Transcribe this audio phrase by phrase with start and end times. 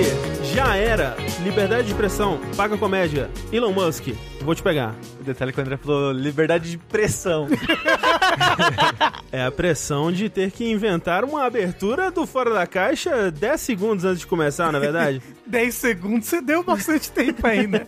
[0.00, 1.16] Twitter já era.
[1.42, 3.30] Liberdade de expressão, paga comédia.
[3.52, 4.08] Elon Musk,
[4.40, 4.94] vou te pegar.
[5.20, 7.48] O detalhe que o André falou, liberdade de pressão.
[9.32, 14.04] É a pressão de ter que inventar uma abertura do Fora da Caixa 10 segundos
[14.04, 15.22] antes de começar, na é verdade?
[15.50, 17.84] 10 segundos, você deu bastante tempo ainda.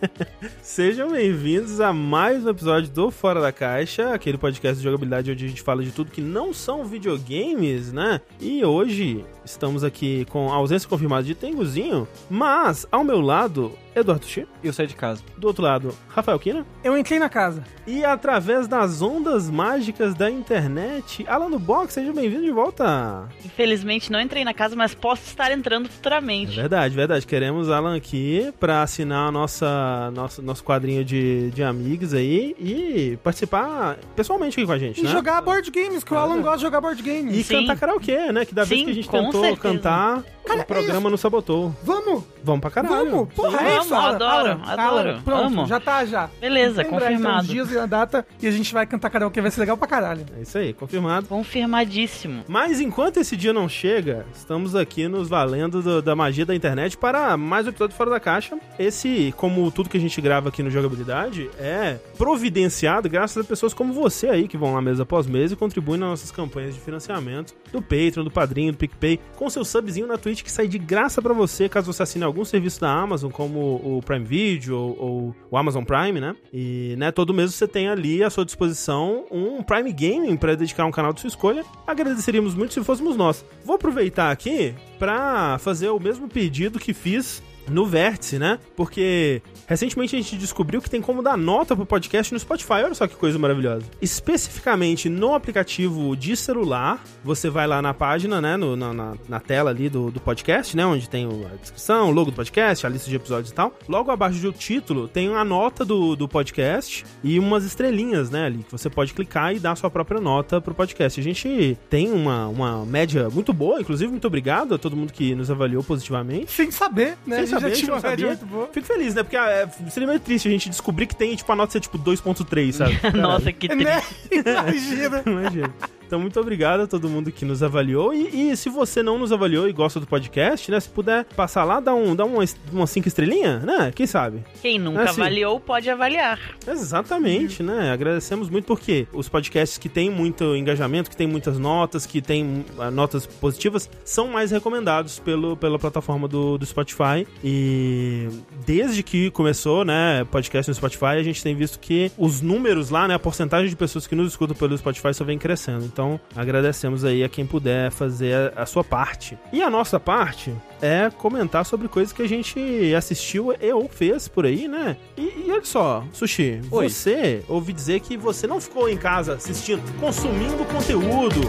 [0.61, 5.45] Sejam bem-vindos a mais um episódio do Fora da Caixa, aquele podcast de jogabilidade onde
[5.45, 8.21] a gente fala de tudo que não são videogames, né?
[8.41, 14.27] E hoje estamos aqui com a ausência confirmada de Tenguzinho, mas ao meu lado, Eduardo
[14.27, 14.47] Chi.
[14.63, 15.23] Eu saí de casa.
[15.37, 16.67] Do outro lado, Rafael Kina.
[16.83, 17.63] Eu entrei na casa.
[17.87, 23.29] E através das ondas mágicas da internet, Alan do Box, seja bem-vindo de volta.
[23.45, 26.53] Infelizmente não entrei na casa, mas posso estar entrando futuramente.
[26.53, 27.27] É verdade, verdade.
[27.27, 33.19] Queremos Alan aqui para assinar a nossa, nossa, nosso quadrinho de, de amigos aí e
[33.23, 35.11] participar pessoalmente aqui com a gente, e né?
[35.11, 37.37] jogar board games, que o Alan gosta de jogar board games.
[37.37, 37.61] E Sim.
[37.61, 38.45] cantar karaokê, né?
[38.45, 39.61] Que da vez Sim, que a gente tentou certeza.
[39.61, 41.75] cantar, Cara, o programa é não sabotou.
[41.83, 42.25] Vamos!
[42.45, 43.11] Vamos pra caralho.
[43.11, 43.35] Vamos!
[43.35, 45.67] Porra, Sim, é vamos, adoro, Alan, adoro, Alan, pronto, amo.
[45.67, 46.29] já tá, já.
[46.41, 47.15] Beleza, confirmado.
[47.21, 49.77] Então, os dias e a data e a gente vai cantar karaokê, vai ser legal
[49.77, 50.27] pra caralho.
[50.37, 51.27] É isso aí, confirmado.
[51.29, 52.45] Confirmadíssimo.
[52.49, 56.97] Mas enquanto esse dia não chega, estamos aqui nos valendo do- da magia da internet
[56.99, 58.59] para mais um episódio Fora da Caixa.
[58.79, 63.73] Esse, como tudo que a gente grava aqui no Jogabilidade, é providenciado graças a pessoas
[63.73, 66.81] como você aí, que vão lá mês após mês e contribuem nas nossas campanhas de
[66.81, 70.79] financiamento do Patreon, do Padrinho, do PicPay, com seu subzinho na Twitch que sai de
[70.79, 74.97] graça para você, caso você assine algum serviço da Amazon, como o Prime Video ou,
[74.99, 76.37] ou o Amazon Prime, né?
[76.53, 80.85] E, né, todo mês você tem ali à sua disposição um Prime Gaming para dedicar
[80.85, 81.65] um canal de sua escolha.
[81.87, 83.45] Agradeceríamos muito se fôssemos nós.
[83.65, 88.59] Vou aproveitar aqui para fazer o mesmo pedido que fiz no Vértice, né?
[88.77, 92.75] Porque recentemente a gente descobriu que tem como dar nota pro podcast no Spotify.
[92.85, 93.85] Olha só que coisa maravilhosa.
[94.01, 98.57] Especificamente no aplicativo de celular, você vai lá na página, né?
[98.57, 100.85] no- na, na- na tela ali do, do podcast, né?
[100.87, 103.77] Onde tem a descrição, o logo do podcast, a lista de episódios e tal.
[103.89, 108.47] Logo abaixo do título tem a nota do, do podcast e umas estrelinhas, né?
[108.47, 111.21] Ali, que você pode clicar e dar a sua própria nota pro podcast.
[111.21, 115.35] A gente tem uma, uma média muito boa, inclusive, muito obrigado a todo mundo que
[115.35, 116.51] nos avaliou positivamente.
[116.51, 117.37] Sem saber, né?
[117.39, 118.27] Sem já tinha uma sabia.
[118.27, 118.69] muito boa.
[118.73, 119.23] Fico feliz, né?
[119.23, 121.99] Porque é, seria meio triste a gente descobrir que tem, tipo, a nota ser tipo
[121.99, 123.01] 2.3, sabe?
[123.17, 123.85] Nossa, que triste.
[123.85, 124.03] Né?
[124.31, 125.23] Imagina.
[125.27, 125.75] Imagina.
[126.13, 128.13] Então, muito obrigado a todo mundo que nos avaliou.
[128.13, 130.79] E, e se você não nos avaliou e gosta do podcast, né?
[130.79, 133.91] Se puder passar lá, dar, um, dar uma, uma cinco estrelinhas, né?
[133.95, 134.45] Quem sabe?
[134.61, 135.23] Quem nunca Assim.
[135.23, 136.39] avaliou pode avaliar.
[136.69, 137.91] Exatamente, né?
[137.91, 142.63] Agradecemos muito porque os podcasts que têm muito engajamento, que têm muitas notas, que têm
[142.79, 147.27] ah, notas positivas, são mais recomendados pelo, pela plataforma do, do Spotify.
[147.43, 148.29] E
[148.67, 153.09] desde que começou, né, podcast no Spotify, a gente tem visto que os números lá,
[153.09, 155.87] né, a porcentagem de pessoas que nos escutam pelo Spotify só vem crescendo.
[155.87, 156.02] Então,
[156.35, 159.39] agradecemos aí a quem puder fazer a, sua parte.
[159.53, 164.29] E a nossa parte é comentar sobre coisas que a gente assistiu e ou fez
[164.29, 164.97] por aí, né?
[165.17, 166.89] E, e olha só, Sushi, Oi.
[166.89, 171.41] você ouvi dizer que você não ficou em casa assistindo, consumindo conteúdo.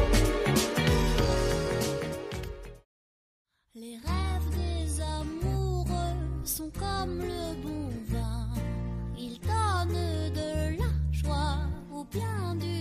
[12.14, 12.72] Bien du.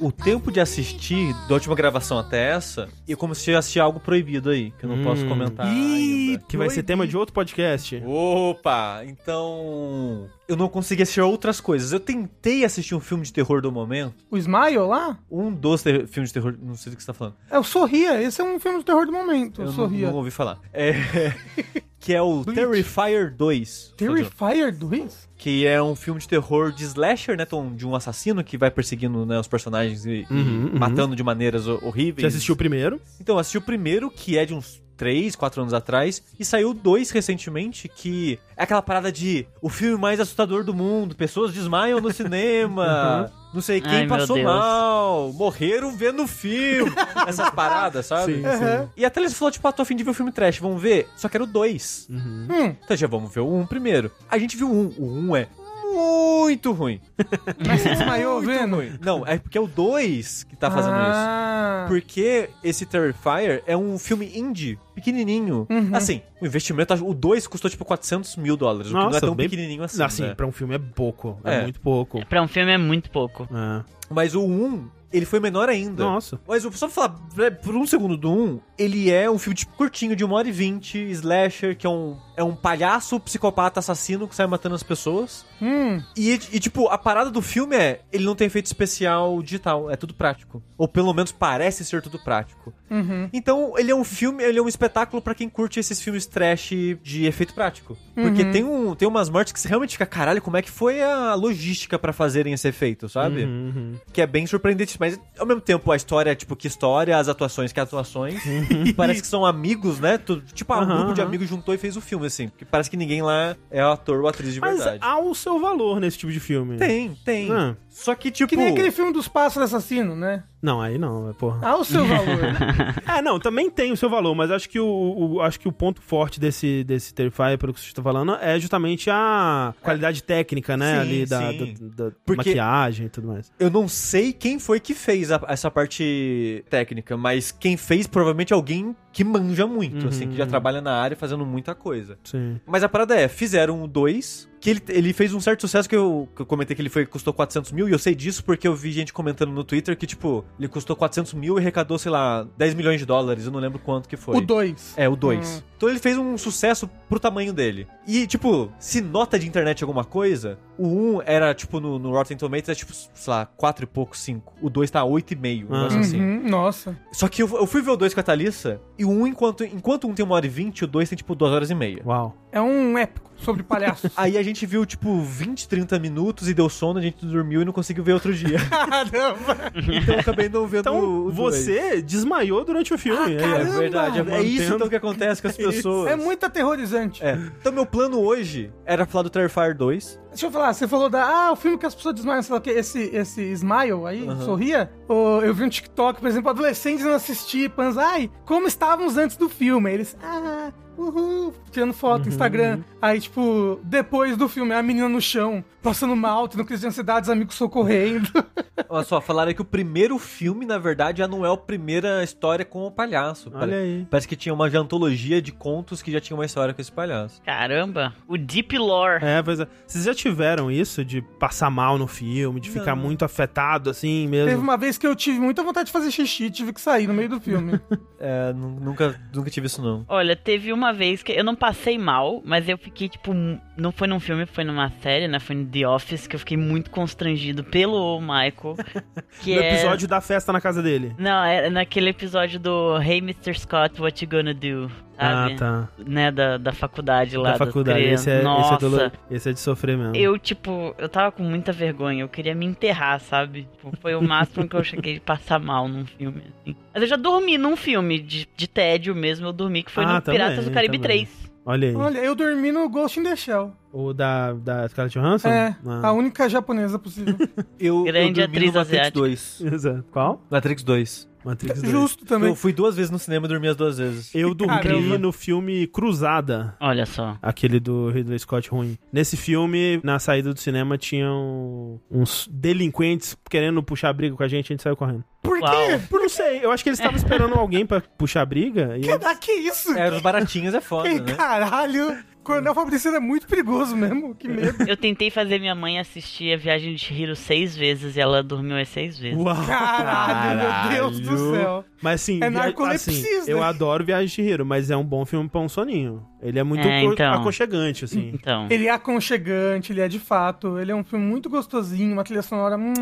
[0.00, 4.48] O tempo de assistir, da última gravação até essa, eu comecei a assistir algo proibido
[4.48, 5.04] aí, que eu não Hum.
[5.04, 6.38] posso comentar Ih.
[6.48, 8.02] Que vai ser tema de outro podcast.
[8.06, 9.02] Opa!
[9.04, 10.26] Então.
[10.48, 11.92] Eu não consegui assistir outras coisas.
[11.92, 14.14] Eu tentei assistir um filme de terror do momento.
[14.30, 15.18] O Smile lá?
[15.30, 16.56] Um dos filmes de terror.
[16.60, 17.36] Não sei do que você tá falando.
[17.50, 18.22] É o Sorria.
[18.22, 19.58] Esse é um filme de terror do momento.
[19.58, 20.08] O Eu não, Sorria.
[20.08, 20.58] não ouvi falar.
[20.72, 20.94] É.
[22.00, 22.54] que é o Bleach.
[22.58, 23.94] Terrifier 2.
[23.96, 25.28] Terrifier 2?
[25.36, 27.44] Que é um filme de terror de slasher, né?
[27.44, 30.78] Tom, De um assassino que vai perseguindo né, os personagens e, e Uhum, uhum.
[30.78, 32.22] matando de maneiras ho- horríveis.
[32.22, 33.00] Você assistiu o primeiro?
[33.20, 37.10] Então, assisti o primeiro, que é de uns 3, 4 anos atrás, e saiu dois
[37.10, 42.12] recentemente, que é aquela parada de o filme mais assustador do mundo, pessoas desmaiam no
[42.12, 46.92] cinema, não sei quem Ai, passou mal, morreram vendo o filme,
[47.26, 48.34] essas paradas, sabe?
[48.34, 48.90] Sim, Aham.
[48.94, 50.82] E até eles falou, tipo, ah, tô a fim de ver o filme trash, vamos
[50.82, 51.08] ver?
[51.16, 52.08] Só que era o 2.
[52.10, 52.46] Uhum.
[52.50, 54.12] Hum, Então já vamos ver o 1 um primeiro.
[54.30, 54.92] A gente viu o 1, um.
[54.98, 55.48] o 1 um é
[55.94, 57.00] muito ruim.
[57.66, 58.76] mas você desmaiou Muito vendo?
[58.76, 58.92] ruim.
[59.04, 61.10] Não, é porque é o 2 que tá fazendo isso.
[61.12, 65.66] ah, Porque esse Terrifier é um filme indie, pequenininho.
[65.70, 65.90] Uhum.
[65.92, 69.20] Assim, o investimento, o 2 custou tipo 400 mil dólares, o que não é Nossa,
[69.20, 70.02] tão bem- pequenininho assim.
[70.02, 70.34] Assim, né?
[70.34, 71.38] pra um filme é pouco.
[71.44, 71.62] É, É.
[71.62, 72.24] muito pouco.
[72.26, 73.48] Pra um filme é muito pouco.
[73.52, 73.84] É.
[74.10, 76.04] Mas o 1 Ele foi menor ainda.
[76.04, 76.40] Nossa.
[76.46, 79.72] Mas só pra falar é, por um segundo do 1, ele é um filme tipo,
[79.74, 84.28] curtinho, de 1 hora e 20, slasher, que é um, é um palhaço psicopata assassino
[84.28, 85.44] que sai matando as pessoas.
[85.60, 89.90] Hum, E, e, tipo, a parada do filme é, ele não tem efeito especial digital,
[89.90, 90.62] é tudo prático.
[90.78, 92.72] Ou pelo menos parece ser tudo prático.
[92.90, 93.28] uhum.
[93.32, 96.70] Então, ele é um filme, ele é um espetáculo pra quem curte esses filmes trash
[97.02, 97.96] de efeito prático.
[98.14, 101.02] Porque tem, um, tem umas mortes que você realmente fica, caralho, como é que foi
[101.02, 103.44] a logística pra fazerem esse efeito, sabe?
[103.44, 103.94] Uhum, uhum.
[104.12, 107.72] Que é bem surpreendente, mas ao mesmo tempo a história, tipo, que história, as atuações,
[107.72, 108.38] que atuações.
[108.94, 110.20] parece que são amigos, né?
[110.52, 111.28] Tipo, ah, um grupo de aham.
[111.28, 112.48] amigos juntou e fez o filme, assim.
[112.48, 114.98] Porque parece que ninguém lá é ator ou atriz de Mas verdade.
[115.00, 116.76] há o seu valor nesse tipo de filme.
[116.76, 117.50] Tem, tem.
[117.50, 117.74] Ah.
[117.88, 118.46] Só que, tipo.
[118.46, 120.44] Que nem aquele filme dos pássaros assassinos, né?
[120.62, 121.58] Não, aí não, é porra.
[121.62, 122.38] Ah, o seu valor.
[123.08, 125.72] É, não, também tem o seu valor, mas acho que o, o- acho que o
[125.72, 130.76] ponto forte desse, desse Terrifier, pelo que você está falando, é justamente a qualidade técnica,
[130.76, 130.94] né?
[130.94, 131.74] Sim, ali da, sim.
[131.90, 133.50] da- da Porque- maquiagem e tudo mais.
[133.58, 138.52] Eu não sei quem foi que fez a- essa parte técnica, mas quem fez provavelmente
[138.52, 140.08] alguém que manja muito, Uhum.
[140.08, 142.18] assim, que já trabalha na área fazendo muita coisa.
[142.24, 142.60] Sim.
[142.66, 145.96] Mas a parada é, fizeram o 2, que ele, ele fez um certo sucesso que
[145.96, 148.68] eu, que eu comentei que ele foi, custou 400 mil, e eu sei disso porque
[148.68, 152.10] eu vi gente comentando no Twitter que, tipo, ele custou 400 mil e arrecadou, sei
[152.12, 154.36] lá, 10 milhões de dólares, eu não lembro quanto que foi.
[154.36, 154.94] o 2.
[154.96, 155.48] É, o 2.
[155.58, 155.62] Hum.
[155.76, 157.88] Então ele fez um sucesso pro tamanho dele.
[158.06, 160.86] E, tipo, se nota de internet alguma coisa, o
[161.16, 164.54] 1 era, tipo, no, no Rotten Tomatoes, é tipo, sei lá, 4 e pouco, 5.
[164.60, 165.78] O 2 tá 8,5, um Ah.
[165.78, 166.20] negócio assim.
[166.20, 166.96] Uhum, nossa.
[167.12, 170.06] Só que eu, eu fui ver o 2 com a Thalissa, e 1, enquanto, enquanto
[170.06, 172.02] um tem 1 hora e 20, o 2 tem, tipo, 2 horas e meia.
[172.04, 172.36] Uau.
[172.52, 174.12] É um épico sobre palhaços.
[174.16, 177.64] Aí a gente viu, tipo, 20, 30 minutos e deu sono, a gente dormiu e
[177.64, 178.58] não conseguiu ver outro dia.
[178.68, 179.72] Caramba!
[179.74, 181.56] então eu acabei não vendo Então, o, o dois.
[181.56, 183.18] você desmaiou durante o filme.
[183.18, 183.30] Ah.
[183.30, 183.78] É caramba!
[183.78, 186.10] verdade, é, é isso então que acontece com as pessoas.
[186.10, 187.24] É muito aterrorizante.
[187.24, 187.38] É.
[187.60, 190.20] Então meu plano hoje era falar do Terrifier 2.
[190.30, 191.24] Deixa eu falar, você falou da.
[191.24, 194.26] Ah, o filme que as pessoas desmaiam, sei lá o que, esse, esse Smile aí,
[194.44, 194.90] sorria.
[195.08, 199.36] Ô, eu vi um TikTok, por exemplo, adolescentes não assistir, pans, ai, como estávamos antes
[199.36, 199.92] do filme?
[199.92, 202.80] Eles, ah, uhul, tirando foto no Instagram.
[203.00, 207.24] Aí, tipo, depois do filme, a menina no chão, passando mal, tendo crise de ansiedade,
[207.24, 208.28] os amigos socorrendo.
[208.88, 212.64] Olha só, falaram que o primeiro filme, na verdade, já não é a primeira história
[212.64, 213.50] com o palhaço.
[213.54, 214.06] Olha aí.
[214.10, 217.40] Parece que tinha uma antologia de contos que já tinha uma história com esse palhaço.
[217.42, 219.24] Caramba, o Deep Lore.
[219.24, 219.68] É, pois é.
[219.86, 223.02] Vocês já tiveram isso de passar mal no filme, de ficar Não.
[223.02, 224.62] muito afetado assim Teve mesmo?
[224.62, 227.28] uma vez que eu tive muita vontade de fazer xixi, tive que sair no meio
[227.28, 227.80] do filme.
[228.22, 230.04] É, nu- nunca, nunca tive isso não.
[230.06, 233.32] Olha, teve uma vez que eu não passei mal, mas eu fiquei, tipo,
[233.76, 235.38] não foi num filme, foi numa série, né?
[235.40, 238.76] Foi no The Office, que eu fiquei muito constrangido pelo Michael.
[239.42, 239.72] Que No é...
[239.72, 241.14] episódio da festa na casa dele.
[241.18, 243.58] Não, é naquele episódio do Hey Mr.
[243.58, 244.90] Scott, what you gonna do?
[245.20, 245.52] Sabe?
[245.52, 245.88] Ah, tá.
[245.98, 247.52] Né, da, da faculdade lá.
[247.52, 247.98] da faculdade.
[248.00, 248.26] crianças.
[248.26, 250.16] Esse é, esse, é Nossa, dolo- esse é de sofrer mesmo.
[250.16, 253.68] eu, tipo, eu tava com muita vergonha, eu queria me enterrar, sabe?
[253.72, 256.74] Tipo, foi o máximo que eu cheguei de passar mal num filme, assim.
[256.94, 260.14] Mas eu já dormi num filme de, de tédio mesmo, eu dormi, que foi Ah,
[260.14, 261.24] no Piratas também, do Caribe também.
[261.26, 261.50] 3.
[261.66, 261.94] Olha aí.
[261.94, 263.72] Olha, eu dormi no Ghost in the Shell.
[263.92, 265.48] O da, da Scarlett Johansson?
[265.48, 266.08] É, Ah.
[266.08, 267.34] a única japonesa possível.
[267.78, 269.18] Eu, Grande eu dormi atriz no Matrix asiática.
[269.18, 269.60] 2.
[269.74, 270.04] Exato.
[270.10, 270.42] Qual?
[270.50, 271.28] Matrix 2.
[271.44, 271.90] Matrix 2.
[271.92, 272.48] Justo também.
[272.50, 274.34] Eu fui duas vezes no cinema e dormi as duas vezes.
[274.34, 275.18] Eu dormi Caramba.
[275.18, 276.76] no filme Cruzada.
[276.80, 277.36] Olha só.
[277.40, 278.98] Aquele do Ridley Scott ruim.
[279.12, 284.72] Nesse filme, na saída do cinema, tinham uns delinquentes querendo puxar briga com a gente,
[284.72, 285.24] a gente saiu correndo.
[285.42, 285.64] Por quê?
[285.64, 286.00] Uau.
[286.10, 288.96] Por não sei, eu acho que eles estavam esperando alguém pra puxar briga.
[288.98, 289.92] E Que, ah, que isso?
[289.96, 291.34] É, os baratinhos é foda, Que né?
[291.34, 292.16] caralho!
[292.42, 294.82] Coronel Fabricino é muito perigoso mesmo, que medo.
[294.88, 298.76] Eu tentei fazer minha mãe assistir a Viagem de Chihiro seis vezes e ela dormiu
[298.76, 299.38] as seis vezes.
[299.38, 301.50] Uau, Caralho, meu Deus do caralho.
[301.54, 301.84] céu.
[302.02, 303.52] Mas assim, É via- narcolepsia, assim, né?
[303.52, 306.26] eu adoro Viagem de Hiro, mas é um bom filme pra um soninho.
[306.42, 307.34] Ele é muito É, então.
[307.34, 308.30] aconchegante, assim.
[308.32, 308.66] Então.
[308.70, 310.78] Ele é aconchegante, ele é de fato.
[310.78, 312.76] Ele é um filme muito gostosinho, uma trilha sonora.
[312.76, 312.92] hum.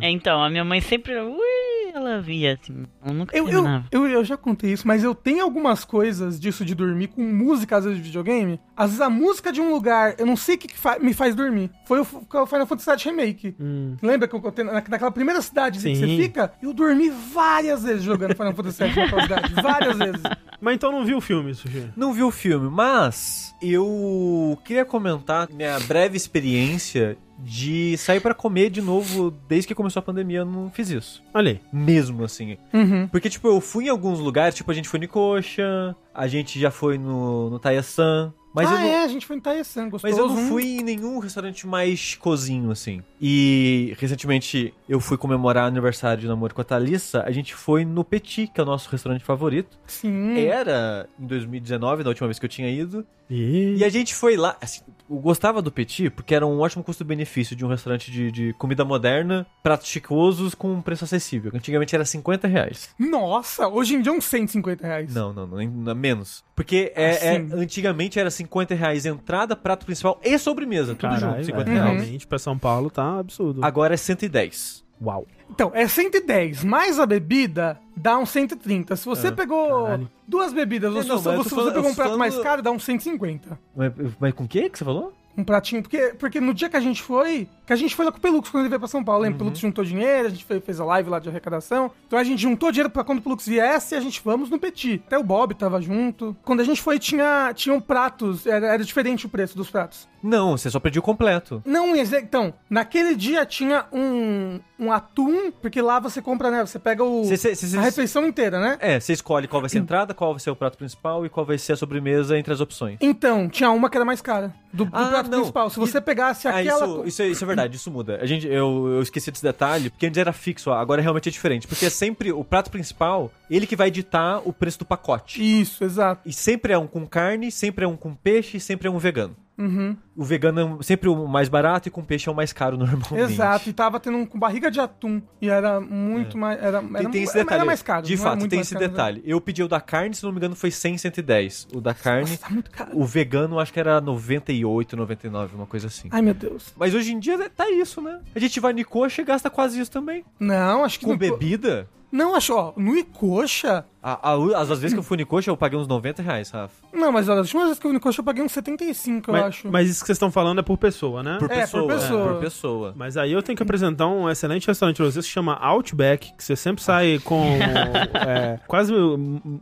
[0.00, 0.06] É.
[0.06, 1.18] É, então, a minha mãe sempre.
[1.20, 2.84] Ui, ela via, assim.
[3.04, 6.64] Ela nunca Eu, eu, eu, eu já contei isso, mas eu tenho algumas coisas disso
[6.64, 8.60] de dormir com música, às vezes, de videogame.
[8.76, 11.12] Às vezes a música de um lugar, eu não sei o que, que fa- me
[11.12, 11.70] faz dormir.
[11.86, 13.56] Foi o, Final Fantasy VII Remake.
[13.60, 13.96] Hum.
[14.00, 16.52] Lembra que eu contei na- naquela primeira cidade que você fica?
[16.62, 19.54] Eu dormi várias vezes jogando Final Fantasy VII naquela cidade.
[19.54, 20.22] Várias vezes.
[20.60, 21.90] Mas então não viu o filme, Sushi?
[21.96, 22.37] Não vi o filme,
[22.70, 29.74] mas eu queria comentar minha breve experiência de sair pra comer de novo desde que
[29.74, 30.38] começou a pandemia.
[30.38, 31.22] Eu não fiz isso.
[31.32, 31.60] Olha aí.
[31.72, 32.56] Mesmo assim.
[32.72, 33.06] Uhum.
[33.08, 36.58] Porque, tipo, eu fui em alguns lugares, tipo, a gente foi no Coxa, a gente
[36.58, 39.88] já foi no, no Taiasan, Mas ah, eu não, é, a gente foi em Taesan,
[39.88, 40.12] gostoso.
[40.12, 43.04] Mas eu não fui em nenhum restaurante mais cozinho, assim.
[43.20, 47.22] E recentemente eu fui comemorar aniversário de namoro com a Thalissa.
[47.24, 49.78] A gente foi no Petit, que é o nosso restaurante favorito.
[49.86, 50.36] Sim.
[50.40, 53.06] Era em 2019, na última vez que eu tinha ido.
[53.30, 53.76] E...
[53.76, 54.56] E a gente foi lá.
[54.60, 58.52] Assim, eu gostava do Petit porque era um ótimo custo-benefício de um restaurante de, de
[58.54, 61.52] comida moderna, pratos chicosos com um preço acessível.
[61.54, 62.90] Antigamente era 50 reais.
[62.98, 65.14] Nossa, hoje em dia é uns 150 reais.
[65.14, 66.42] Não, não, não, não menos.
[66.58, 67.48] Porque é, é- Assim.
[67.52, 70.92] antigamente era 50 reais entrada, prato principal e sobremesa.
[70.92, 72.00] Tudo Caralho, junto, 50 velho, reais.
[72.02, 73.64] realmente pra São Paulo tá absurdo.
[73.64, 74.84] Agora é 110.
[75.00, 75.24] Uau.
[75.48, 78.96] Então, é 110, mais a bebida dá uns 130.
[78.96, 80.10] Se você Ah, pegou caralho.
[80.26, 82.82] duas bebidas, ou É, se, não, você- se pegou um prato mais caro, dá uns
[82.82, 83.56] 150.
[83.76, 85.12] Mas, mas com o que que você falou?
[85.38, 88.10] Um pratinho, porque, porque no dia que a gente foi, que a gente foi lá
[88.10, 89.36] com o Pelux quando ele veio pra São Paulo, lembra?
[89.36, 91.92] O Pelux juntou dinheiro, a gente fez, a live lá de arrecadação.
[92.08, 94.58] Então a gente juntou dinheiro pra quando o Pelux viesse e a gente vamos no
[94.58, 95.00] Petit.
[95.06, 96.36] Até o Bob tava junto.
[96.44, 100.08] Quando a gente foi, tinha, tinham pratos, era, era diferente o preço dos pratos.
[100.20, 101.62] Não, você só pediu completo.
[101.64, 106.66] Não, exe- então, naquele dia tinha um, um atum, porque lá você compra, né?
[106.66, 108.76] Você pega o, Cê- cê- cê- a refeição inteira, né?
[108.80, 111.28] É, você escolhe qual vai ser a entrada, qual vai ser o prato principal e
[111.28, 112.98] qual vai ser a sobremesa entre as opções.
[113.00, 115.38] Então, tinha uma que era mais cara, do, do Ah, não.
[115.40, 115.70] principal.
[115.70, 116.86] Se você pegasse Ah, aquela...
[116.86, 118.18] isso, isso, é, isso é verdade, isso muda.
[118.20, 121.66] A gente, eu, eu esqueci desse detalhe, porque antes era fixo, agora realmente é diferente.
[121.66, 125.40] Porque é sempre o prato principal, ele que vai ditar o preço do pacote.
[125.60, 126.22] Isso, exato.
[126.26, 129.36] E sempre é um com carne, sempre é um com peixe, sempre é um vegano.
[129.58, 129.96] Uhum.
[130.16, 133.32] O vegano é sempre o mais barato e com peixe é o mais caro normalmente.
[133.32, 135.20] Exato, e tava tendo um com barriga de atum.
[135.42, 136.58] E era muito mais.
[136.62, 137.54] Era, era, Tem, esse era- detalhe.
[137.60, 138.06] era mais caro.
[138.06, 138.90] De fato, tem esse caro, né?
[138.90, 139.22] detalhe.
[139.24, 141.68] Eu pedi o da carne, se não me engano, foi 100, 110.
[141.74, 142.30] O da carne.
[142.30, 142.90] Nossa, tá muito caro.
[142.94, 146.08] O vegano acho que era 98, 99, uma coisa assim.
[146.12, 146.72] Ai, meu Deus.
[146.76, 148.20] Mas hoje em dia tá isso, né?
[148.34, 150.24] A gente vai no coxa e gasta quase isso também.
[150.38, 151.04] Não, acho que.
[151.04, 151.88] Com no- bebida?
[152.10, 153.84] Não, acho, ó, no Icoxa.
[154.02, 156.50] A- a- as, as vezes que eu fui no coxa, eu paguei uns 90 reais,
[156.50, 156.72] Rafa.
[156.92, 159.32] Não, mas as últimas vezes que eu fui no Icoxa eu paguei uns 75, eu
[159.34, 159.68] Mas, acho.
[159.70, 161.36] mas isso que vocês estão falando é por pessoa, né?
[161.38, 161.88] Por É, por pessoa.
[161.94, 162.28] pessoa.
[162.32, 162.94] por pessoa.
[162.96, 166.32] Mas aí eu tenho que apresentar um excelente restaurante pra vocês que se chama Outback,
[166.36, 167.42] que você sempre sai com
[168.26, 168.92] é, quase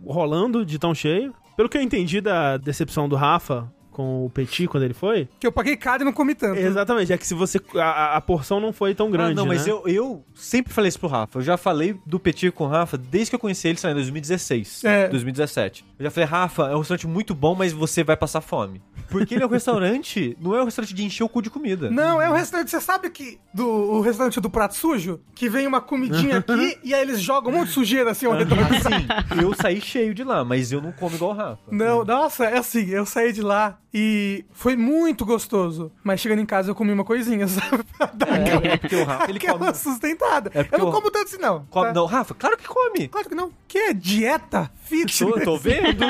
[0.04, 1.34] rolando de tão cheio.
[1.56, 5.46] Pelo que eu entendi da decepção do Rafa com o Petit quando ele foi, Que
[5.46, 6.58] eu paguei caro e não comi tanto.
[6.58, 9.64] exatamente, é que se você a, a- porção não foi tão grande, ah, não, mas
[9.64, 9.72] né?
[9.72, 11.38] eu, eu sempre falei isso pro Rafa.
[11.38, 13.92] Eu já falei do Petit com o Rafa desde que eu conheci ele, sei lá,
[13.92, 15.08] em 2016, É.
[15.08, 15.84] 2017.
[15.98, 18.82] Eu já falei, Rafa, é um restaurante muito bom, mas você vai passar fome.
[19.08, 21.90] Porque ele é um restaurante, não é um restaurante de encher o cu de comida.
[21.90, 25.66] Não, é um restaurante, você sabe que do o restaurante do prato sujo, que vem
[25.66, 28.58] uma comidinha aqui e aí eles jogam um monte de sujeira assim ao redor.
[28.58, 31.62] Assim, eu saí cheio de lá, mas eu não como igual o Rafa.
[31.70, 35.90] Não, nossa, é assim, eu saí de lá e foi muito gostoso.
[36.02, 37.84] Mas chegando em casa eu comi uma coisinha, sabe?
[37.98, 39.74] Aquela, É, porque o Rafa, ele come...
[39.74, 40.50] sustentada.
[40.54, 41.64] É porque eu não como tanto assim, não.
[41.70, 41.94] come tá?
[41.94, 43.08] Não, Rafa, claro que come.
[43.08, 43.50] Claro que não.
[43.66, 45.18] Que é dieta fitness.
[45.18, 46.04] Tô, tô vendo,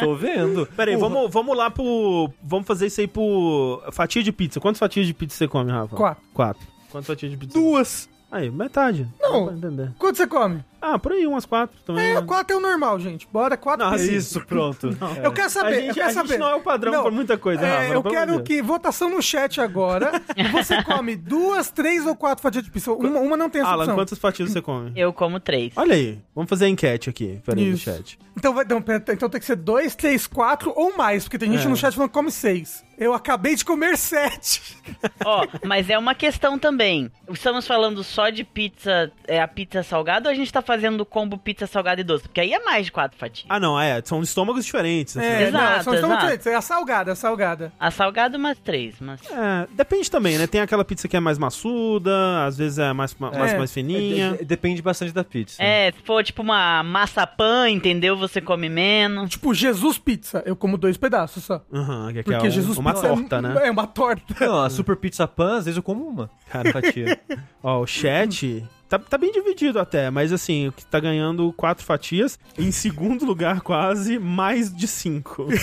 [0.00, 0.66] tô vendo.
[0.76, 2.30] Peraí, vamos, vamos lá pro.
[2.42, 3.82] Vamos fazer isso aí por.
[3.92, 4.60] Fatia de pizza.
[4.60, 5.96] Quantas fatias de pizza você come, Rafa?
[5.96, 6.22] Quatro.
[6.34, 6.66] Quatro.
[6.90, 7.58] Quantas fatias de pizza?
[7.58, 8.08] Duas.
[8.30, 9.08] Aí, metade.
[9.20, 9.52] Não.
[9.52, 9.92] Entender.
[9.98, 10.64] Quanto você come?
[10.80, 12.16] Ah, por aí, umas quatro também.
[12.16, 13.26] É, quatro é o normal, gente.
[13.32, 14.08] Bora, quatro Não, pizzas.
[14.08, 14.88] Isso, pronto.
[15.22, 16.28] Eu quero saber, a eu gente, quero a saber.
[16.30, 17.94] gente não é o padrão Não, pra muita coisa, É, Rafa.
[17.94, 18.42] eu quero Deus.
[18.42, 20.12] que votação no chat agora.
[20.52, 22.92] Você come duas, três ou quatro fatias de pizza.
[22.92, 23.94] Uma, uma não tem essa Alan, opção.
[23.96, 24.92] quantas fatias você come?
[24.96, 25.72] Eu como três.
[25.76, 27.40] Olha aí, vamos fazer a enquete aqui.
[27.44, 28.18] Peraí, no chat.
[28.36, 31.50] Então, vai, então, pera- então tem que ser dois, três, quatro ou mais, porque tem
[31.52, 31.68] gente É.
[31.68, 32.82] no chat falando que come seis.
[32.96, 34.76] Eu acabei de comer sete.
[35.24, 37.10] Ó, mas é uma questão também.
[37.30, 41.36] Estamos falando só de pizza, é a pizza salgada ou a gente tá fazendo combo
[41.36, 42.22] pizza salgada e doce?
[42.24, 43.46] Porque aí é mais de quatro fatias.
[43.48, 44.00] Ah, não, é.
[44.04, 45.16] São estômagos diferentes.
[45.16, 45.26] assim.
[45.26, 46.14] É, Exato, não, são exato.
[46.16, 46.46] diferentes.
[46.46, 47.72] É a salgada, a salgada.
[47.80, 49.20] A salgada umas três, mas...
[49.30, 50.46] É, depende também, né?
[50.46, 53.58] Tem aquela pizza que é mais maçuda, às vezes é mais, mais, É.
[53.58, 54.36] mais fininha.
[54.38, 55.62] De- Depende bastante da pizza.
[55.62, 58.16] É, se for tipo uma massa pan, entendeu?
[58.16, 59.30] Você come menos.
[59.30, 61.62] Tipo, Jesus Pizza, eu como dois pedaços só.
[61.72, 63.54] Aham, que é, Porque um- Jesus uma Pizza torta, é, né?
[63.66, 64.34] É uma torta.
[64.44, 66.30] Não, a Super Pizza Pan, às vezes eu como uma.
[66.50, 67.18] Cara, Fatia.
[67.62, 71.84] Ó, o chat tá, tá bem dividido até, mas assim, o que tá ganhando quatro
[71.84, 72.38] fatias.
[72.58, 75.46] Em segundo lugar, quase, mais de cinco.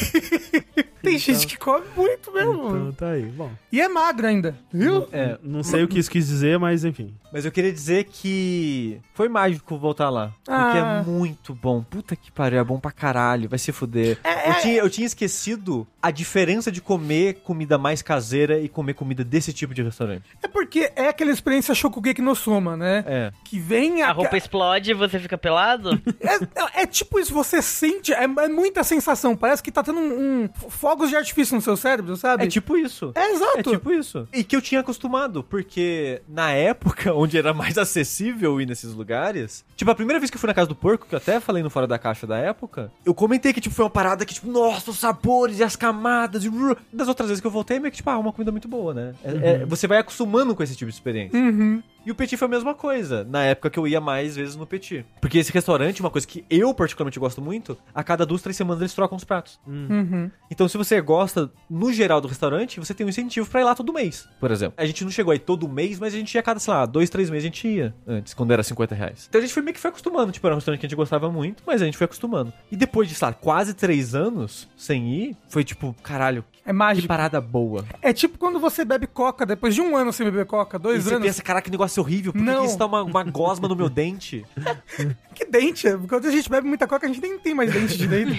[1.02, 2.68] Tem gente que come muito mesmo.
[2.68, 3.50] então tá aí, bom.
[3.72, 5.08] E é magro ainda, viu?
[5.12, 7.14] É, Não sei o que isso quis dizer, mas enfim.
[7.32, 10.34] mas eu queria dizer que foi mágico voltar lá.
[10.44, 11.02] Porque Ah.
[11.06, 11.82] é muito bom.
[11.84, 14.18] Puta que pariu, é bom pra caralho, vai se fuder.
[14.24, 18.68] É, eu, é- tinha, eu tinha esquecido a diferença de comer comida mais caseira e
[18.68, 20.24] comer comida desse tipo de restaurante.
[20.44, 23.04] É porque é aquela experiência Shokugeki no Soma, né?
[23.08, 23.17] É.
[23.18, 23.32] É.
[23.44, 24.12] Que vem A a.
[24.12, 26.02] roupa explode e você fica pelado?
[26.20, 29.36] É, é tipo isso, você sente, é, é muita sensação.
[29.36, 32.44] Parece que tá tendo um, um fogos de artifício no seu cérebro, sabe?
[32.44, 33.12] É tipo isso.
[33.16, 33.60] É, exato.
[33.60, 34.28] É tipo isso.
[34.34, 39.66] E que eu tinha acostumado, porque na época onde era mais acessível ir nesses lugares.
[39.76, 41.64] Tipo, a primeira vez que eu fui na casa do porco, que eu até falei
[41.64, 44.52] no Fora da Caixa da época, eu comentei que, tipo, foi uma parada que, tipo,
[44.52, 46.44] nossa, os sabores e as camadas.
[46.46, 46.52] E...
[46.92, 49.16] Das outras vezes que eu voltei, meio que, tipo, ah, uma comida muito boa, né?
[49.24, 51.38] É- é- você vai acostumando com esse tipo de experiência.
[51.40, 51.82] Uhum.
[52.08, 54.66] E o Petit foi a mesma coisa, na época que eu ia mais vezes no
[54.66, 55.06] Petit.
[55.20, 58.80] Porque esse restaurante, uma coisa que eu particularmente gosto muito, a cada duas, três semanas
[58.82, 59.60] eles trocam os pratos.
[59.68, 60.32] Uhum.
[60.50, 63.76] Então, se você gosta, no geral, do restaurante, você tem um incentivo pra ir lá
[63.76, 64.76] todo mês, por exemplo.
[64.78, 66.86] A gente não chegou aí todo mês, mas a gente ia a cada, sei lá,
[66.86, 69.26] dois, três meses a gente ia antes, quando era 50 reais.
[69.28, 70.32] Então a gente foi meio que foi acostumando.
[70.32, 72.54] Tipo, era um restaurante que a gente gostava muito, mas a gente foi acostumando.
[72.72, 76.74] E depois de, sei lá, quase três anos sem ir, foi tipo, caralho, É que
[76.74, 77.08] mágico.
[77.08, 77.84] parada boa.
[78.02, 81.04] É tipo quando você bebe coca, depois de um ano sem beber coca, E dois
[81.04, 81.28] você anos.
[81.28, 82.62] pensa, caraca, que negócio horrível, por que, Não.
[82.62, 84.46] que isso tá uma, uma gosma no meu dente?
[85.34, 85.88] Que dente?
[85.88, 85.96] é?
[86.10, 88.32] Quando a gente bebe muita coca, a gente nem tem mais dente direito.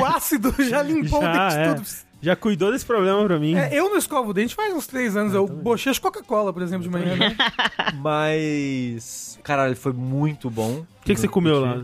[0.00, 1.74] o ácido já limpou Já, o dente é.
[1.74, 1.86] todo.
[2.22, 3.54] Já cuidou desse problema pra mim.
[3.56, 5.34] É, eu não escovo o dente faz uns três anos.
[5.34, 7.36] eu bochecho Coca-Cola, por exemplo, de manhã, né?
[8.00, 10.84] Mas, caralho, foi muito bom.
[11.06, 11.80] O que, que você comeu lá?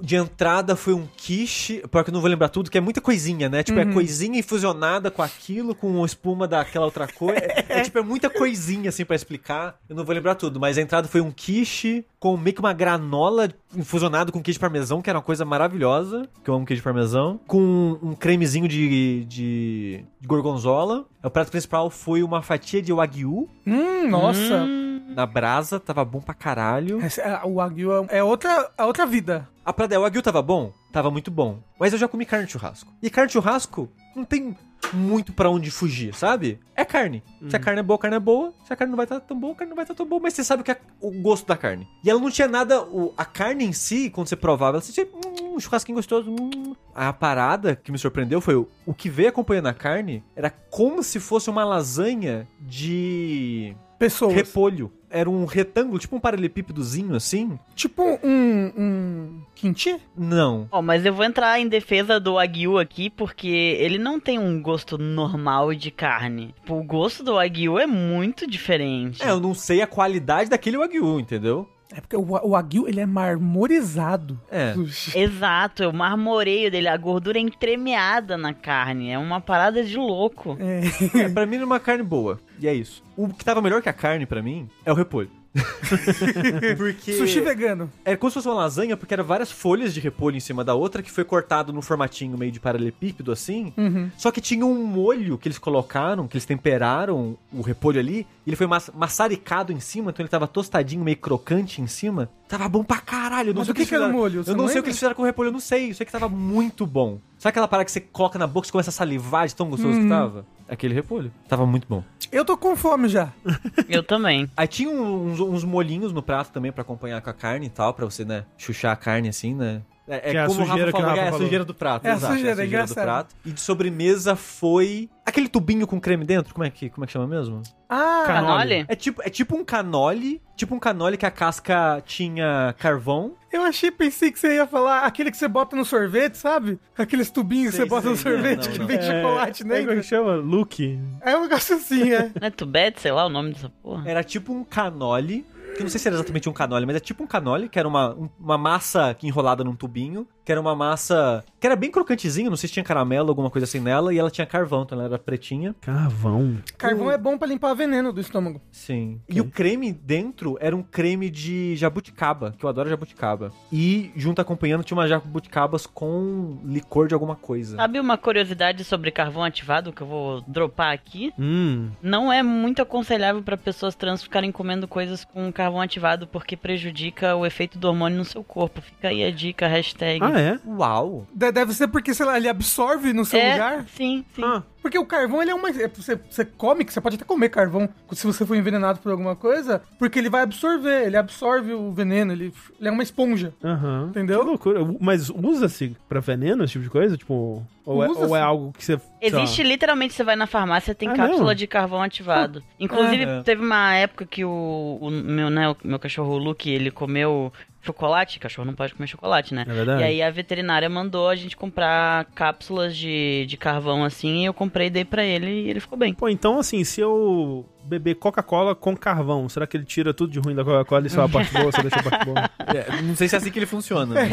[0.00, 3.02] De entrada foi um quiche, pior que eu não vou lembrar tudo, que é muita
[3.02, 3.62] coisinha, né?
[3.62, 7.38] Tipo, é coisinha infusionada com aquilo, com espuma daquela outra coisa.
[7.38, 9.78] É, é, tipo, é muita coisinha, assim, pra explicar.
[9.88, 12.72] Eu não vou lembrar tudo, mas a entrada foi um quiche com meio que uma
[12.72, 17.38] granola infusionada com queijo parmesão, que era uma coisa maravilhosa, que eu amo queijo parmesão.
[17.46, 21.04] Com um cremezinho de, de, de gorgonzola.
[21.22, 24.66] O prato principal foi uma fatia de wagyu Hum, nossa.
[25.06, 27.00] Na brasa, tava bom pra caralho.
[27.00, 29.48] Essa- é, o Wagyu é- é outra, é outra vida.
[29.64, 30.72] A Prada, o Wagyu tava bom?
[30.92, 31.58] Tava muito bom.
[31.78, 32.92] Mas eu já comi carne de churrasco.
[33.02, 34.56] E carne de churrasco não tem
[34.92, 36.60] muito pra onde fugir, sabe?
[36.76, 37.22] É carne.
[37.48, 38.54] Se a carne é boa, a carne é boa.
[38.64, 40.20] Se a carne não vai estar tão boa, a carne não vai estar tão boa.
[40.22, 41.86] Mas você sabe o que é o gosto da carne.
[42.04, 42.80] E ela não tinha nada...
[42.82, 46.30] o- a carne em si, quando você provava, ela sentia hum, um churrasquinho gostoso.
[46.30, 46.74] hum.
[46.94, 51.02] A parada que me surpreendeu foi o, o que veio acompanhando a carne era como
[51.02, 54.34] se fosse uma lasanha de Pessoas.
[54.34, 54.92] repolho.
[55.08, 57.58] Era um retângulo, tipo um paralelepípedozinho assim.
[57.74, 59.96] Tipo um, um quinti?
[60.16, 60.68] Não.
[60.70, 64.60] Ó, mas eu vou entrar em defesa do Wagyu aqui, porque ele não tem um
[64.60, 66.54] gosto normal de carne.
[66.60, 69.22] Tipo, O gosto do Wagyu é muito diferente.
[69.22, 71.68] É, eu não sei a qualidade daquele Wagyu, entendeu?
[71.92, 74.40] É porque o, o Wagyu, ele é marmorizado.
[74.50, 74.74] É.
[75.14, 79.10] Exato, é o marmoreio dele, a gordura é entremeada na carne.
[79.10, 80.56] É uma parada de louco.
[80.60, 80.80] É.
[81.26, 82.38] É, pra mim era uma carne boa.
[82.58, 83.02] E é isso.
[83.16, 85.30] O que tava melhor que a carne pra mim é o repolho.
[86.76, 87.90] porque Sushi vegano.
[88.04, 90.74] era como se fosse uma lasanha, porque era várias folhas de repolho em cima da
[90.74, 93.72] outra, que foi cortado num formatinho meio de paralelepípedo assim.
[93.76, 94.10] Uhum.
[94.16, 98.50] Só que tinha um molho que eles colocaram, que eles temperaram o repolho ali, e
[98.50, 102.28] ele foi mas- maçaricado em cima, então ele tava tostadinho, meio crocante em cima.
[102.48, 103.50] Tava bom pra caralho.
[103.50, 104.44] Eu não Mas sei o que eles que era o molho?
[104.44, 105.90] Você Eu não não sei o que eles fizeram com o repolho, eu não sei.
[105.90, 107.18] Eu sei que tava muito bom.
[107.38, 109.94] Sabe aquela parada que você coloca na boca e começa a salivar de tão gostoso
[109.96, 110.02] Uhum.
[110.04, 110.46] que tava?
[110.68, 111.32] Aquele repolho.
[111.48, 112.02] Tava muito bom.
[112.32, 113.32] Eu tô com fome já.
[113.88, 114.50] Eu também.
[114.56, 117.94] Aí tinha uns, uns molhinhos no prato também pra acompanhar com a carne e tal,
[117.94, 119.82] pra você, né, chuchar a carne assim, né?
[120.08, 121.40] É, Que é a sujeira que o Rafa é a falou.
[121.40, 123.34] sujeira do prato, É a exato, sujeira, é do prato.
[123.44, 127.12] E de sobremesa foi aquele tubinho com creme dentro, como é que, como é que
[127.12, 127.60] chama mesmo?
[127.88, 128.84] Ah, Canole?
[128.88, 133.34] É tipo, é tipo um canole, tipo um canole que a casca tinha carvão.
[133.52, 136.78] eu achei, pensei que você ia falar aquele que você bota no sorvete, sabe?
[136.96, 138.86] Aqueles tubinhos que Sei, você bota no sei, sorvete não, que não.
[138.86, 140.34] vem chocolate é, como é que chama?
[140.36, 140.98] Luke.
[141.20, 142.30] É um negócio assim, é.
[142.40, 144.08] Não é Tubete, sei lá o nome dessa porra.
[144.08, 145.44] Era tipo um canole,
[145.76, 147.78] que eu não sei se era exatamente um canole, mas é tipo um canole, que
[147.78, 151.90] era uma, um- uma massa enrolada num tubinho, que era uma massa que era bem
[151.90, 154.96] crocantezinha, não sei se tinha caramelo, alguma coisa assim nela, e ela tinha carvão, então
[154.98, 155.74] ela era pretinha.
[155.80, 156.58] Carvão.
[156.78, 158.60] Carvão é bom pra limpar veneno do estômago.
[158.70, 159.20] Sim.
[159.28, 163.50] E o creme dentro era um creme de jabuticaba, que eu adoro jabuticaba.
[163.72, 167.76] E junto acompanhando tinha umas jabuticabas com licor de alguma coisa.
[167.76, 171.32] Sabe uma curiosidade sobre carvão ativado que eu vou dropar aqui?
[171.38, 171.90] Hum.
[172.00, 177.34] Não é muito aconselhável para pessoas trans ficarem comendo coisas com carvão ativado porque prejudica
[177.36, 178.80] o efeito do hormônio no seu corpo.
[178.80, 180.20] Fica aí a dica, hashtag.
[180.22, 180.58] Ah, é?
[180.66, 181.26] Uau!
[181.34, 183.84] De- Deve ser porque, sei lá, ele absorve no seu é, lugar.
[183.94, 184.42] sim, sim.
[184.44, 185.68] Ah, Porque o carvão, ele é uma.
[185.68, 189.10] é, Você, você come, que você pode até comer carvão se você for envenenado por
[189.10, 193.52] alguma coisa, porque ele vai absorver, ele absorve o veneno, ele, ele é uma esponja.
[193.64, 194.06] aham.
[194.10, 194.38] Entendeu?
[194.40, 194.80] Que loucura.
[195.00, 197.16] Mas usa-se pra veneno, esse tipo de coisa?
[197.16, 198.96] Tipo, ou é, ou é algo que você...
[198.96, 201.54] sei lá, Existe literalmente, você vai na farmácia, tem Ah, cápsula não?
[201.54, 202.62] de carvão ativado.
[202.78, 203.42] Inclusive, É.
[203.42, 207.52] teve uma época que o, o meu, né, o meu cachorro o Luke, ele comeu
[207.86, 209.64] chocolate, cachorro não pode comer chocolate, né?
[209.68, 210.02] É verdade.
[210.02, 214.54] E aí a veterinária mandou a gente comprar cápsulas de, de carvão assim, e eu
[214.54, 216.14] comprei e dei pra ele e ele ficou bem.
[216.14, 220.40] Pô, então assim, se eu beber Coca-Cola com carvão, será que ele tira tudo de
[220.40, 222.50] ruim da Coca-Cola e só a parte boa, só deixa a parte boa?
[222.66, 224.14] É, não sei se é assim que ele funciona.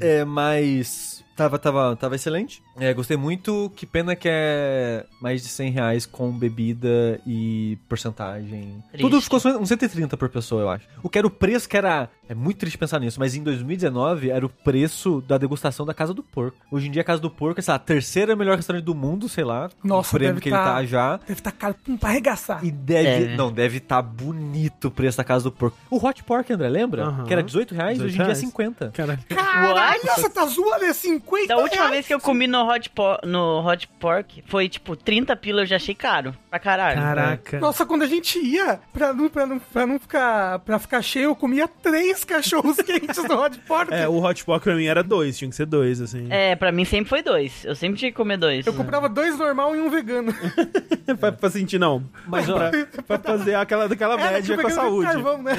[0.00, 2.62] É, mas tava, tava, tava excelente.
[2.78, 3.70] É, gostei muito.
[3.76, 8.82] Que pena que é mais de 100 reais com bebida e porcentagem.
[8.90, 9.00] Triste.
[9.02, 10.86] Tudo ficou uns 130 por pessoa, eu acho.
[11.02, 12.08] O que era o preço que era.
[12.28, 16.14] É muito triste pensar nisso, mas em 2019 era o preço da degustação da Casa
[16.14, 16.56] do Porco.
[16.70, 18.94] Hoje em dia a Casa do Porco é, sei lá, a terceira melhor restaurante do
[18.94, 19.68] mundo, sei lá.
[19.84, 21.16] Nossa, o prêmio deve que ele tá- tá já.
[21.18, 22.64] Deve estar caro pum, pra arregaçar.
[22.64, 23.02] E deve.
[23.26, 23.36] Deve.
[23.36, 25.76] Não, deve estar bonito o preço da Casa do Porco.
[25.90, 27.24] O Hot Pork, André, lembra?
[27.26, 28.38] Que era 18 reais, 18 hoje em dia é reais.
[28.38, 28.90] 50.
[28.92, 29.18] Caralho.
[29.28, 30.20] Caralho, What?
[30.20, 31.90] você tá zoando, é 50 Da última reais?
[31.92, 35.66] vez que eu comi no hot, po- no hot pork, foi tipo 30 pila, eu
[35.66, 36.34] já achei caro.
[36.50, 37.00] Pra caralho.
[37.00, 37.58] Caraca.
[37.60, 41.24] Nossa, quando a gente ia, pra não, pra não, pra não ficar, pra ficar cheio,
[41.26, 43.92] eu comia três cachorros quentes no Hot Pork.
[43.92, 46.26] É, o Hot Pot pra mim era dois, tinha que ser dois, assim.
[46.30, 47.64] É, pra mim sempre foi dois.
[47.64, 48.66] Eu sempre tinha que comer dois.
[48.66, 50.32] Eu comprava dois normal e um vegano.
[51.18, 52.02] pra, pra sentir, não.
[52.26, 52.70] Mas, ó, pra,
[53.06, 55.06] pra fazer aquela, daquela Era média tipo com a saúde.
[55.10, 55.52] Carvão, né?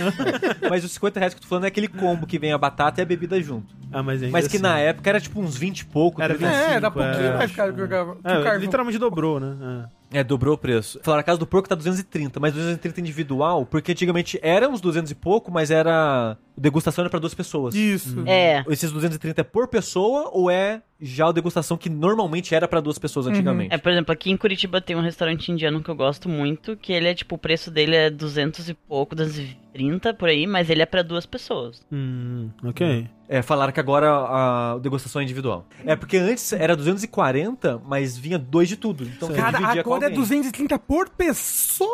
[0.69, 3.01] mas os 50 reais que eu tô falando é aquele combo que vem a batata
[3.01, 3.73] e a bebida junto.
[3.91, 4.63] Ah, mas ainda Mas que assim.
[4.63, 6.21] na época era tipo uns 20 e pouco.
[6.21, 6.51] Era 30.
[6.51, 8.15] 25, é, era pouquinho é, mais caro que o carvão.
[8.15, 8.59] que o É, carvão.
[8.61, 9.55] literalmente dobrou, né?
[9.61, 10.99] É, dobrou o preço.
[11.01, 15.11] Falaram, a casa do porco tá 230, mas 230 individual, porque antigamente era uns 200
[15.11, 16.37] e pouco, mas era.
[16.57, 17.73] Degustação era pra duas pessoas.
[17.73, 18.21] Isso.
[18.27, 18.63] É.
[18.67, 22.97] Esses 230 é por pessoa ou é já a degustação que normalmente era pra duas
[22.97, 23.73] pessoas antigamente?
[23.73, 26.93] É, por exemplo, aqui em Curitiba tem um restaurante indiano que eu gosto muito, que
[26.93, 30.81] ele é tipo, o preço dele é 200 e pouco, 230 por aí, mas ele
[30.81, 31.81] é pra duas pessoas.
[31.91, 31.95] É.
[31.95, 33.07] Hum, ok.
[33.27, 35.65] É, falaram que agora a degustação é individual.
[35.85, 39.03] É, porque antes era 240, mas vinha dois de tudo.
[39.03, 40.19] Então você Cara, agora é alguém.
[40.19, 41.89] 230 por pessoa!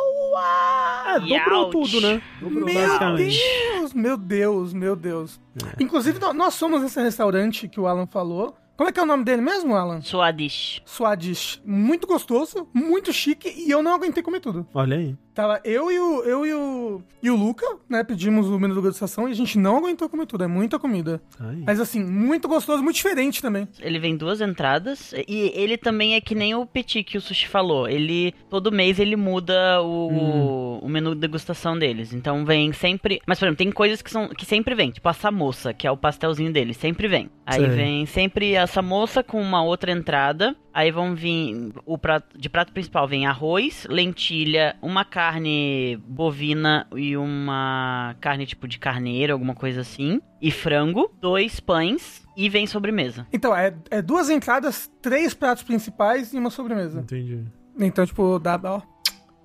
[1.08, 2.22] É, dobrou tudo, né?
[2.41, 3.15] Dobrou Meu.
[3.17, 5.39] Deus, meu Deus, meu Deus.
[5.63, 5.84] É.
[5.84, 8.56] Inclusive, nó- nós somos nesse restaurante que o Alan falou.
[8.78, 10.00] Como é que é o nome dele mesmo, Alan?
[10.02, 10.82] Swadish.
[10.86, 11.62] Swadish.
[11.65, 14.65] Muito gostoso, muito chique e eu não aguentei comer tudo.
[14.74, 15.17] Olha aí.
[15.39, 18.04] Tava eu e o, eu e o, e o Luca, né?
[18.04, 20.43] Pedimos o menu da degustação e a gente não aguentou comer tudo.
[20.43, 21.21] É muita comida.
[21.38, 21.63] Tá aí.
[21.65, 23.65] Mas assim, muito gostoso, muito diferente também.
[23.80, 27.47] Ele vem duas entradas e ele também é que nem o Petit que o Sushi
[27.47, 27.88] falou.
[27.88, 32.12] Ele todo mês ele muda o, o menu de degustação deles.
[32.12, 35.13] Então vem sempre, mas por exemplo, tem coisas que são que sempre vem, tipo a
[35.13, 37.30] samosa, que é o pastelzinho dele, sempre vem.
[37.45, 37.69] Aí Sei.
[37.69, 40.54] vem sempre a samosa com uma outra entrada.
[40.71, 45.29] Aí vão vir o prato de prato principal vem arroz, lentilha, uma carne
[46.08, 52.50] bovina e uma carne tipo de carneiro, alguma coisa assim, e frango, dois pães e
[52.50, 53.28] vem sobremesa.
[53.32, 57.02] Então, é, é duas entradas, três pratos principais e uma sobremesa.
[57.02, 57.44] Entendi.
[57.78, 58.82] Então, tipo, dá, ó,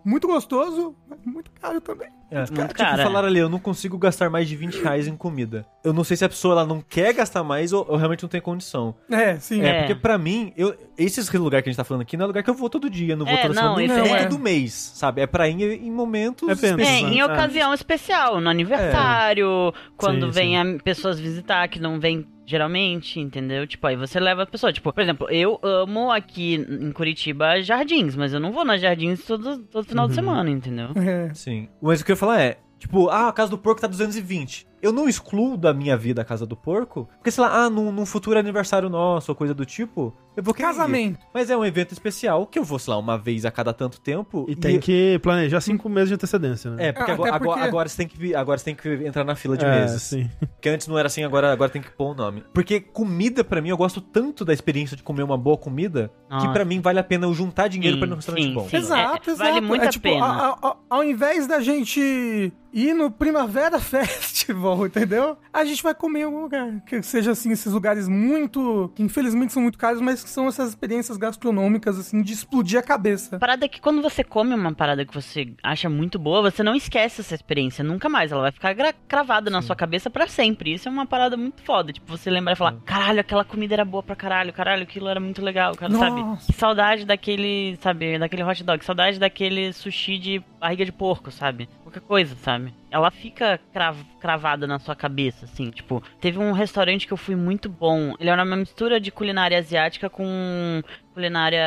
[0.04, 2.08] muito gostoso, muito caro também.
[2.30, 3.02] É, Muito tipo, cara.
[3.04, 5.64] falaram ali, eu não consigo gastar mais de 20 reais em comida.
[5.84, 8.28] Eu não sei se a pessoa ela não quer gastar mais ou, ou realmente não
[8.28, 8.92] tem condição.
[9.08, 9.60] É, sim.
[9.62, 9.78] É, É.
[9.80, 12.42] porque pra mim, eu, esses lugares que a gente tá falando aqui não é lugar
[12.42, 14.72] que eu vou todo dia, não vou É, toda não, semana, esse é- todo mês,
[14.72, 15.20] sabe?
[15.20, 16.82] É pra ir em momentos É pena.
[16.82, 17.24] É, em É.
[17.24, 20.56] ocasião especial, no aniversário, quando Sim, vem sim.
[20.78, 23.66] a- pessoas visitar que não vem geralmente, entendeu?
[23.66, 24.70] Tipo, aí você leva a pessoa.
[24.70, 29.24] Tipo, por exemplo, eu amo aqui em Curitiba jardins, mas eu não vou nas jardins
[29.24, 30.08] todo, todo final Uhum.
[30.10, 30.88] de semana, entendeu?
[31.34, 31.68] Sim.
[31.80, 34.66] Mas o que eu ia falar é, tipo, ah, a casa do porco tá 220.
[34.84, 37.90] Eu não excluo da minha vida a casa do porco, porque sei lá, ah, num,
[37.90, 40.72] num futuro aniversário nosso ou coisa do tipo, eu vou querer ir.
[40.74, 41.18] Casamento.
[41.32, 43.98] Mas é um evento especial que eu vou, sei lá, uma vez a cada tanto
[43.98, 44.44] tempo.
[44.46, 46.88] E tem que planejar cinco meses de antecedência, né?
[46.88, 49.24] É, porque, Ah, agora, porque- agora, agora você tem que, agora você tem que entrar
[49.24, 50.02] na fila de É, meses.
[50.02, 50.28] sim.
[50.38, 52.44] Porque antes não era assim, agora, agora tem que pôr o nome.
[52.52, 56.34] Porque comida, pra mim, eu gosto tanto da experiência de comer uma boa comida, que
[56.34, 56.48] Nossa.
[56.52, 58.68] pra mim vale a pena eu juntar dinheiro pra ir num restaurante sim, bom.
[58.68, 58.76] sim.
[58.76, 59.50] Exato, É, exato.
[59.50, 60.26] vale muito é, a tipo, pena.
[60.26, 65.36] a- a- a- ao invés da gente ir no Primavera Festival, entendeu?
[65.52, 66.80] A gente vai comer em algum lugar.
[66.86, 68.92] Que seja assim, esses lugares muito.
[68.94, 72.82] que infelizmente são muito caros, mas que são essas experiências gastronômicas, assim, de explodir a
[72.82, 73.38] cabeça.
[73.38, 76.74] Parada é que quando você come uma parada que você acha muito boa, você não
[76.74, 78.32] esquece essa experiência nunca mais.
[78.32, 78.74] Ela vai ficar
[79.06, 80.74] cravada na sua cabeça pra sempre.
[80.74, 81.92] Isso é uma parada muito foda.
[81.92, 85.20] Tipo, você lembrar e falar: caralho, aquela comida era boa pra caralho, caralho, aquilo era
[85.20, 86.22] muito legal, cara, sabe?
[86.46, 91.68] Que saudade daquele, sabe, daquele hot dog, saudade daquele sushi de barriga de porco, sabe?
[91.82, 92.74] Qualquer coisa, sabe?
[92.94, 95.68] Ela fica crav- cravada na sua cabeça, assim.
[95.70, 98.14] Tipo, teve um restaurante que eu fui muito bom.
[98.20, 100.80] Ele era uma mistura de culinária asiática com
[101.14, 101.62] culinária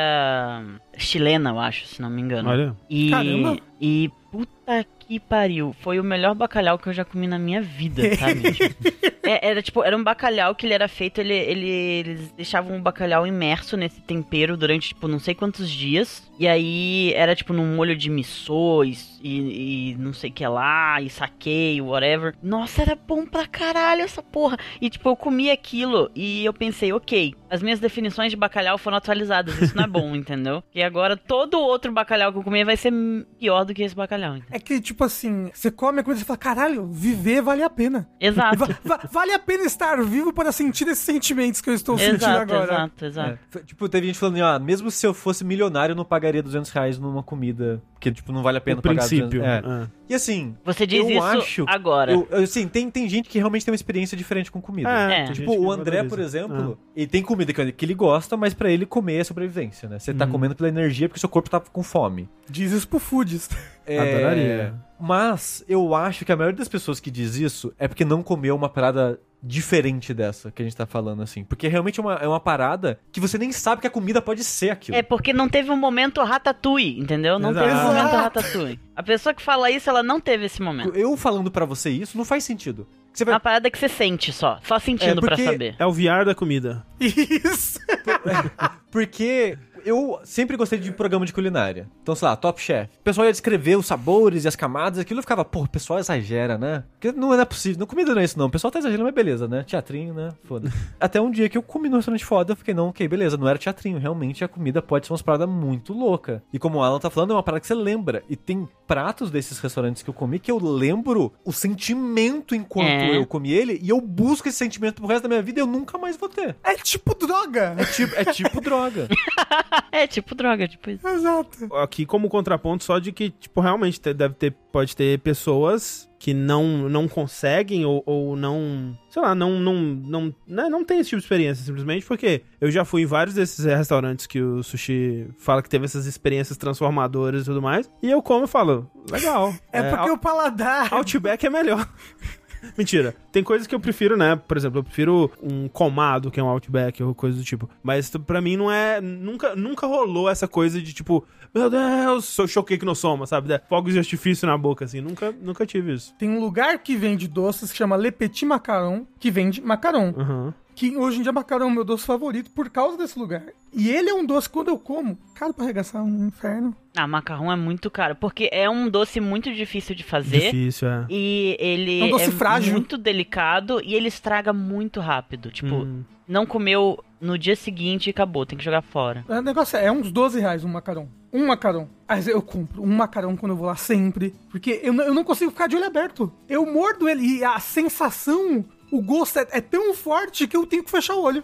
[0.98, 2.50] chilena, eu acho, se não me engano.
[2.50, 2.76] Olha.
[2.90, 3.58] E, Caramba.
[3.80, 5.76] e puta que pariu.
[5.82, 8.44] Foi o melhor bacalhau que eu já comi na minha vida, sabe?
[9.30, 12.82] É- era tipo, era um bacalhau que ele era feito, ele, ele- eles deixavam o
[12.82, 16.26] bacalhau imerso nesse tempero durante, tipo, não sei quantos dias.
[16.40, 20.48] E aí era tipo num molho de missô e, e- e não sei o que
[20.48, 22.36] lá, e saquei, whatever.
[22.42, 24.56] Nossa, era bom pra caralho essa porra.
[24.80, 28.96] E tipo, eu comi aquilo e eu pensei, ok, as minhas definições de bacalhau foram
[28.96, 29.37] atualizadas.
[29.62, 30.64] Isso não é bom, entendeu?
[30.74, 32.92] E agora todo outro bacalhau que eu comer vai ser
[33.40, 34.38] pior do que esse bacalhau.
[34.38, 34.56] entendeu?
[34.56, 38.08] É que, tipo assim, você come a comida e fala, caralho, viver vale a pena.
[38.20, 38.58] Exato.
[38.58, 42.16] Va- va- vale a pena estar vivo para sentir esses sentimentos que eu estou sentindo
[42.18, 42.64] Exato, agora.
[42.74, 43.40] exato, exato.
[43.56, 43.60] É.
[43.64, 46.98] Tipo, teve gente falando, ah, mesmo se eu fosse milionário, eu não pagaria 200 reais
[47.00, 47.82] numa comida.
[47.98, 49.42] Porque, tipo, não vale a pena O pagar princípio.
[49.42, 49.48] 200.
[49.48, 49.84] É.
[49.84, 49.88] é.
[50.10, 51.66] E assim, Você diz eu isso acho.
[51.68, 52.12] agora.
[52.12, 54.88] Eu, eu, assim, tem, tem gente que realmente tem uma experiência diferente com comida.
[54.90, 55.24] É.
[55.26, 56.16] tem Tipo, o André, valoriza.
[56.16, 59.90] por exemplo, ele tem comida que, que ele gosta, mas pra ele comer é sobrevivência,
[59.90, 59.98] né?
[59.98, 60.32] Você tá Uhum.
[60.32, 62.30] comendo pela energia porque seu corpo tá com fome.
[62.48, 63.50] Diz isso pro Foods.
[63.86, 64.74] É, Adoraria.
[65.00, 68.56] Mas eu acho que a maioria das pessoas que diz isso é porque não comeu
[68.56, 71.44] uma parada diferente dessa que a gente tá falando, assim.
[71.44, 74.44] Porque realmente é uma, é uma parada que você nem sabe que a comida pode
[74.44, 74.98] ser aquilo.
[74.98, 77.40] É porque não teve um momento ratatouille, entendeu?
[77.40, 77.88] Não teve um Exato.
[77.88, 78.80] momento ratatouille.
[78.96, 80.96] A pessoa que fala isso, ela não teve esse momento.
[80.96, 82.88] Eu falando pra você isso não faz sentido.
[83.14, 83.34] Você É vai...
[83.36, 84.60] uma parada que você sente só.
[84.64, 85.76] Só sentindo É, pra porque- saber.
[85.80, 86.86] É o VR da comida.
[87.00, 87.80] Isso.
[88.92, 91.88] Porque eu sempre gostei de programa de culinária.
[92.02, 92.90] Então, sei lá, Top Chef.
[93.00, 96.00] O pessoal ia descrever os sabores e as camadas, aquilo eu ficava, pô, o pessoal
[96.00, 96.84] exagera, né?
[97.00, 97.80] Porque não é possível.
[97.80, 98.48] Não, comida não é isso, não.
[98.48, 99.64] O pessoal tá exagerando, mas beleza, né?
[99.64, 100.30] Teatrinho, né?
[100.44, 100.72] Foda.
[101.00, 103.48] Até um dia que eu comi no restaurante foda, eu fiquei, não, ok, beleza, não
[103.48, 103.98] era teatrinho.
[104.00, 106.44] Realmente a comida pode ser umas paradas muito louca.
[106.52, 108.24] E como o Alan tá falando, é uma parada que você lembra.
[108.30, 113.18] E tem pratos desses restaurantes que eu comi que eu lembro o sentimento enquanto É.
[113.18, 115.68] eu comi ele, e eu busco esse sentimento pro resto da minha vida e eu
[115.68, 116.56] nunca mais vou ter.
[116.64, 117.76] É tipo droga.
[117.78, 119.08] É tipo, é tipo droga.
[119.92, 121.08] É tipo droga, tipo isso.
[121.08, 121.74] Exato.
[121.76, 126.34] Aqui como contraponto só de que, tipo, realmente te- deve ter, pode ter pessoas que
[126.34, 131.10] não, não conseguem ou, ou não, sei lá, não, não, não, né, não tem esse
[131.12, 135.28] tipo de experiência, simplesmente porque eu já fui em vários desses restaurantes que o Sushi
[135.38, 139.54] fala que teve essas experiências transformadoras e tudo mais, e eu como e falo, legal.
[139.72, 140.92] É, porque Out- o paladar.
[140.94, 141.88] Outback é melhor.
[142.78, 143.16] Mentira.
[143.32, 144.36] Tem coisas que eu prefiro, né?
[144.36, 147.70] Por exemplo, eu prefiro um comado, que é um Outback ou coisa do tipo.
[147.84, 149.00] Mas pra mim não é.
[149.02, 153.60] Nunca, nunca rolou essa coisa de tipo, meu Deus, sou choquei que não soma, sabe?
[153.68, 155.02] Fogos de artifício na boca, assim.
[155.02, 156.14] Nunca, nunca tive isso.
[156.18, 160.14] Tem um lugar que vende doces que chama Le Petit Macaron, que vende macaron.
[160.18, 160.54] Aham.
[160.78, 163.42] Que hoje em dia macaron é o meu doce favorito por causa desse lugar.
[163.74, 166.76] E ele é um doce, quando eu como, caro pra arregaçar um inferno.
[166.96, 168.16] Ah, macarrão é muito caro.
[168.16, 170.52] Porque é um doce muito difícil de fazer.
[170.52, 171.06] Difícil, é.
[171.10, 172.74] E ele É um doce frágil.
[172.74, 175.50] muito delicado e ele estraga muito rápido.
[175.50, 176.04] Tipo, Hum.
[176.28, 179.26] não comeu no dia seguinte e acabou, tem que jogar fora.
[179.28, 181.10] O negócio é, é uns 12 reais um macarão.
[181.34, 181.90] Um macarão.
[182.08, 184.34] Mas eu compro um macarão quando eu vou lá sempre.
[184.52, 186.32] Porque eu, não- eu não consigo ficar de olho aberto.
[186.48, 190.84] Eu mordo ele e a sensação, o gosto é, é tão forte que eu tenho
[190.84, 191.44] que fechar o olho.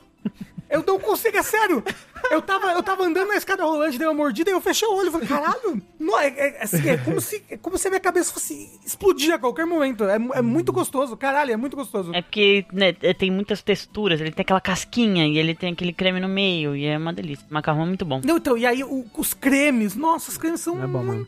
[0.69, 1.83] Eu não consigo, é sério.
[2.31, 4.95] Eu tava, eu tava andando na escada rolante, dei uma mordida e eu fechei o
[4.95, 5.11] olho.
[5.11, 8.33] Falei, caralho, não, é, é, assim, é como se, é como se a minha cabeça
[8.33, 10.03] fosse explodir a qualquer momento.
[10.05, 12.11] É, é muito gostoso, caralho, é muito gostoso.
[12.15, 15.93] É porque né, é- tem muitas texturas, ele tem aquela casquinha e ele tem aquele
[15.93, 17.45] creme no meio e é uma delícia.
[17.51, 18.21] Macarrão é muito bom.
[18.25, 21.27] Não, então, e aí o- os cremes, nossa, os cremes são É bom, mano.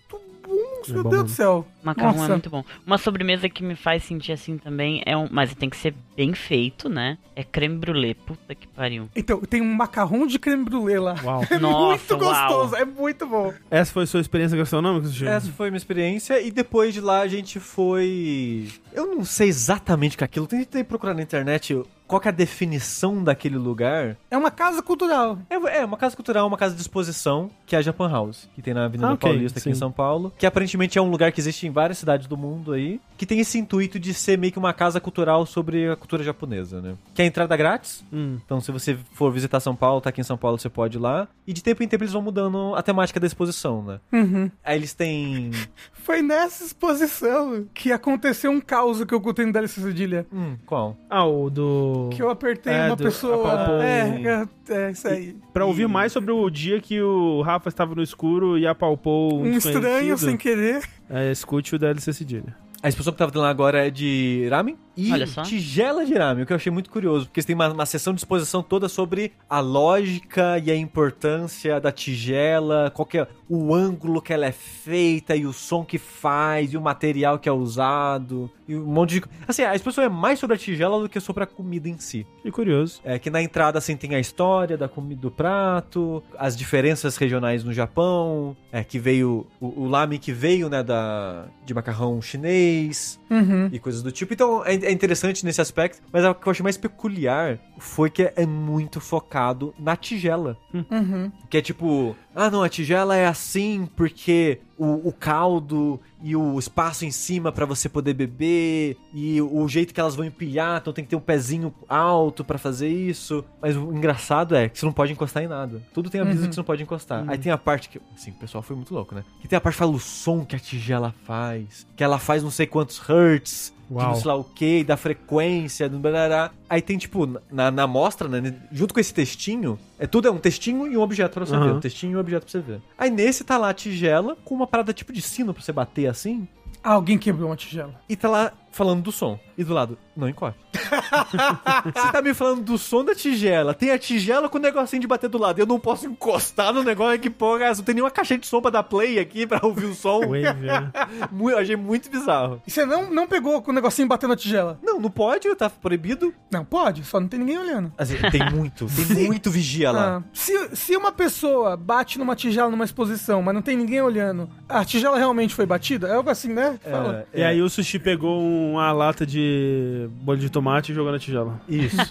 [0.92, 1.24] Bons, É meu Deus mesmo.
[1.26, 1.68] do céu.
[1.84, 2.26] Macarrão Nossa.
[2.26, 2.64] é muito bom.
[2.86, 5.28] Uma sobremesa que me faz sentir assim também é um.
[5.32, 7.18] Mas tem que ser bem feito, né?
[7.36, 8.14] É creme brulee.
[8.16, 9.08] Puta que pariu.
[9.16, 11.16] Então, tem um macarrão de creme brulee lá.
[11.24, 11.46] Uau.
[11.52, 12.48] É Nossa, muito uau.
[12.50, 13.54] gostoso, é muito bom.
[13.70, 15.28] Essa foi a sua experiência gastronômica, Sushi?
[15.28, 18.68] Essa foi a minha experiência e depois de lá a gente foi.
[18.94, 20.48] Eu não sei exatamente o que é aquilo.
[20.48, 24.18] Tentei procurar na internet qual que é a definição daquele lugar.
[24.30, 25.40] É uma casa cultural.
[25.50, 28.62] É, é uma casa cultural, uma casa de exposição, que é a Japan House, que
[28.62, 29.80] tem na Avenida Ah, ok, Paulista aqui em sim.
[29.80, 30.32] São Paulo.
[30.38, 33.00] Que aparentemente é um lugar que existe em várias cidades do mundo aí.
[33.18, 36.82] Que tem esse intuito de ser meio que uma casa cultural sobre a cultura japonesa,
[36.82, 36.96] né?
[37.14, 38.04] Que é entrada grátis.
[38.12, 38.38] Hum.
[38.46, 41.02] Então, se você for visitar São Paulo, tá aqui em São Paulo, você pode ir
[41.02, 41.28] lá.
[41.48, 44.00] E de tempo em tempo eles vão mudando a temática da exposição, né?
[44.12, 44.52] Uhum.
[44.64, 45.52] Aí eles têm.
[45.94, 50.26] Foi nessa exposição que aconteceu um caos que eu contei no DLC Cedilha.
[50.32, 50.96] Hum, qual?
[51.10, 51.95] Ah, o do.
[52.12, 53.54] Que eu apertei É, uma do- pessoa.
[53.54, 53.82] apalpou.
[53.82, 54.22] É,
[54.70, 55.36] é, é isso aí.
[55.54, 59.44] Pra ouvir mais sobre o dia que o Rafa estava no escuro e apalpou um,
[59.44, 60.82] Um estranho sem querer.
[61.10, 62.56] É, escute o DLC Cedilha.
[62.84, 64.78] A exposição que tava tendo lá agora é de ramen.
[64.98, 65.12] E
[65.44, 68.14] tigela de ramen, o que eu achei muito curioso, porque eles têm uma, uma sessão
[68.14, 73.74] de exposição toda sobre a lógica e a importância da tigela, qual que é o
[73.74, 77.52] ângulo que ela é feita e o som que faz e o material que é
[77.52, 79.24] usado e um monte de...
[79.48, 82.26] Assim, a exposição é mais sobre a tigela do que sobre a comida em si.
[82.42, 83.00] Que curioso.
[83.04, 87.64] É que na entrada assim tem a história da comida do prato, as diferenças regionais
[87.64, 93.20] no Japão, é que veio o, o lamen que veio, né, da de macarrão chinês
[93.30, 93.70] Uhum.
[93.72, 94.34] e coisas do tipo.
[94.34, 98.32] Então é, é interessante nesse aspecto, mas o que eu achei mais peculiar foi que
[98.36, 100.58] é muito focado na tigela.
[100.74, 101.32] Uhum.
[101.50, 106.58] Que é tipo, ah não, a tigela é assim porque o, o caldo e o
[106.58, 110.92] espaço em cima pra você poder beber e o jeito que elas vão empilhar, então
[110.94, 113.44] tem que ter um pezinho alto pra fazer isso.
[113.62, 115.82] Mas o engraçado é que você não pode encostar em nada.
[115.94, 116.48] Tudo tem aviso Uhum.
[116.50, 117.24] que você não pode encostar.
[117.28, 119.24] Aí tem a parte que, assim, o pessoal foi muito louco, né?
[119.42, 122.42] Que tem a parte que fala o som que a tigela faz, que ela faz
[122.42, 124.08] não sei quantos hertz, Uau.
[124.08, 126.52] não sei lá o que, da frequência, do barará.
[126.70, 128.56] Aí tem, tipo, na, na mostra, né?
[128.72, 131.66] Junto com esse textinho, é tudo é um textinho e um objeto pra você Aham.
[131.66, 131.74] ver.
[131.74, 132.82] Um textinho e um objeto pra você ver.
[132.98, 136.08] Aí nesse tá lá a tigela com uma parada tipo de sino pra você bater
[136.08, 136.48] assim.
[136.84, 137.94] Ah, alguém quebrou uma tigela.
[138.08, 139.40] E tá lá falando do som.
[139.58, 140.60] E do lado, não encoste.
[140.76, 143.74] você tá me falando do som da tigela.
[143.74, 145.60] Tem a tigela com o negocinho de bater do lado.
[145.60, 147.70] Eu não posso encostar no negócio que porra.
[147.74, 150.20] Não tem nenhuma caixa de som pra dar play aqui pra ouvir o som.
[150.20, 150.92] Wave, é.
[151.56, 152.62] Eu achei muito bizarro.
[152.68, 154.78] E você não, não pegou com o negocinho batendo na tigela?
[154.84, 156.34] Não, não pode, tá proibido.
[156.52, 157.94] Não, pode, só não tem ninguém olhando.
[157.98, 160.18] Assim, tem muito, tem muito vigia lá.
[160.18, 164.50] Ah, se, se uma pessoa bate numa tigela numa exposição, mas não tem ninguém olhando,
[164.68, 166.10] a tigela realmente foi batida?
[166.10, 166.78] É algo assim, né?
[166.84, 167.26] Fala.
[167.32, 168.42] É, E aí o sushi pegou
[168.74, 171.60] uma lata de bolho de tomate e jogou na tigela.
[171.68, 171.98] Isso.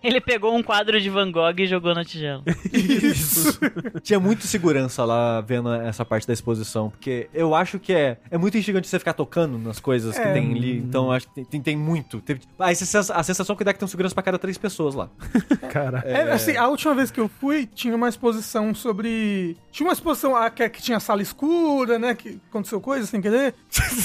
[0.00, 2.44] Ele pegou um quadro de Van Gogh e jogou na tigela.
[2.72, 3.58] Isso.
[4.00, 8.38] Tinha muito segurança lá vendo essa parte da exposição, porque eu acho que é, é
[8.38, 10.32] muito instigante você ficar tocando nas coisas que É.
[10.32, 10.78] tem ali.
[10.78, 12.20] Então eu acho que tem, tem, tem muito.
[12.20, 14.94] Teve- a, sensação, a sensação que dá é que tem segurança pra cada três pessoas
[14.94, 15.08] lá.
[15.72, 15.98] Cara.
[16.06, 19.56] É, assim, a última vez que eu fui, tinha uma exposição sobre.
[19.72, 22.14] Tinha uma exposição ah, que, que tinha sala escura, né?
[22.14, 23.52] Que aconteceu coisa sem querer.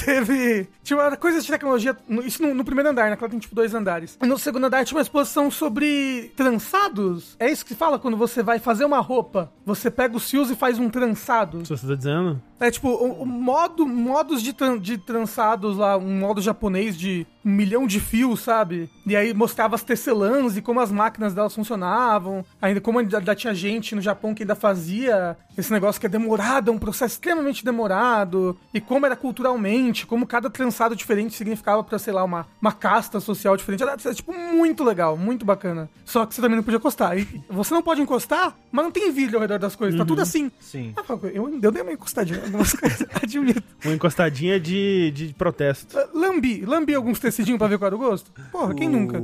[0.04, 0.68] Teve.
[0.82, 1.96] Tinha uma coisa de tecnologia.
[2.08, 3.16] no- Isso no, no primeiro andar, né?
[3.16, 4.18] Que ela tem tipo dois andares.
[4.22, 7.36] E no segundo andar tinha uma exposição sobre trançados.
[7.38, 9.50] É isso que se fala quando você vai fazer uma roupa.
[9.66, 11.64] Você pega os fios e faz um trançado.
[11.64, 12.40] Se você tá dizendo.
[12.60, 17.26] É tipo, o, o modo, modos de, tran- de trançados lá, um modo japonês de
[17.44, 18.88] um milhão de fios, sabe?
[19.06, 22.44] E aí mostrava as tecelãs e como as máquinas delas funcionavam.
[22.62, 26.08] Ainda como ainda, ainda tinha gente no Japão que ainda fazia esse negócio que é
[26.08, 28.56] demorado, é um processo extremamente demorado.
[28.72, 33.20] E como era culturalmente, como cada trançado diferente significava pra, sei lá, uma, uma casta
[33.20, 33.82] social diferente.
[33.82, 35.88] Era, era, tipo, muito legal, muito bacana.
[36.04, 37.18] Só que você também não podia encostar.
[37.18, 39.98] E você não pode encostar, mas não tem vídeo ao redor das coisas.
[39.98, 40.50] Tá tudo assim.
[40.60, 40.94] Sim.
[41.34, 43.62] Eu, eu dei uma encostadinha em algumas coisas, admito.
[43.84, 45.98] Uma encostadinha de, de protesto.
[45.98, 48.30] Ah, Lambi, lambi alguns tecidinhos pra ver qual era o gosto?
[48.52, 49.22] Porra, quem O- nunca?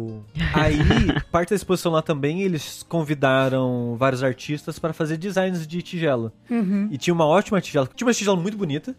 [0.55, 0.79] Aí,
[1.31, 6.33] parte da exposição lá também, eles convidaram vários artistas para fazer designs de tigela.
[6.51, 6.89] Uhum.
[6.91, 7.89] E tinha uma ótima tigela.
[7.95, 8.95] Tinha uma tigela muito bonita.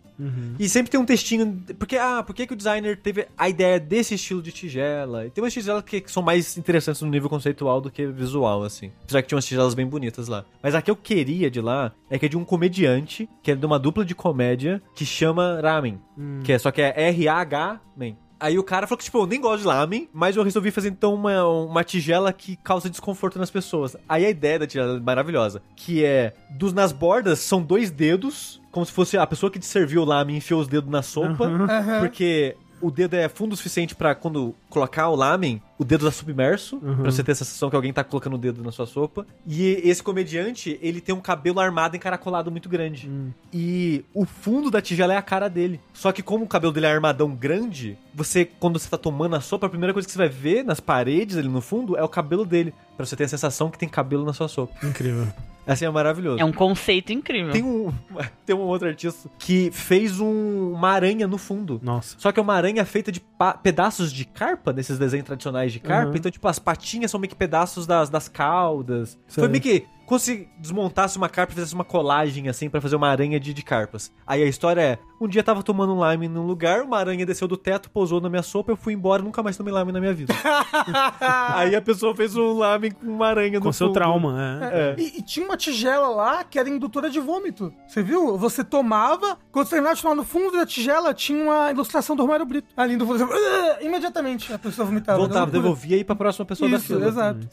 [0.59, 1.61] E sempre tem um textinho.
[1.79, 5.25] Porque, ah, por que, que o designer teve a ideia desse estilo de tigela?
[5.25, 8.63] E tem umas tigelas que, que são mais interessantes no nível conceitual do que visual,
[8.63, 8.91] assim.
[9.03, 10.45] Apesar que tinha umas tigelas bem bonitas lá.
[10.61, 13.55] Mas a que eu queria de lá é que é de um comediante, que é
[13.55, 15.99] de uma dupla de comédia, que chama Ramen.
[16.43, 18.17] Que é, só que é R-A-H-Men.
[18.41, 20.89] Aí o cara falou que, tipo, eu nem gosto de lamen, mas eu resolvi fazer
[20.89, 23.95] então uma, uma tigela que causa desconforto nas pessoas.
[24.09, 28.59] Aí a ideia da tigela é maravilhosa, que é, dos nas bordas são dois dedos,
[28.71, 31.45] como se fosse a pessoa que te serviu o lamen enfiou os dedos na sopa,
[31.45, 31.99] Aham.
[31.99, 36.11] porque o dedo é fundo o suficiente pra quando colocar o lamen, o dedo tá
[36.11, 39.25] submerso, pra você ter a sensação que alguém tá colocando o dedo na sua sopa.
[39.45, 43.09] E esse comediante, ele tem um cabelo armado encaracolado muito grande.
[43.53, 45.79] E o fundo da tigela é a cara dele.
[45.93, 49.41] Só que como o cabelo dele é armadão grande, você, quando você tá tomando a
[49.41, 52.09] sopa, a primeira coisa que você vai ver nas paredes ali no fundo é o
[52.09, 52.73] cabelo dele.
[52.95, 54.73] Pra você ter a sensação que tem cabelo na sua sopa.
[54.85, 55.27] Incrível.
[55.73, 56.39] Assim é maravilhoso.
[56.41, 57.51] É um conceito incrível.
[57.51, 57.91] Tem um,
[58.45, 61.79] tem um outro artista que fez um- uma aranha no fundo.
[61.83, 62.15] Nossa.
[62.19, 63.21] Só que é uma aranha feita de
[63.63, 66.11] pedaços de carpa, nesses desenhos tradicionais de carpa.
[66.11, 66.15] Uhum.
[66.17, 69.17] Então, tipo, as patinhas são meio que pedaços das, das caudas.
[69.27, 69.41] Sei.
[69.41, 72.97] Foi meio que como se desmontasse uma carpa e fizesse uma colagem, assim, pra fazer
[72.97, 74.11] uma aranha de, de carpas.
[74.27, 77.25] Aí a história é, um dia eu tava tomando um lime num lugar, uma aranha
[77.25, 79.91] desceu do teto, pousou na minha sopa, eu fui embora e nunca mais tomei lime
[79.91, 80.33] na minha vida.
[81.53, 83.93] Aí a pessoa fez um lime com uma aranha no Com seu fundo.
[83.93, 84.79] trauma, é.
[84.91, 84.95] É.
[84.97, 87.73] E, e tinha uma tigela lá que era indutora de vômito.
[87.87, 88.37] Você viu?
[88.37, 92.21] Você tomava, quando você terminava de tomar no fundo da tigela, tinha uma ilustração do
[92.23, 92.67] Romário Brito.
[92.75, 95.17] Ali do fundo, "Ah!" imediatamente a pessoa vomitava.
[95.19, 97.07] Voltava, devolvia e ia pra próxima pessoa da Isso, fila.
[97.07, 97.47] exato.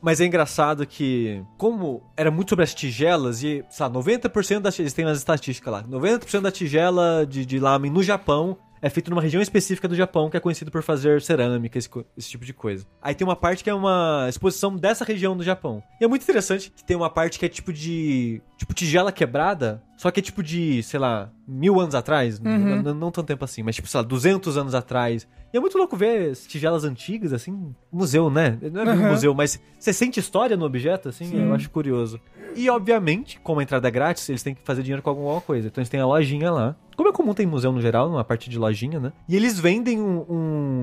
[0.00, 4.74] Mas é engraçado que, como era muito sobre as tigelas, e, sei lá, 90% das
[4.74, 9.10] tigelas, tem nas estatísticas lá, 90% da tigela de, de lamen no Japão é feito
[9.10, 12.52] numa região específica do Japão que é conhecido por fazer cerâmica, esse, esse tipo de
[12.52, 12.86] coisa.
[13.02, 15.82] Aí tem uma parte que é uma exposição dessa região do Japão.
[16.00, 18.40] E é muito interessante que tem uma parte que é tipo de.
[18.56, 22.38] Tipo tigela quebrada, só que é tipo de, sei lá, mil anos atrás.
[22.38, 22.82] Uhum.
[22.82, 25.26] Não, não tanto tempo assim, mas tipo, sei lá, 200 anos atrás.
[25.52, 27.74] E é muito louco ver as tigelas antigas, assim.
[27.96, 28.58] Museu, né?
[28.72, 29.08] Não é bem um Uhum.
[29.10, 31.42] museu, mas você sente história no objeto, assim, Sim.
[31.48, 32.20] eu acho curioso.
[32.54, 35.68] E, obviamente, como a entrada é grátis, eles têm que fazer dinheiro com alguma coisa.
[35.68, 36.74] Então eles têm a lojinha lá.
[36.96, 39.12] Como é comum tem museu no geral, uma parte de lojinha, né?
[39.28, 40.24] E eles vendem um-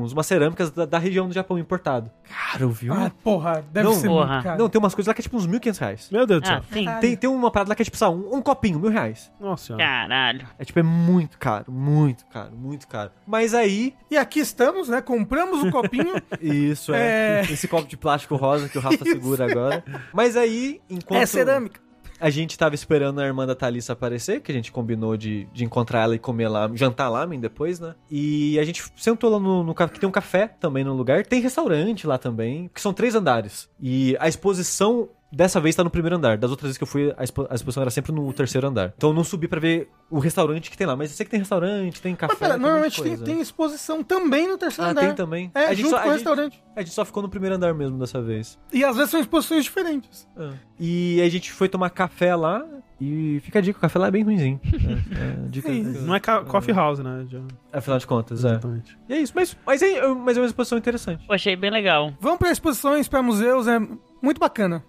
[0.03, 2.11] uns, umas cerâmicas da, da região do Japão importado.
[2.29, 2.93] Caro, viu?
[2.93, 4.27] Ah, porra, deve Não, ser porra.
[4.33, 4.59] muito caro.
[4.59, 6.09] Não, tem umas coisas lá que é tipo uns 1.500 reais.
[6.11, 6.63] Meu Deus do Ah, céu.
[6.71, 6.85] sim.
[6.85, 7.01] Caralho.
[7.01, 9.31] Tem, tem uma parada lá que é tipo, sabe, um, um copinho, mil reais.
[9.39, 9.83] Nossa senhora.
[9.83, 10.47] Caralho.
[10.59, 13.09] É tipo, é muito caro, muito caro, muito caro.
[13.25, 15.01] Mas aí, E aqui estamos, né?
[15.01, 16.13] Compramos o copinho.
[16.39, 17.41] isso é, É.
[17.49, 19.83] esse copo de plástico rosa que o Rafa segura agora.
[20.13, 21.79] Mas aí, enquanto é cerâmica.
[22.19, 25.63] a gente tava esperando a irmã da Thalissa aparecer, que a gente combinou de, de
[25.63, 27.95] encontrar ela e comer lá, jantar lá depois, né?
[28.09, 31.25] E a gente sentou lá no, no que tem um café também no lugar.
[31.25, 33.69] Tem restaurante lá também, que são três andares.
[33.79, 36.37] E a exposição dessa vez tá no primeiro andar.
[36.37, 38.93] Das outras vezes que eu fui, a, expo- a exposição era sempre no terceiro andar.
[38.95, 40.95] Então eu não subi pra ver o restaurante que tem lá.
[40.95, 42.33] Mas eu sei que tem restaurante, tem café.
[42.33, 45.01] Mas pera, tem normalmente tem, tem exposição também no terceiro Ah, andar.
[45.01, 45.51] tem também.
[45.55, 46.63] É, a gente junto só, com o gente- restaurante.
[46.75, 48.59] a gente só ficou no primeiro andar mesmo dessa vez.
[48.71, 50.27] E às vezes são exposições diferentes.
[50.37, 50.49] É.
[50.79, 52.63] E a gente foi tomar café lá
[53.01, 54.59] e fica a dica, o café lá é bem ruimzinho.
[55.13, 56.01] É, é, dica, É isso.
[56.01, 57.25] Não é ca- coffee house, né?
[57.29, 58.49] Já- Afinal de contas, é.
[58.49, 58.97] Exatamente.
[59.09, 61.25] E é isso, mas, mas, é, mas é uma exposição interessante.
[61.25, 62.13] Pô, achei bem legal.
[62.19, 63.79] Vamos pra exposições, pra museus, é
[64.21, 64.83] muito bacana.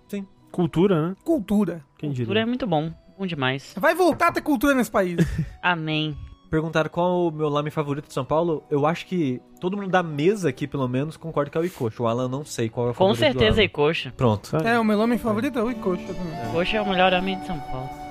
[0.55, 1.17] Cultura, né?
[1.25, 1.83] Cultura.
[1.99, 2.43] Quem Cultura diria?
[2.43, 2.93] é muito bom.
[3.19, 3.75] Bom demais.
[3.77, 5.17] Vai voltar a ter cultura nesse país.
[5.63, 6.17] Amém.
[6.51, 8.63] Perguntaram qual o meu lame favorito de São Paulo.
[8.71, 12.05] Eu acho que todo mundo da mesa aqui, pelo menos, concorda que é o Icoxo.
[12.05, 13.65] O Alan não sei qual é o Com favorito do certeza, Alan.
[13.65, 14.13] e coxa.
[14.17, 14.57] Pronto.
[14.59, 16.53] É, o meu nome favorito é o Icoxa também.
[16.53, 18.04] Coxa é o melhor homem de São Paulo.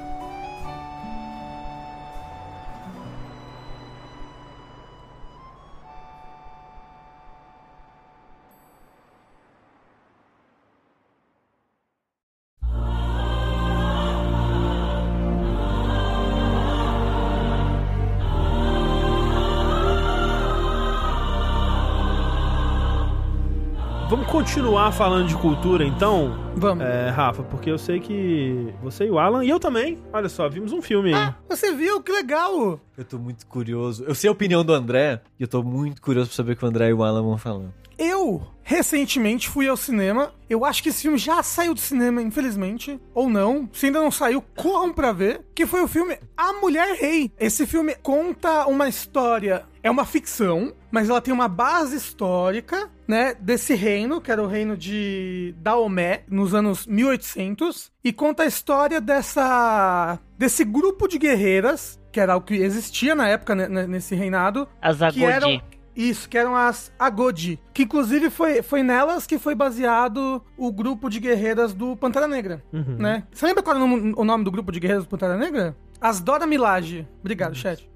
[24.34, 26.84] Continuar falando de cultura, então, Vamos.
[26.84, 30.50] é, Rafa, porque eu sei que você e o Alan, e eu também, olha só,
[30.50, 31.22] vimos um filme aí.
[31.22, 32.02] Ah, você viu?
[32.02, 32.80] Que legal!
[32.98, 34.04] Eu tô muito curioso.
[34.08, 36.66] Eu sei a opinião do André e eu tô muito curioso pra saber o que
[36.66, 37.70] o André e o Alan vão falar.
[37.96, 40.34] Eu, recentemente, fui ao cinema.
[40.50, 43.00] Eu acho que esse filme já saiu do cinema, infelizmente.
[43.14, 43.70] Ou não.
[43.72, 45.42] Se ainda não saiu, corram pra ver.
[45.54, 47.32] Que foi o filme A Mulher Rei.
[47.40, 49.64] Esse filme conta uma história.
[49.84, 53.34] É uma ficção, mas ela tem uma base histórica, né?
[53.34, 57.92] Desse reino, que era o reino de Daomé, nos anos 1800.
[58.04, 60.20] E conta a história dessa.
[60.38, 62.00] desse grupo de guerreiras.
[62.12, 64.68] Que era o que existia na época, né, né, nesse reinado.
[64.80, 65.64] As Que eram, Agodi.
[65.96, 67.60] isso, que eram as Agodi.
[67.74, 72.64] Que inclusive foi, foi nelas que foi baseado o grupo de guerreiras do Pantera Negra,
[72.72, 72.98] Uhum.
[73.00, 73.24] né?
[73.34, 75.76] Você lembra qual era o nome, o nome do grupo de guerreiras do Pantera Negra?
[76.00, 77.08] As Dora Milaje.
[77.22, 77.90] Obrigado, chat.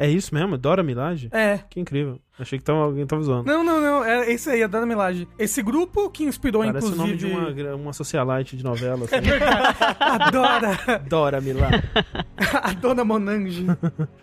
[0.00, 0.56] É isso mesmo?
[0.56, 1.28] Dora Milaje?
[1.30, 1.60] É.
[1.68, 2.18] Que incrível.
[2.38, 3.44] Achei que tava, alguém tava zoando.
[3.44, 4.02] Não, não, não.
[4.02, 5.28] É esse aí, a Dora Milaje.
[5.38, 7.54] Esse grupo que inspirou, Parece o nome inclusive...
[7.54, 9.04] de uma, uma socialite de novela.
[9.04, 9.16] Assim.
[9.16, 9.76] É verdade.
[10.00, 10.98] A Dora.
[11.06, 11.82] Dora Milaje.
[12.62, 13.66] a Dona Monange.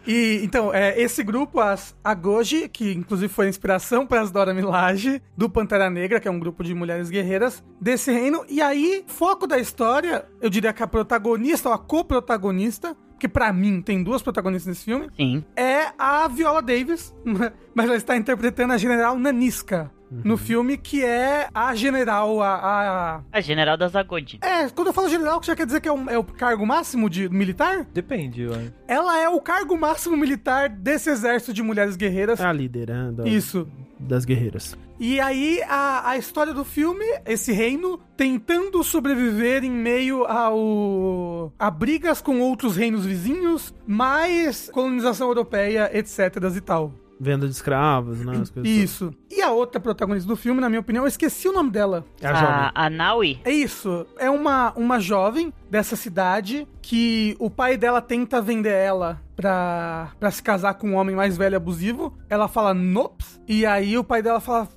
[0.07, 4.55] E então, é, esse grupo, as Agoji, que inclusive foi a inspiração para as Dora
[4.55, 8.43] Milaje, do Pantera Negra, que é um grupo de mulheres guerreiras desse reino.
[8.49, 13.51] E aí, foco da história, eu diria que a protagonista, ou a co-protagonista, que pra
[13.53, 15.43] mim tem duas protagonistas nesse filme, Sim.
[15.55, 17.13] é a Viola Davis,
[17.74, 19.91] mas ela está interpretando a General Nanisca.
[20.09, 24.39] No filme, que é a general, a- a, A General das Agodi.
[24.41, 27.09] é, quando eu falo general, já quer dizer que é, um- é o cargo máximo
[27.09, 27.84] de militar?
[27.93, 28.72] Depende, acho.
[28.88, 32.39] Ela é o cargo máximo militar desse exército de mulheres guerreiras.
[32.39, 33.11] A né?
[33.11, 33.68] da- Isso.
[33.99, 34.78] Das guerreiras.
[34.99, 41.53] E aí, a, a história do filme, esse reino tentando sobreviver em meio ao.
[41.59, 46.35] a brigas com outros reinos vizinhos, mais colonização europeia, etc.
[46.55, 46.93] e tal.
[47.19, 48.43] Venda de escravos, né?
[48.63, 49.11] Isso.
[49.29, 52.05] E a outra protagonista do filme, na minha opinião, eu esqueci o nome dela.
[52.19, 52.23] todas.
[52.23, 52.71] É a jovem.
[52.75, 53.39] A, a Naui.
[53.43, 54.05] É isso.
[54.19, 60.29] É uma, uma jovem dessa cidade que o pai dela tenta vender ela pra, pra
[60.29, 62.15] se casar com um homem mais velho e abusivo.
[62.29, 63.41] Ela fala nops.
[63.47, 64.67] E aí o pai dela fala: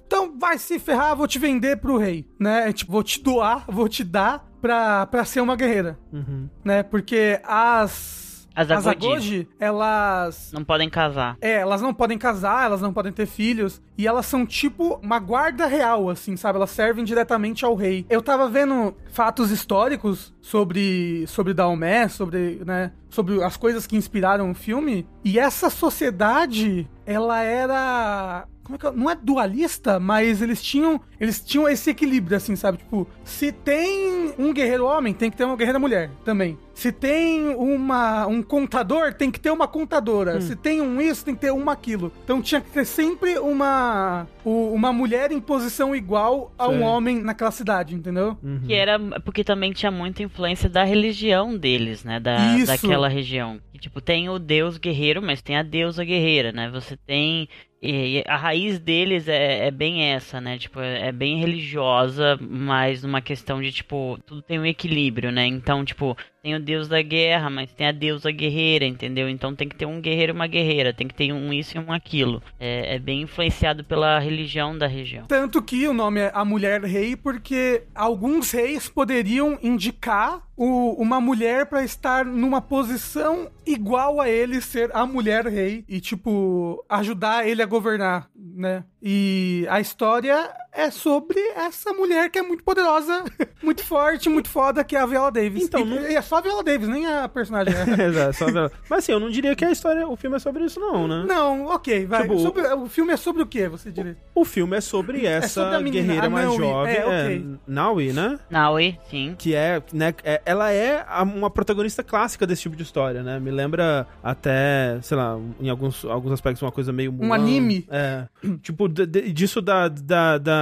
[0.41, 2.27] vai se ferrar, vou te vender pro rei.
[2.39, 2.71] Né?
[2.71, 5.99] É Tipo, vou te doar, vou te dar pra, pra ser uma guerreira.
[6.13, 6.49] Uhum.
[6.65, 6.83] Né?
[6.83, 8.49] Porque as.
[8.53, 9.07] As Agodi.
[9.07, 10.51] Agodi, elas.
[10.53, 11.37] Não podem casar.
[11.41, 13.81] É, elas não podem casar, elas não podem ter filhos.
[13.97, 16.57] E elas são tipo uma guarda real, assim, sabe?
[16.57, 18.05] Elas servem diretamente ao rei.
[18.11, 24.51] Eu tava vendo fatos históricos sobre, sobre Daomé, sobre, né, sobre as coisas que inspiraram
[24.51, 25.07] o filme.
[25.25, 28.47] E essa sociedade, ela era.
[28.65, 28.91] Como é que é?
[28.93, 31.01] Não é dualista, mas eles tinham.
[31.21, 32.79] Eles tinham esse equilíbrio, assim, sabe?
[32.79, 36.59] Tipo, se tem um guerreiro homem, tem que ter uma guerreira mulher também.
[36.73, 40.41] Se tem uma, um contador, tem que ter uma contadora.
[40.41, 42.11] Se tem um isso, tem que ter uma aquilo.
[42.25, 47.51] Então tinha que ter sempre uma, uma mulher em posição igual a um homem naquela
[47.51, 48.39] cidade, entendeu?
[48.67, 52.19] Que era porque também tinha muita influência da religião deles, né?
[52.19, 52.67] Da, Isso.
[52.67, 53.61] daquela região.
[53.81, 56.69] Tipo, tem o deus guerreiro, mas tem a deusa guerreira, né?
[56.71, 57.49] Você tem.
[57.83, 60.59] E a raiz deles é, é bem essa, né?
[60.59, 65.47] Tipo, é, é bem religiosa, mas numa questão de, tipo, tudo tem um equilíbrio, né?
[65.47, 69.31] Então, tipo, tem o deus da guerra, mas tem a deusa guerreira, entendeu?
[69.31, 71.81] Então tem que ter um guerreiro e uma guerreira, tem que ter um isso e
[71.81, 72.43] um aquilo.
[72.59, 75.25] É, é bem influenciado pela religião da região.
[75.27, 81.19] Tanto que o nome é A Mulher Rei, porque alguns reis poderiam indicar o- uma
[81.19, 87.47] mulher pra estar numa posição igual a ele ser a mulher rei e, tipo, ajudar
[87.47, 88.85] ele a governar, né?
[89.03, 93.25] E a história é sobre essa mulher que é muito poderosa,
[93.63, 95.65] muito forte, muito foda, que é a Viola Davis.
[95.65, 97.75] Então, e, não- e é só a Viola Davis, nem a personagem.
[97.75, 98.05] né?
[98.07, 100.65] Exato, só ver- Mas assim, eu não diria que a história, o filme é sobre
[100.65, 101.25] isso, não, né?
[101.27, 102.23] Não, ok, vai.
[102.23, 104.17] Tipo, Sobre- o filme é sobre o que, você diria?
[104.35, 106.59] O filme é sobre essa sobre a menina, guerreira a mais Naui.
[106.59, 107.47] jovem, É, é, ok.
[107.67, 108.39] Naui, né?
[108.49, 109.35] Naui, sim.
[109.39, 113.39] Que é, né, é- ela é a- uma protagonista clássica desse tipo de história, né?
[113.41, 117.35] Me lembra até, sei lá, em alguns, alguns aspectos uma coisa meio Mulan.
[117.35, 117.87] anime.
[117.91, 118.27] É.
[118.63, 120.60] tipo, de- de- disso da, da, da,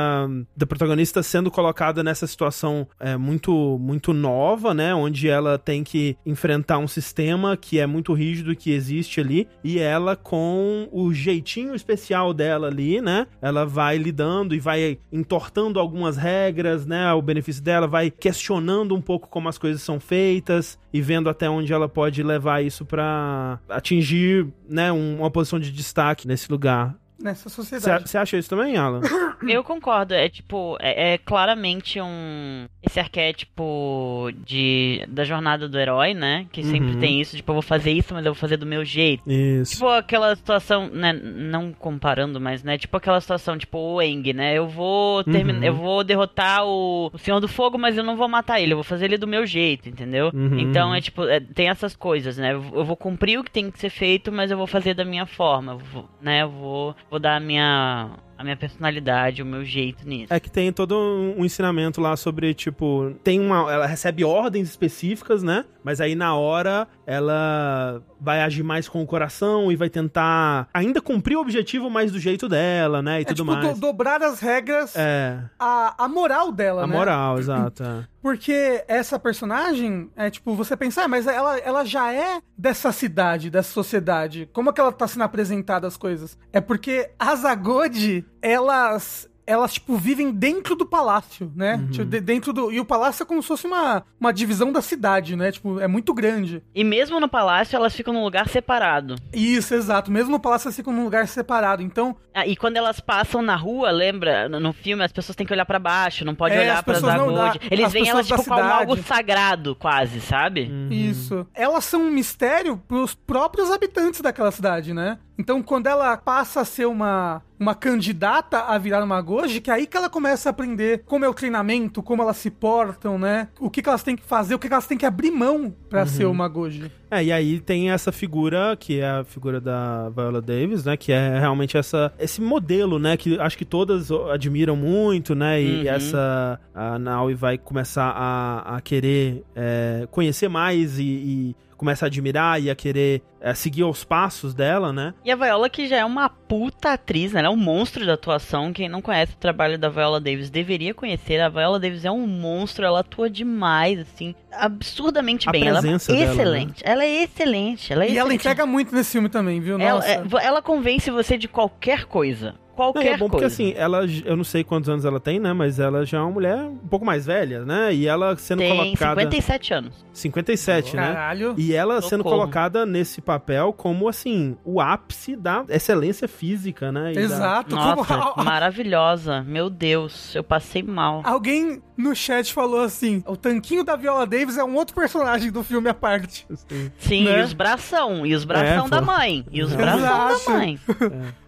[0.57, 4.95] da protagonista sendo colocada nessa situação é, muito, muito nova, né?
[4.95, 9.49] Onde ela tem que enfrentar um sistema que é muito rígido que existe ali.
[9.63, 13.27] E ela, com o jeitinho especial dela ali, né?
[13.41, 17.07] Ela vai lidando e vai entortando algumas regras, né?
[17.07, 21.49] Ao benefício dela, vai questionando um pouco como as coisas são feitas e vendo até
[21.49, 24.93] onde ela pode levar isso pra atingir, né?
[24.93, 26.95] um- uma posição de destaque nesse lugar.
[27.21, 28.09] Nessa sociedade.
[28.09, 29.01] Você acha isso também, Alan?
[29.49, 32.67] Eu concordo, é tipo, é, é claramente um.
[32.83, 36.47] Esse arquétipo de da jornada do herói, né?
[36.53, 37.01] Que sempre Uhum.
[37.01, 39.23] tem isso, tipo, eu vou fazer isso, mas eu vou fazer do meu jeito.
[39.31, 39.73] Isso.
[39.73, 41.13] Tipo aquela situação, né?
[41.13, 42.79] Não comparando, mas, né?
[42.79, 44.55] Tipo aquela situação, tipo, o Eng, né?
[44.57, 45.59] Eu vou terminar.
[45.61, 45.65] Uhum.
[45.65, 48.77] Eu vou derrotar o, o Senhor do Fogo, mas eu não vou matar ele, eu
[48.77, 50.31] vou fazer ele do meu jeito, entendeu?
[50.35, 50.59] Uhum.
[50.59, 52.53] Então é tipo, é, tem essas coisas, né?
[52.55, 55.05] Eu eu vou cumprir o que tem que ser feito, mas eu vou fazer da
[55.05, 55.73] minha forma.
[55.73, 56.43] Eu vou, né?
[56.43, 58.11] Eu vou, vou dar a minha.
[58.39, 60.33] A minha personalidade, o meu jeito nisso.
[60.33, 63.71] É que tem todo um ensinamento lá sobre, tipo, tem uma.
[63.73, 65.65] Ela recebe ordens específicas, né?
[65.83, 71.01] Mas aí na hora ela vai agir mais com o coração e vai tentar ainda
[71.01, 73.19] cumprir o objetivo, mas do jeito dela, né?
[73.21, 73.75] E É tudo tipo mais.
[73.75, 76.95] do- dobrar as regras, É, a, a moral dela, a né?
[76.97, 77.83] moral, exato.
[77.83, 78.05] é.
[78.21, 83.49] Porque essa personagem, é tipo, você pensa, ah, mas ela, ela já é dessa cidade,
[83.49, 84.49] dessa sociedade.
[84.53, 86.37] Como é que ela tá sendo apresentada as coisas?
[86.53, 89.29] É porque as Agode, elas.
[89.51, 91.77] Elas, tipo, vivem dentro do palácio, né?
[91.77, 91.89] Uhum.
[91.91, 92.71] Tipo, de- dentro do.
[92.71, 95.51] E o palácio é como se fosse uma, uma divisão da cidade, né?
[95.51, 96.63] Tipo, é muito grande.
[96.75, 99.15] E mesmo no palácio, elas ficam num lugar separado.
[99.33, 100.11] Isso, exato.
[100.13, 101.83] Mesmo no palácio, elas ficam num lugar separado.
[101.83, 104.51] Então, Ah, e quando elas passam na rua, lembra?
[104.51, 106.83] No no filme, as pessoas têm que olhar pra baixo, não pode É, olhar as
[106.85, 107.59] pra pessoas não- Zagode.
[107.63, 110.65] a- Eles veem elas, tipo, como algo sagrado, quase, sabe?
[110.71, 110.89] Uhum.
[110.93, 111.47] Isso.
[111.55, 115.19] Elas são um mistério pros próprios habitantes daquela cidade, né?
[115.39, 119.75] Então, quando ela passa a ser uma, uma candidata a virar uma Goji, que é
[119.75, 123.49] aí que ela começa a aprender como é o treinamento, como elas se portam, né?
[123.59, 125.75] O que, que elas têm que fazer, o que, que elas têm que abrir mão
[125.91, 126.91] pra ser uma Goji.
[127.11, 130.97] É, e aí tem essa figura, que é a figura da Viola Davis, né?
[130.97, 133.17] Que é realmente essa, esse modelo, né?
[133.17, 135.61] Que acho que todas admiram muito, né?
[135.63, 135.89] E Uhum.
[135.95, 142.09] essa a Naui vai começar a, a querer é, conhecer mais e, e começa a
[142.09, 145.15] admirar e a querer é, seguir os passos dela, né?
[145.25, 147.39] E a Viola, que já é uma puta atriz, né?
[147.39, 148.73] Ela é um monstro de atuação.
[148.73, 151.41] Quem não conhece o trabalho da Viola Davis deveria conhecer.
[151.41, 155.67] A Viola Davis é um monstro, ela atua demais, assim, absurdamente A bem.
[155.67, 156.33] Ela é presença dela, né?
[156.33, 156.83] excelente.
[156.85, 157.93] Ela é excelente.
[157.93, 158.41] Ela é E ela excelente.
[158.41, 159.79] entrega muito nesse filme também, viu?
[159.79, 160.09] Ela, Nossa.
[160.43, 162.55] é- ela convence você de qualquer coisa.
[162.79, 163.55] Não, Qualquer e é bom porque coisa.
[163.55, 165.53] assim, ela, eu não sei quantos anos ela tem, né?
[165.53, 167.93] Mas ela já é uma mulher um pouco mais velha, né?
[167.93, 169.21] E ela sendo Tem colocada.
[169.21, 170.07] 57 anos.
[170.13, 171.03] 57, né?
[171.13, 171.55] Caralho.
[171.57, 172.37] E ela sendo Socorro.
[172.41, 177.13] colocada nesse papel como, assim, o ápice da excelência física, né?
[177.13, 177.75] E da- Exato.
[177.75, 179.43] Nossa, Como- maravilhosa.
[179.43, 181.23] Meu Deus, eu passei mal.
[181.25, 185.63] Alguém no chat falou assim: o tanquinho da Viola Davis é um outro personagem do
[185.65, 186.47] filme à parte.
[186.53, 186.91] assim.
[186.99, 187.41] Sim, né?
[187.41, 188.25] e os bração.
[188.27, 189.45] E os bração É, da mãe.
[189.51, 189.83] E os Exato.
[189.99, 190.79] bração da mãe.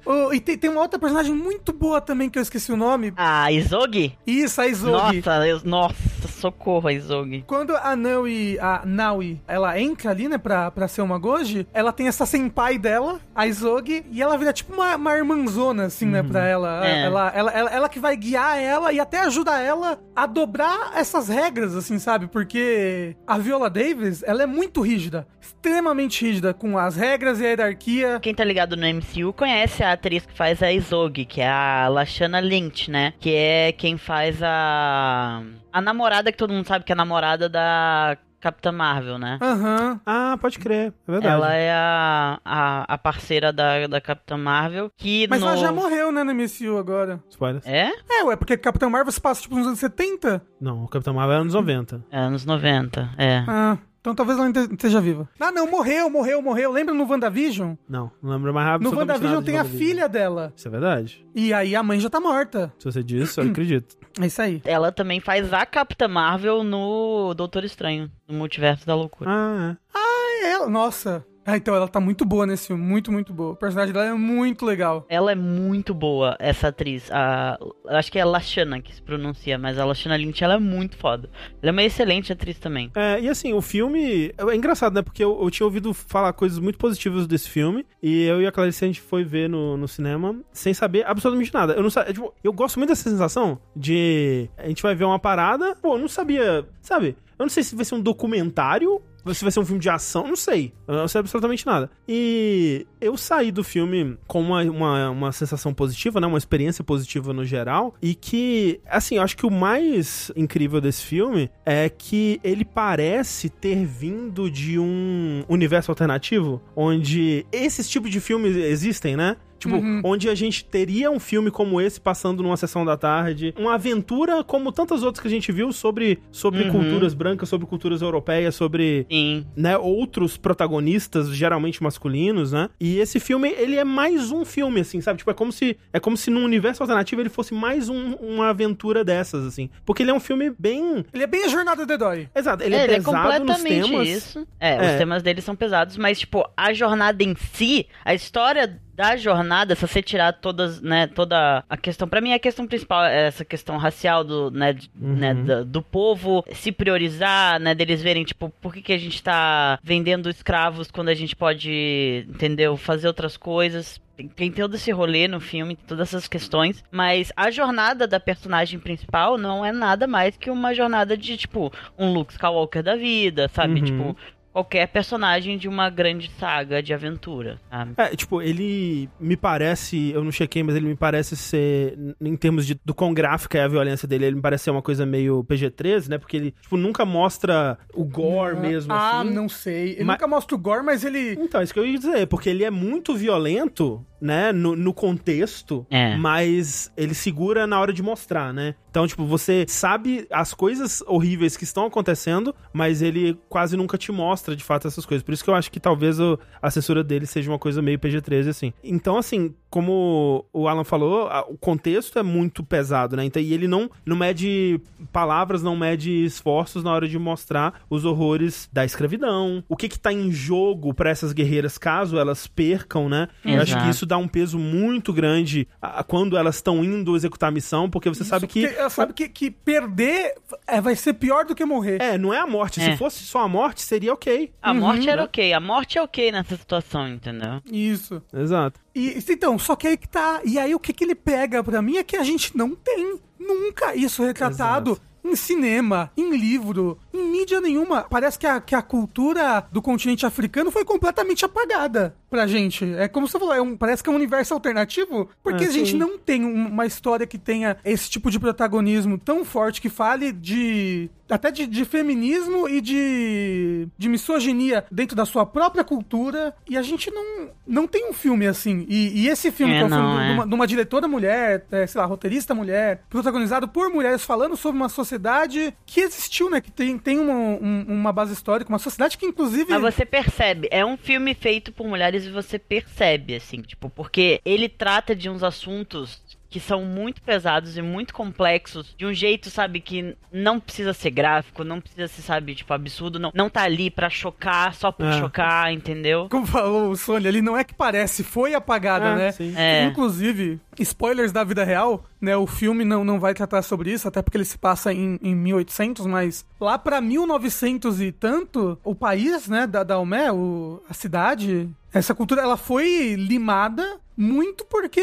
[0.04, 3.12] Oh, e tem, tem uma outra personagem muito boa também que eu esqueci o nome.
[3.16, 4.16] Ah, Isogi?
[4.26, 5.16] Isso, a Isogi.
[5.16, 7.44] Nossa, eu, nossa socorro a Isogi.
[7.46, 11.92] Quando a Naui, a Naui, ela entra ali, né, pra, pra ser uma Goji, ela
[11.92, 16.22] tem essa senpai dela, a Isogi, e ela vira tipo uma, uma irmãzona, assim, né,
[16.22, 16.86] pra ela.
[16.86, 17.04] É.
[17.04, 17.70] Ela, ela, ela.
[17.70, 22.26] ela que vai guiar ela e até ajudar ela a dobrar essas regras, assim, sabe?
[22.26, 27.48] Porque a Viola Davis, ela é muito rígida, extremamente rígida com as regras e a
[27.48, 28.20] hierarquia.
[28.20, 31.88] Quem tá ligado no MCU conhece a atriz que faz a Isogi, que é a
[31.88, 33.14] Lashana Lynch, né?
[33.18, 35.42] Que é quem faz a.
[35.72, 39.38] A namorada que todo mundo sabe que é a namorada da Capitã Marvel, né?
[39.40, 40.00] Aham.
[40.04, 40.94] Ah, pode crer.
[41.06, 41.34] É verdade.
[41.34, 45.46] Ela é a, a, a parceira da, da Capitã Marvel, que Mas no...
[45.46, 47.22] ela já morreu, né, no MCU agora.
[47.28, 47.66] Spoilers.
[47.66, 47.90] É?
[48.08, 50.42] É, ué, porque Capitão Marvel se passa, tipo, nos anos 70.
[50.60, 52.04] Não, o Capitão Marvel é anos 90.
[52.10, 53.44] É, anos 90, é.
[53.46, 55.28] Ah, então talvez ela ainda esteja viva.
[55.38, 56.72] Ah, não, morreu, morreu, morreu.
[56.72, 57.74] Lembra no WandaVision?
[57.88, 58.90] Não, não lembro mais rápido.
[58.90, 60.52] No WandaVision tem a filha dela.
[60.56, 61.26] Isso é verdade.
[61.34, 62.72] E aí a mãe já tá morta.
[62.78, 63.96] Se você diz, eu acredito.
[64.20, 64.60] É isso aí.
[64.64, 69.30] Ela também faz a Capitã Marvel no Doutor Estranho, no Multiverso da Loucura.
[69.30, 70.00] Ah, é.
[70.40, 71.24] É ela, nossa.
[71.50, 73.52] Ah, então ela tá muito boa nesse filme, muito, muito boa.
[73.52, 75.04] O personagem dela é muito legal.
[75.08, 77.10] Ela é muito boa, essa atriz.
[77.10, 80.58] A, acho que é a Lashana que se pronuncia, mas a Lashana Lynch, ela é
[80.60, 81.28] muito foda.
[81.60, 82.92] Ela é uma excelente atriz também.
[82.94, 84.32] É, e assim, o filme.
[84.38, 85.02] É engraçado, né?
[85.02, 87.84] Porque eu, eu tinha ouvido falar coisas muito positivas desse filme.
[88.00, 91.52] E eu e a Clarice a gente foi ver no, no cinema sem saber absolutamente
[91.52, 91.72] nada.
[91.72, 92.14] Eu não sabia.
[92.14, 94.48] Tipo, eu gosto muito dessa sensação de.
[94.56, 95.74] A gente vai ver uma parada.
[95.82, 96.64] Pô, eu não sabia.
[96.80, 97.16] Sabe?
[97.36, 99.02] Eu não sei se vai ser um documentário.
[99.34, 100.72] Se vai ser um filme de ação, não sei.
[100.86, 101.90] Eu não sei absolutamente nada.
[102.08, 106.26] E eu saí do filme com uma, uma, uma sensação positiva, né?
[106.26, 107.94] Uma experiência positiva no geral.
[108.00, 113.48] E que, assim, eu acho que o mais incrível desse filme é que ele parece
[113.48, 119.36] ter vindo de um universo alternativo onde esses tipos de filmes existem, né?
[119.60, 123.54] Tipo, onde a gente teria um filme como esse passando numa sessão da tarde.
[123.58, 126.70] Uma aventura como tantas outras que a gente viu sobre, sobre Uhum.
[126.70, 129.46] culturas brancas, sobre culturas europeias, sobre Sim.
[129.54, 132.68] né, outros protagonistas, geralmente masculinos, né?
[132.80, 135.18] E esse filme, ele é mais um filme, assim, sabe?
[135.18, 138.48] Tipo, é como se, é como se num universo alternativo ele fosse mais um- uma
[138.50, 139.68] aventura dessas, assim.
[139.84, 141.04] Porque ele é um filme bem...
[141.12, 142.28] Ele é bem a jornada do Edoy.
[142.34, 144.08] Exato, ele É, é, ele é pesado nos completamente temas.
[144.08, 144.46] isso.
[144.58, 144.92] É, É.
[144.92, 149.74] os temas dele são pesados, mas, tipo, a jornada em si, a história da jornada,
[149.74, 153.44] se você tirar todas, né, toda a questão, pra mim a questão principal é essa
[153.44, 158.50] questão racial do, né, de- né, da- do povo se priorizar, né, deles verem, tipo,
[158.60, 163.36] por que, que a gente tá vendendo escravos quando a gente pode, entendeu, fazer outras
[163.36, 164.00] coisas.
[164.16, 168.78] Tem, tem todo esse rolê no filme, todas essas questões, mas a jornada da personagem
[168.78, 173.48] principal não é nada mais que uma jornada de, tipo, um Luke Skywalker da vida,
[173.48, 173.80] sabe?
[173.80, 173.86] Uhum.
[173.86, 174.16] Tipo,
[174.52, 177.92] qualquer personagem de uma grande saga de aventura, sabe?
[177.96, 182.66] É, tipo, ele me parece, eu não chequei, mas ele me parece ser, em termos
[182.66, 185.44] de, do quão gráfica é a violência dele, ele me parece ser uma coisa meio
[185.44, 186.18] PG-13, né?
[186.18, 189.30] Porque ele, tipo, nunca mostra o gore mesmo, ah, assim.
[189.30, 189.90] não sei.
[189.92, 191.32] Ele Mas- nunca mostra o gore, mas ele.
[191.40, 195.86] Então, isso que eu ia dizer, porque ele é muito violento, né, no, no contexto,
[195.90, 196.16] É.
[196.16, 198.74] mas ele segura na hora de mostrar, né?
[198.90, 204.10] Então, tipo, você sabe as coisas horríveis que estão acontecendo, mas ele quase nunca te
[204.12, 205.22] mostra, de fato, essas coisas.
[205.22, 207.98] Por isso que eu acho que talvez o- a censura dele seja uma coisa meio
[207.98, 208.72] PG-13, assim.
[208.82, 213.24] Então, assim, como o Alan falou, a- o contexto é muito pesado, né?
[213.24, 214.80] Então, e ele não, não mede
[215.12, 219.98] palavras, não mede esforços na hora de mostrar os horrores da escravidão, o que que
[219.98, 223.28] tá em jogo pra essas guerreiras caso elas percam, né?
[223.44, 223.84] Eu acho Exato.
[223.84, 227.52] que isso dá um peso muito grande a- a quando elas estão indo executar a
[227.52, 230.34] missão, porque você sabe Isso, que porque ela sabe que, que perder
[230.66, 232.00] é, vai ser pior do que morrer.
[232.00, 232.80] é, não é a morte.
[232.80, 232.90] É.
[232.92, 234.29] Se fosse só a morte, seria ok.
[234.62, 235.24] A morte era né?
[235.24, 237.60] ok, a morte é ok nessa situação, entendeu?
[237.70, 238.22] Isso.
[238.32, 238.80] Exato.
[238.94, 240.40] E então, só que aí que tá.
[240.44, 243.18] E aí o que, que ele pega pra mim é que a gente não tem
[243.38, 244.92] nunca isso retratado.
[244.92, 245.10] Exato.
[245.22, 248.04] Em cinema, em livro, em mídia nenhuma.
[248.08, 252.86] Parece que a, que a cultura do continente africano foi completamente apagada pra gente.
[252.94, 255.70] É como você falou, é um- parece que é um universo alternativo, porque É, a
[255.70, 255.98] gente sim.
[255.98, 260.32] não tem um- uma história que tenha esse tipo de protagonismo tão forte que fale
[260.32, 261.10] de.
[261.30, 263.88] Até de, de feminismo e de.
[263.96, 266.54] de misoginia dentro da sua própria cultura.
[266.68, 268.84] E a gente não, não tem um filme assim.
[268.88, 270.32] E, e esse filme, É, que é um filme não, de é.
[270.34, 274.78] uma, de uma diretora mulher, é, sei lá, roteirista mulher, protagonizado por mulheres falando sobre
[274.80, 276.60] uma sociedade que existiu, né?
[276.60, 279.70] Que tem, tem uma, um- uma base histórica, uma sociedade que inclusive.
[279.72, 284.40] Mas você percebe, é um filme feito por mulheres e você percebe, assim, tipo, porque
[284.44, 286.20] ele trata de uns assuntos
[286.50, 291.10] que são muito pesados e muito complexos, de um jeito, sabe, que não precisa ser
[291.10, 295.06] gráfico, não precisa ser, sabe, tipo, absurdo, não, não tá ali pra chocar, só por
[295.06, 295.12] É.
[295.18, 296.28] chocar, entendeu?
[296.28, 299.32] Como falou o Sônia ali, não é que parece, foi apagada, É, né?
[299.32, 299.54] sim.
[299.56, 299.84] É.
[299.84, 302.36] Inclusive, spoilers da vida real, né?
[302.36, 305.34] O filme não, não vai tratar sobre isso, até porque ele se passa em, em
[305.34, 311.68] 1800, mas lá pra 1900 e tanto, o país, né, da Daomé, o, a cidade,
[311.92, 315.00] essa cultura, ela foi limada muito porque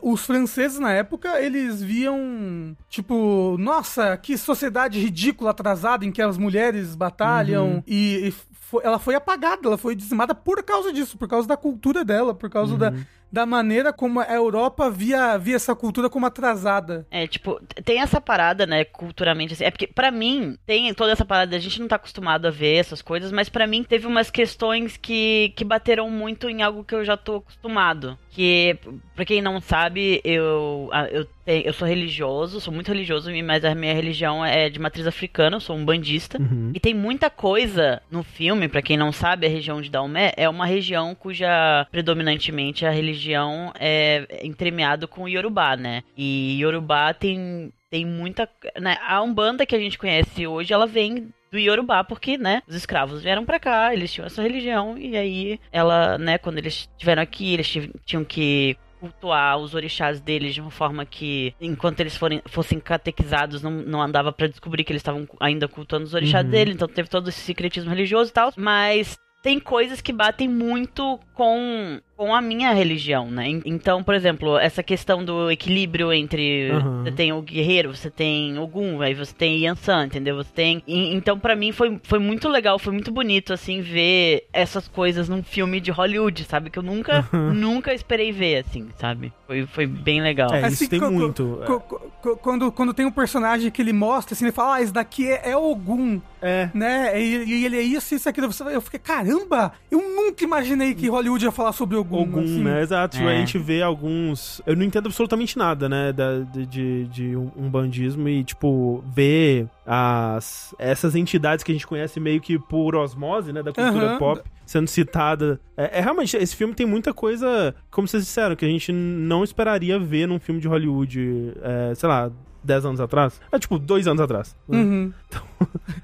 [0.00, 6.38] os franceses na época, eles viam, tipo, nossa, que sociedade ridícula, atrasada, em que as
[6.38, 8.34] mulheres batalham e, e
[8.80, 12.34] fo- ela foi apagada, ela foi dizimada por causa disso, por causa da cultura dela,
[12.34, 12.92] por causa da,
[13.32, 17.06] da maneira como a Europa via, via essa cultura como atrasada.
[17.10, 19.64] É, tipo, tem essa parada, né, culturalmente, assim.
[19.64, 22.76] É porque, pra mim, tem toda essa parada, a gente não tá acostumado a ver
[22.76, 26.94] essas coisas, mas pra mim teve umas questões que, que bateram muito em algo que
[26.94, 28.18] eu já tô acostumado.
[28.36, 28.76] Que,
[29.14, 33.94] pra quem não sabe, eu, eu, eu sou religioso, sou muito religioso, mas a minha
[33.94, 36.38] religião é de matriz africana, eu sou um bandista.
[36.38, 36.70] Uhum.
[36.74, 40.46] E tem muita coisa no filme, pra quem não sabe, a região de Daomé é
[40.50, 46.02] uma região cuja predominantemente a religião é entremeado com o Yorubá, né?
[46.14, 48.48] E Yorubá tem tem muita,
[48.80, 48.96] né?
[49.06, 53.22] A Umbanda que a gente conhece hoje, ela vem do Yorubá, porque, né, os escravos
[53.22, 57.54] vieram pra cá, eles tinham essa religião e aí ela, né, quando eles estiveram aqui,
[57.54, 57.72] eles
[58.04, 63.62] tinham que cultuar os orixás deles de uma forma que, enquanto eles forem, fossem catequizados,
[63.62, 66.50] não, não andava pra descobrir que eles estavam ainda cultuando os orixás Uhum.
[66.50, 71.20] dele, então teve todo esse secretismo religioso e tal, mas tem coisas que batem muito
[71.36, 73.46] com, com a minha religião, né?
[73.48, 77.04] En- Então, por exemplo, essa questão do equilíbrio entre Uhum.
[77.04, 80.36] você tem o guerreiro, você tem Ogum, aí você tem Yansan, entendeu?
[80.36, 80.82] Você tem.
[80.86, 85.28] e- então, pra mim foi, foi muito legal, foi muito bonito assim ver essas coisas
[85.28, 86.70] num filme de Hollywood, sabe?
[86.70, 89.30] Que eu nunca, nunca esperei ver assim, sabe?
[89.46, 90.52] Foi, foi bem legal.
[90.54, 91.60] É, Assim, isso tem muito.
[91.66, 95.28] co- quando, quando tem um personagem que ele mostra, assim, ele fala, ah, esse daqui
[95.28, 96.70] é, é Ogum, É.
[96.72, 97.20] né?
[97.20, 98.26] E, e ele é isso, isso.
[98.32, 102.18] Você- Eu fiquei, caramba, eu nunca imaginei que Hollywood ia falar sobre Ogum.
[102.18, 102.62] Algum, assim.
[102.62, 102.82] né?
[102.82, 103.16] Exato.
[103.18, 103.36] É.
[103.36, 104.60] A gente vê alguns.
[104.66, 106.12] Eu não entendo absolutamente nada, né?
[106.12, 111.86] Da, de, de, de um bandismo e, tipo, ver as, essas entidades que a gente
[111.86, 113.62] conhece meio que por osmose, né?
[113.62, 114.18] Da cultura Aham.
[114.18, 115.60] pop sendo citada.
[115.76, 119.44] É, é realmente, esse filme tem muita coisa, como vocês disseram, que a gente não
[119.44, 122.30] esperaria ver num filme de Hollywood, é, sei lá.
[122.66, 123.40] 10 anos atrás?
[123.50, 124.54] É tipo, dois anos atrás.
[124.68, 124.78] né?
[124.78, 125.12] Uhum.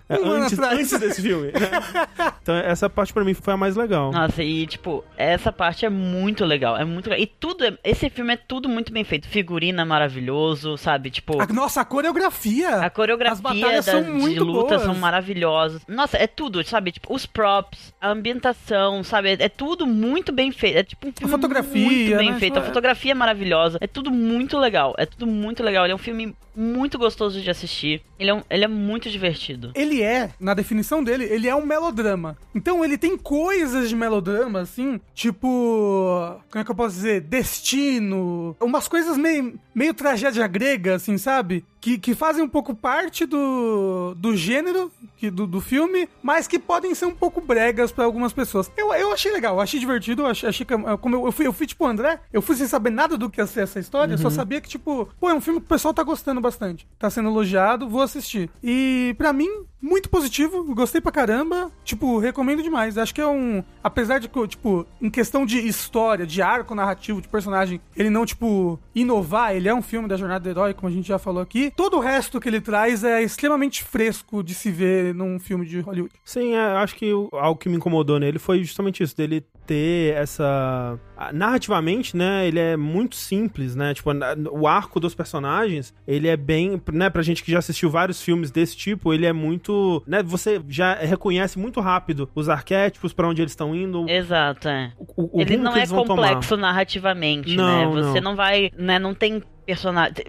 [0.09, 0.79] É, Um ano antes, atrás.
[0.79, 1.47] antes desse filme.
[1.49, 1.53] né?
[2.43, 4.11] Então, essa parte pra mim foi a mais legal.
[4.11, 7.23] Nossa, e tipo, essa parte é muito legal, é muito legal.
[7.23, 9.29] E tudo, é- esse filme é tudo muito bem feito.
[9.29, 11.11] Figurina maravilhoso, sabe?
[11.11, 12.69] Tipo, A, nossa, a coreografia.
[12.77, 14.83] A As coreografia batalhas das, são de muito luta boas.
[14.83, 15.83] são maravilhosas.
[15.87, 16.91] Nossa, é tudo, sabe?
[16.93, 19.31] Tipo, os props, a ambientação, sabe?
[19.31, 20.79] É, é tudo muito bem feito.
[20.79, 22.39] É tipo um filme fotografia, muito bem né?
[22.41, 22.59] feito.
[22.59, 23.79] A é- fotografia é maravilhosa.
[23.81, 24.95] É tudo muito legal.
[24.99, 25.85] É tudo muito legal.
[25.85, 28.03] Ele é um filme muito gostoso de assistir.
[28.19, 29.73] Ele é, um- ele é muito divertido.
[29.75, 32.37] Ele é, na definição dele, ele é um melodrama.
[32.55, 36.39] Então ele tem coisas de melodrama, assim, tipo.
[36.51, 37.21] Como é que eu posso dizer?
[37.23, 38.57] Destino.
[38.61, 41.65] Umas coisas meio, meio tragédia grega, assim, sabe?
[41.83, 46.59] Que, que fazem um pouco parte do, do gênero que, do, do filme, mas que
[46.59, 48.71] podem ser um pouco bregas pra algumas pessoas.
[48.77, 50.75] Eu, eu achei legal, eu achei divertido, eu achei, achei que.
[50.99, 53.41] Como eu, eu, fui, eu fui tipo André, eu fui sem saber nada do que
[53.41, 55.69] ia ser essa história, eu só sabia que, tipo, pô, é um filme que o
[55.69, 56.87] pessoal tá gostando bastante.
[56.99, 58.49] Tá sendo elogiado, vou assistir.
[58.63, 59.51] E pra mim,
[59.83, 61.73] muito positivo, gostei pra caramba.
[61.85, 62.97] Tipo, recomendo demais.
[62.97, 63.65] Acho que é um.
[63.83, 68.25] Apesar de que, tipo, em questão de história, de arco narrativo, de personagem, ele não,
[68.25, 71.43] tipo, inovar, ele é um filme da jornada do herói, como a gente já falou
[71.43, 71.72] aqui.
[71.77, 75.81] Todo o resto que ele traz é extremamente fresco de se ver num filme de
[75.81, 76.13] Hollywood.
[76.25, 80.99] Sim, é, acho que algo que me incomodou nele foi justamente isso, dele ter essa.
[81.33, 82.47] Narrativamente, né?
[82.47, 83.95] Ele é muito simples, né?
[83.95, 84.11] Tipo,
[84.51, 86.81] o arco dos personagens, ele é bem.
[86.93, 90.03] Né, pra gente que já assistiu vários filmes desse tipo, ele é muito.
[90.07, 94.09] Né, você já reconhece muito rápido os arquétipos, pra onde eles estão indo.
[94.09, 94.93] Exato, é.
[95.17, 96.29] o, o Ele não que é vão tomar.
[96.29, 98.03] complexo narrativamente, Não, né?
[98.03, 98.33] Você não.
[98.33, 98.99] não, vai, né?
[98.99, 99.43] Não tem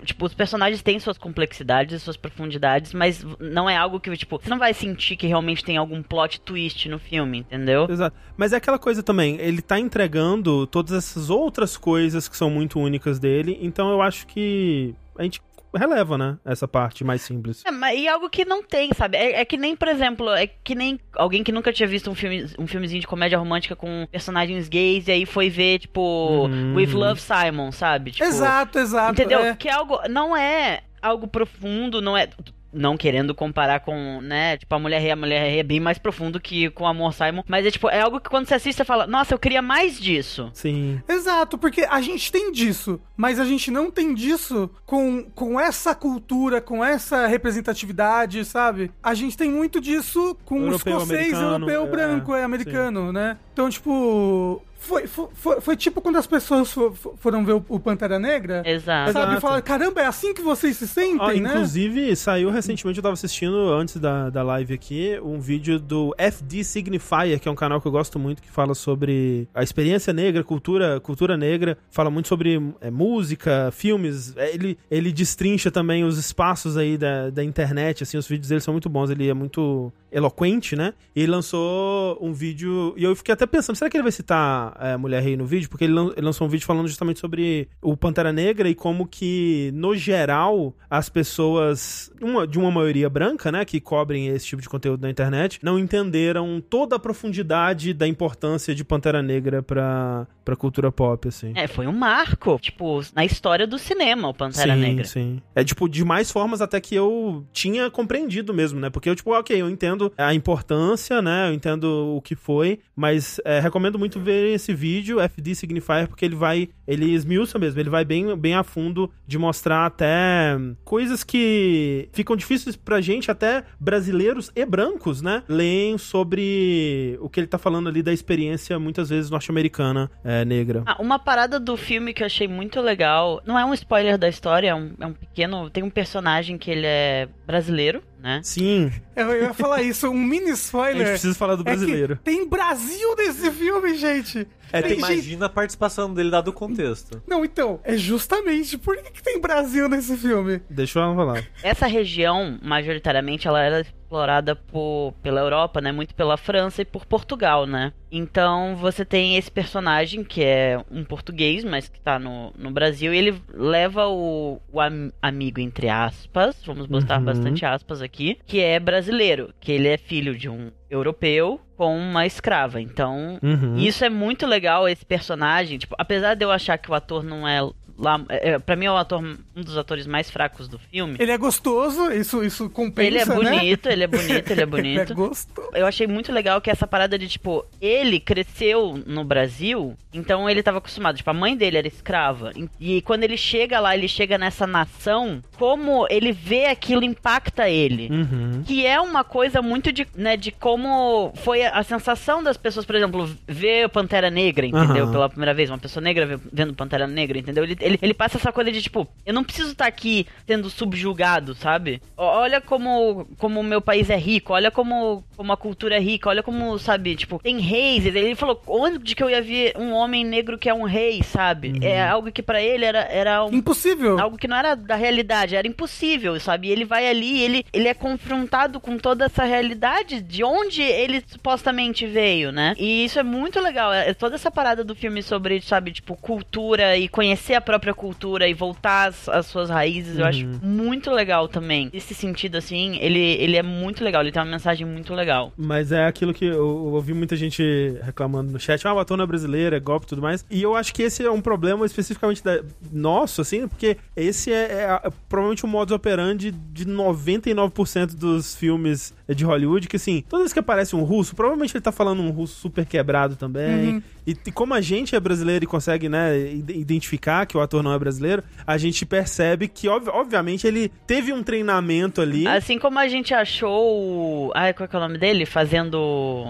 [0.03, 4.49] tipo, os personagens têm suas complexidades, suas profundidades, mas não é algo que, tipo, você
[4.49, 7.87] não vai sentir que realmente tem algum plot twist no filme, entendeu?
[7.89, 8.15] Exato.
[8.37, 12.79] Mas é aquela coisa também, ele tá entregando todas essas outras coisas que são muito
[12.79, 15.41] únicas dele, então eu acho que a gente
[15.75, 16.37] releva, né?
[16.45, 17.63] Essa parte mais simples.
[17.65, 19.17] É, mas e algo que não tem, sabe?
[19.17, 22.15] É, é que nem, por exemplo, é que nem alguém que nunca tinha visto um,
[22.15, 26.01] filme, um filmezinho de comédia romântica com personagens gays e aí foi ver, tipo,
[26.47, 26.75] Uhum.
[26.75, 28.11] With Love Simon, sabe?
[28.11, 29.13] Tipo, exato, exato.
[29.13, 29.39] Entendeu?
[29.39, 29.55] é.
[29.55, 29.99] Que é algo.
[30.09, 32.29] Não é algo profundo, não é.
[32.73, 34.57] Não querendo comparar com, né?
[34.57, 37.13] Tipo, a Mulher Rei, a Mulher Rei é bem mais profundo que com o Amor
[37.13, 37.43] Simon.
[37.47, 39.99] Mas é tipo, é algo que quando você assiste, você fala, nossa, eu queria mais
[39.99, 40.49] disso.
[40.53, 41.01] Sim.
[41.07, 45.93] Exato, porque a gente tem disso, mas a gente não tem disso com, com essa
[45.93, 48.91] cultura, com essa representatividade, sabe?
[49.01, 53.11] A gente tem muito disso com o Europeu, escocês, americano, europeu, é, branco, é americano,
[53.11, 53.37] né?
[53.53, 57.65] Então, tipo, Foi, foi, foi, foi tipo quando as pessoas fo- fo- foram ver o,
[57.69, 58.61] o Pantera Negra.
[58.65, 59.13] Exato.
[59.13, 61.49] Sabe, falaram, caramba, é assim que vocês se sentem, né?
[61.51, 66.63] inclusive, saiu recentemente, eu tava assistindo antes da, da live aqui, um vídeo do FD
[66.63, 70.43] Signifier, que é um canal que eu gosto muito, que fala sobre a experiência negra,
[70.43, 74.35] cultura, cultura negra, fala muito sobre é, música, filmes.
[74.35, 78.61] É, Ele, ele destrincha também os espaços aí da, da internet, assim, os vídeos dele
[78.61, 80.93] são muito bons, ele é muito eloquente, né?
[81.15, 82.93] E ele lançou um vídeo.
[82.95, 85.69] E eu fiquei até pensando, será que ele vai citar é, Mulher Rei no vídeo?
[85.69, 89.07] Porque ele, lan- ele lançou um vídeo falando justamente sobre o Pantera Negra e como
[89.07, 94.61] que, no geral, as pessoas, uma, de uma maioria branca, né, que cobrem esse tipo
[94.61, 100.27] de conteúdo na internet, não entenderam toda a profundidade da importância de Pantera Negra pra,
[100.43, 101.53] pra cultura pop, assim.
[101.55, 105.05] É, foi um marco, tipo, na história do cinema, o Pantera sim, Negra.
[105.05, 105.41] sim.
[105.55, 108.89] É, tipo, de mais formas até que eu tinha compreendido mesmo, né?
[108.89, 111.49] Porque eu, tipo, ok, eu entendo a importância, né?
[111.49, 116.25] Eu entendo o que foi, mas é, recomendo muito ver esse vídeo, FD Signifier, porque
[116.25, 121.23] ele vai, ele esmiuça mesmo, ele vai bem, bem a fundo de mostrar até coisas
[121.23, 125.43] que ficam difíceis pra gente, até brasileiros e brancos, né?
[125.47, 130.83] Leem sobre o que ele tá falando ali da experiência, muitas vezes, norte-americana, é, negra.
[130.85, 134.27] Ah, uma parada do filme que eu achei muito legal, não é um spoiler da
[134.27, 135.69] história, é um, é um pequeno.
[135.69, 138.39] Tem um personagem que ele é brasileiro, né?
[138.43, 140.97] Sim, Eu, ia falar isso, um mini a spoiler.
[140.97, 142.19] gente precisa falar do É que brasileiro.
[142.23, 144.47] tem Brasil nesse filme, gente.
[144.71, 147.21] É, Tem gente- Imagina a participação dele dado o contexto.
[147.27, 150.61] Não, então, é justamente por que, que tem Brasil nesse filme?
[150.67, 151.43] Deixa eu falar.
[151.61, 155.91] Essa região, majoritariamente, ela era explorada por, pela Europa, né?
[155.91, 157.91] Muito pela França e por Portugal, né?
[158.11, 163.11] Então você tem esse personagem que é um português, mas que tá no, no Brasil,
[163.11, 167.25] e ele leva o, o am- amigo, entre aspas, vamos botar Uhum.
[167.25, 172.23] bastante aspas aqui, que é brasileiro, que ele é filho de um europeu com uma
[172.27, 172.79] escrava.
[172.79, 173.77] Então, Uhum.
[173.77, 175.79] isso é muito legal, esse personagem.
[175.79, 177.59] Tipo, apesar de eu achar que o ator não é
[177.97, 178.21] lá.
[178.29, 181.15] É, pra mim é o ator, um dos atores mais fracos do filme.
[181.19, 183.35] Ele é gostoso, isso, isso compensa, Ele é né?
[183.35, 185.15] bonito, ele é bonito, ele é Ele é bonito.
[185.15, 185.69] gostoso.
[185.73, 190.63] Eu achei muito legal que essa parada de, tipo, ele cresceu no Brasil, então ele
[190.63, 191.15] tava acostumado.
[191.17, 192.51] Tipo, a mãe dele era escrava.
[192.79, 198.09] E quando ele chega lá, ele chega nessa nação, como ele vê aquilo impacta ele.
[198.09, 198.63] Uhum.
[198.65, 202.95] Que é uma coisa muito de, né, de como foi a sensação das pessoas, por
[202.95, 205.03] exemplo, ver o Pantera Negra, entendeu?
[205.03, 205.11] Aham.
[205.11, 207.63] Pela primeira vez, uma pessoa negra ve- vendo Pantera Negra, entendeu?
[207.63, 211.53] Ele, ele, ele passa essa coisa de, tipo, eu não preciso estar aqui sendo subjugado,
[211.55, 212.01] sabe?
[212.17, 216.29] Olha como como o meu país é rico, olha como, como a cultura é rica,
[216.29, 218.05] olha como, sabe, tipo, tem reis.
[218.05, 221.79] Ele falou, onde que eu ia ver um homem negro que é um rei, sabe?
[221.81, 224.19] É algo que pra ele era, era um Impossível.
[224.19, 226.67] algo que não era da realidade, era impossível, sabe?
[226.67, 231.23] E ele vai ali, ele, ele é confrontado com toda essa realidade de onde ele
[231.27, 232.73] supostamente veio, né?
[232.77, 233.93] E isso é muito legal.
[233.93, 238.47] É toda essa parada do filme sobre, sabe, tipo, cultura e conhecer a própria cultura
[238.47, 241.89] e voltar às, às suas raízes, eu acho muito legal também.
[241.93, 245.51] Esse sentido, assim, ele, ele é muito legal, ele tem uma mensagem muito legal.
[245.57, 247.63] Mas é aquilo que eu, eu ouvi muita gente
[248.03, 250.45] reclamando no chat, ah, não é brasileiro, é golpe e tudo mais.
[250.51, 252.61] E eu acho que esse é um problema especificamente da-
[252.91, 259.13] nosso, assim, porque esse é, é a- provavelmente o modus operandi de 99% dos filmes
[259.29, 262.29] de Hollywood, que assim, toda vez que aparece um russo, provavelmente ele tá falando um
[262.31, 264.03] russo super quebrado também.
[264.25, 267.83] E, e como a gente é brasileiro e consegue, né, ide- identificar que o ator
[267.83, 272.47] não é brasileiro, a gente percebe que, ob- obviamente, ele teve um treinamento ali.
[272.47, 274.51] Assim como a gente achou o...
[274.55, 275.45] Ai, qual que é o nome dele?
[275.45, 275.97] Fazendo...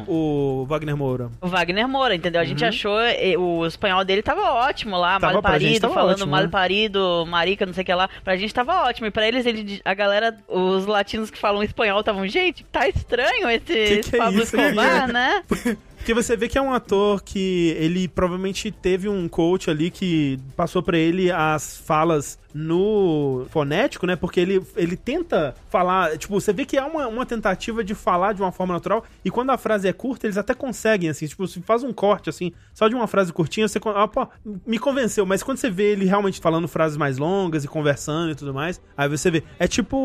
[0.08, 1.30] O Wagner Moura.
[1.42, 2.42] O Wagner Moura, entendeu?
[2.42, 2.98] A gente achou.
[3.40, 5.20] O espanhol dele tava ótimo lá, Uhum.
[5.20, 6.48] Tava, mal parido, falando ótimo, mal né?
[6.48, 8.10] parido, marica, não sei o que lá.
[8.24, 9.08] Pra gente tava ótimo.
[9.08, 13.50] E pra eles, ele, a galera, os latinos que falam espanhol estavam, gente, tá estranho
[13.50, 15.44] esse, Que que é Pablo isso, Escobar, né?
[16.04, 20.38] Porque você vê que é um ator que ele provavelmente teve um coach ali que
[20.54, 24.16] passou pra ele as falas no fonético, né?
[24.16, 28.34] Porque ele, ele tenta falar, tipo, você vê que é uma, uma tentativa de falar
[28.34, 31.48] de uma forma natural e quando a frase é curta, eles até conseguem, assim, tipo,
[31.48, 34.28] se faz um corte, assim, só de uma frase curtinha, você, ah, pô,
[34.68, 38.36] me convenceu, mas quando você vê ele realmente falando frases mais longas e conversando e
[38.36, 39.98] tudo mais, aí você vê, é tipo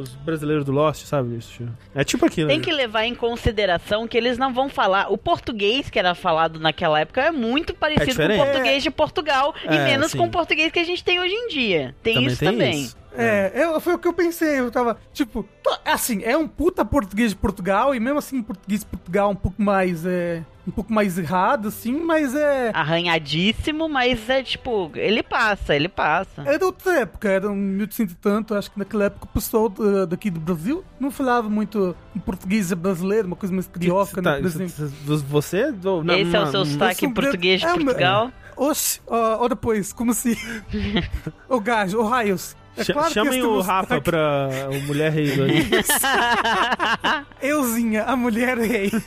[0.00, 1.36] os brasileiros do Lost, sabe?
[1.36, 2.48] Isso, é tipo aquilo.
[2.48, 2.64] Tem né?
[2.64, 5.10] que levar em consideração que eles não vão falar.
[5.10, 9.54] O português que era falado naquela época é muito parecido com o português de Portugal
[9.64, 10.18] e É, menos sim.
[10.18, 11.94] com o português que a gente tem hoje em dia.
[12.02, 12.82] Tem Também isso tem também.
[12.82, 12.96] isso.
[13.22, 14.60] É, eu- foi o que eu pensei.
[14.60, 18.80] Eu tava, tipo, tô- assim, é um puta português de Portugal, e mesmo assim, português
[18.80, 22.70] de Portugal um pouco mais, é, um pouco mais errado, assim, mas é.
[22.74, 26.42] Arranhadíssimo, mas é tipo, ele passa, ele passa.
[26.44, 30.04] Era outra época, era um 1800 e tanto, acho que naquela época o pessoal da-
[30.06, 34.38] daqui do Brasil não falava muito em português brasileiro, uma coisa mais carioca, Tá, né,
[34.38, 34.92] por exemplo.
[35.28, 35.72] Você?
[36.04, 38.30] não, Esse é o seu sotaque sou- português de é, Portugal.
[38.56, 40.36] Oxe, ó, ó depois, como se...
[41.48, 42.54] Ô gajo, ô raios.
[42.80, 45.42] É Cha- claro Chamem o Rafa sotaque- pra o Mulher Rei do
[47.42, 48.90] Euzinha, a mulher rei.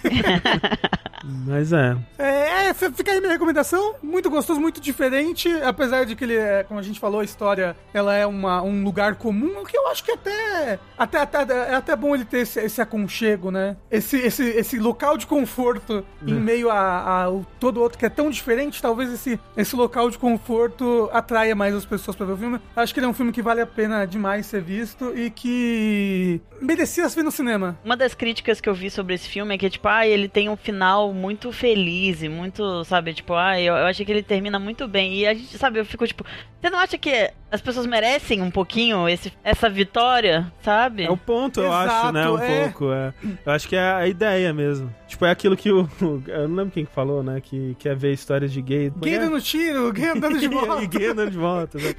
[1.46, 1.96] Mas é.
[2.18, 3.96] É, é, fica aí minha recomendação.
[4.04, 5.48] Muito gostoso, muito diferente.
[5.64, 8.84] Apesar de que ele é, como a gente falou, a história ela é uma, um
[8.84, 12.40] lugar comum, o que eu acho que até, até, até é até bom ele ter
[12.40, 13.78] esse, esse aconchego, né?
[13.90, 18.10] Esse, esse, esse local de conforto em meio a, a o- todo outro que é
[18.10, 18.82] tão diferente.
[18.82, 22.60] Talvez esse, esse local de conforto atraia mais as pessoas pra ver o filme.
[22.76, 26.42] Acho que ele é um filme que vale a pena demais ser visto e que
[26.62, 27.78] merecia se ver no cinema.
[27.84, 30.50] Uma das críticas que eu vi sobre esse filme é que, tipo, ah, ele tem
[30.50, 34.60] um final muito feliz e muito, sabe, tipo, ah, eu, eu achei que ele termina
[34.60, 35.16] muito bem.
[35.16, 36.26] E a gente, sabe, eu fico, tipo,
[36.64, 41.04] você não acha que as pessoas merecem um pouquinho esse, essa vitória, sabe?
[41.04, 42.30] É o ponto, eu Exato, acho, né?
[42.30, 42.64] Um é.
[42.64, 42.92] pouco.
[42.94, 43.14] É.
[43.46, 44.90] Eu acho que é a ideia mesmo.
[45.06, 45.88] Tipo, é aquilo que o.
[46.26, 47.40] Eu não lembro quem que falou, né?
[47.40, 48.92] Que quer ver histórias de gay.
[48.98, 50.82] Gay dando tiro, gay andando de moto.
[50.84, 51.78] e gay andando de volta.
[51.78, 51.94] Né?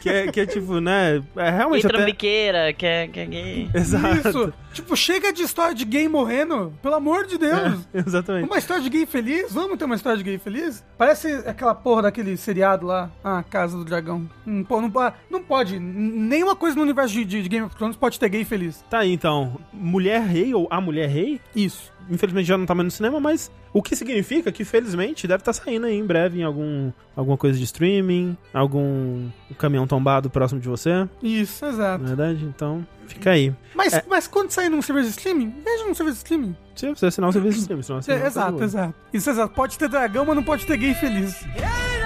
[0.00, 0.93] Que, é, que é tipo, né?
[1.36, 1.96] É Gay realmente até.
[1.96, 3.70] trambiqueira, que é, que é gay.
[3.74, 4.28] Exato.
[4.28, 4.52] Isso.
[4.72, 6.72] Tipo, chega de história de gay morrendo.
[6.82, 7.86] Pelo amor de Deus.
[7.94, 8.46] É, exatamente.
[8.46, 9.52] Uma história de gay feliz?
[9.52, 10.84] Vamos ter uma história de gay feliz?
[10.98, 14.28] Parece aquela porra daquele seriado lá, a Casa do Dragão.
[14.46, 14.92] Hum, pô, não,
[15.30, 15.78] não pode.
[15.78, 18.84] Nenhuma coisa no universo de, de Game of Thrones pode ter gay feliz.
[18.90, 19.56] Tá aí então.
[19.72, 21.40] Mulher Rei ou A Mulher Rei?
[21.54, 21.93] Isso.
[22.10, 25.52] Infelizmente já não tá mais no cinema, mas o que significa que felizmente deve estar
[25.52, 29.28] saindo aí em breve em algum, alguma coisa de streaming, algum
[29.58, 32.02] caminhão tombado próximo de você, Isso, exato.
[32.02, 32.44] na verdade.
[32.44, 33.52] Então, fica aí.
[33.74, 34.04] Mas, É.
[34.08, 36.56] mas quando sair num serviço de streaming, veja num serviço de streaming.
[36.74, 38.94] Se você assinar o serviço de streaming, senão É, assinar o exato, exato.
[39.12, 39.54] Isso, exato.
[39.54, 41.44] Pode ter dragão, mas não pode ter gay feliz.
[41.56, 42.04] Eu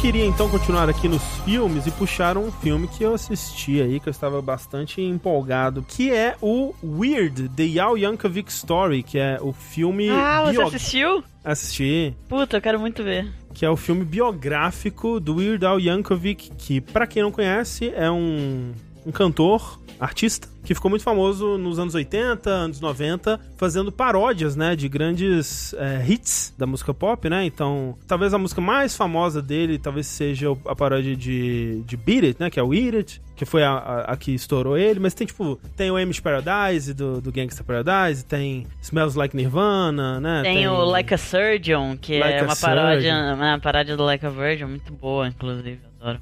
[0.00, 4.08] queria então continuar aqui nos filmes e puxar um filme que eu assisti aí, que
[4.08, 9.52] eu estava bastante empolgado, que é o Weird, The Yao Yankovic Story, que é o
[9.52, 10.08] filme...
[10.08, 11.22] Ah, você assistiu?
[11.44, 12.16] Assisti.
[12.28, 13.30] Puta, eu quero muito ver.
[13.52, 18.10] que é o filme biográfico do Weird Al Yankovic, que, pra quem não conhece, é
[18.10, 18.72] um,
[19.04, 24.74] um cantor, artista, que ficou muito famoso nos anos 80, anos 90, fazendo paródias, né,
[24.74, 27.44] de grandes é, hits da música pop, né?
[27.44, 32.40] Então, talvez a música mais famosa dele, talvez seja a paródia de, de Beat It,
[32.40, 35.14] né, que é o Eat It, que foi a, a, a que estourou ele, mas
[35.14, 40.42] tem, tipo, tem o Amish Paradise, do, do Gangsta Paradise, tem Smells Like Nirvana, né?
[40.42, 44.30] Tem, o Like a Surgeon, que Like é uma paródia, uma paródia do Like a
[44.30, 46.20] Virgin, muito boa, inclusive, adoro.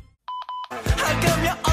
[0.70, 1.67] How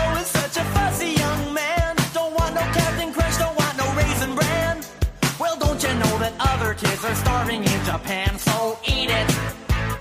[6.25, 8.39] that other kids are starving in Japan?
[8.39, 9.29] So eat it,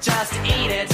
[0.00, 0.93] just eat it.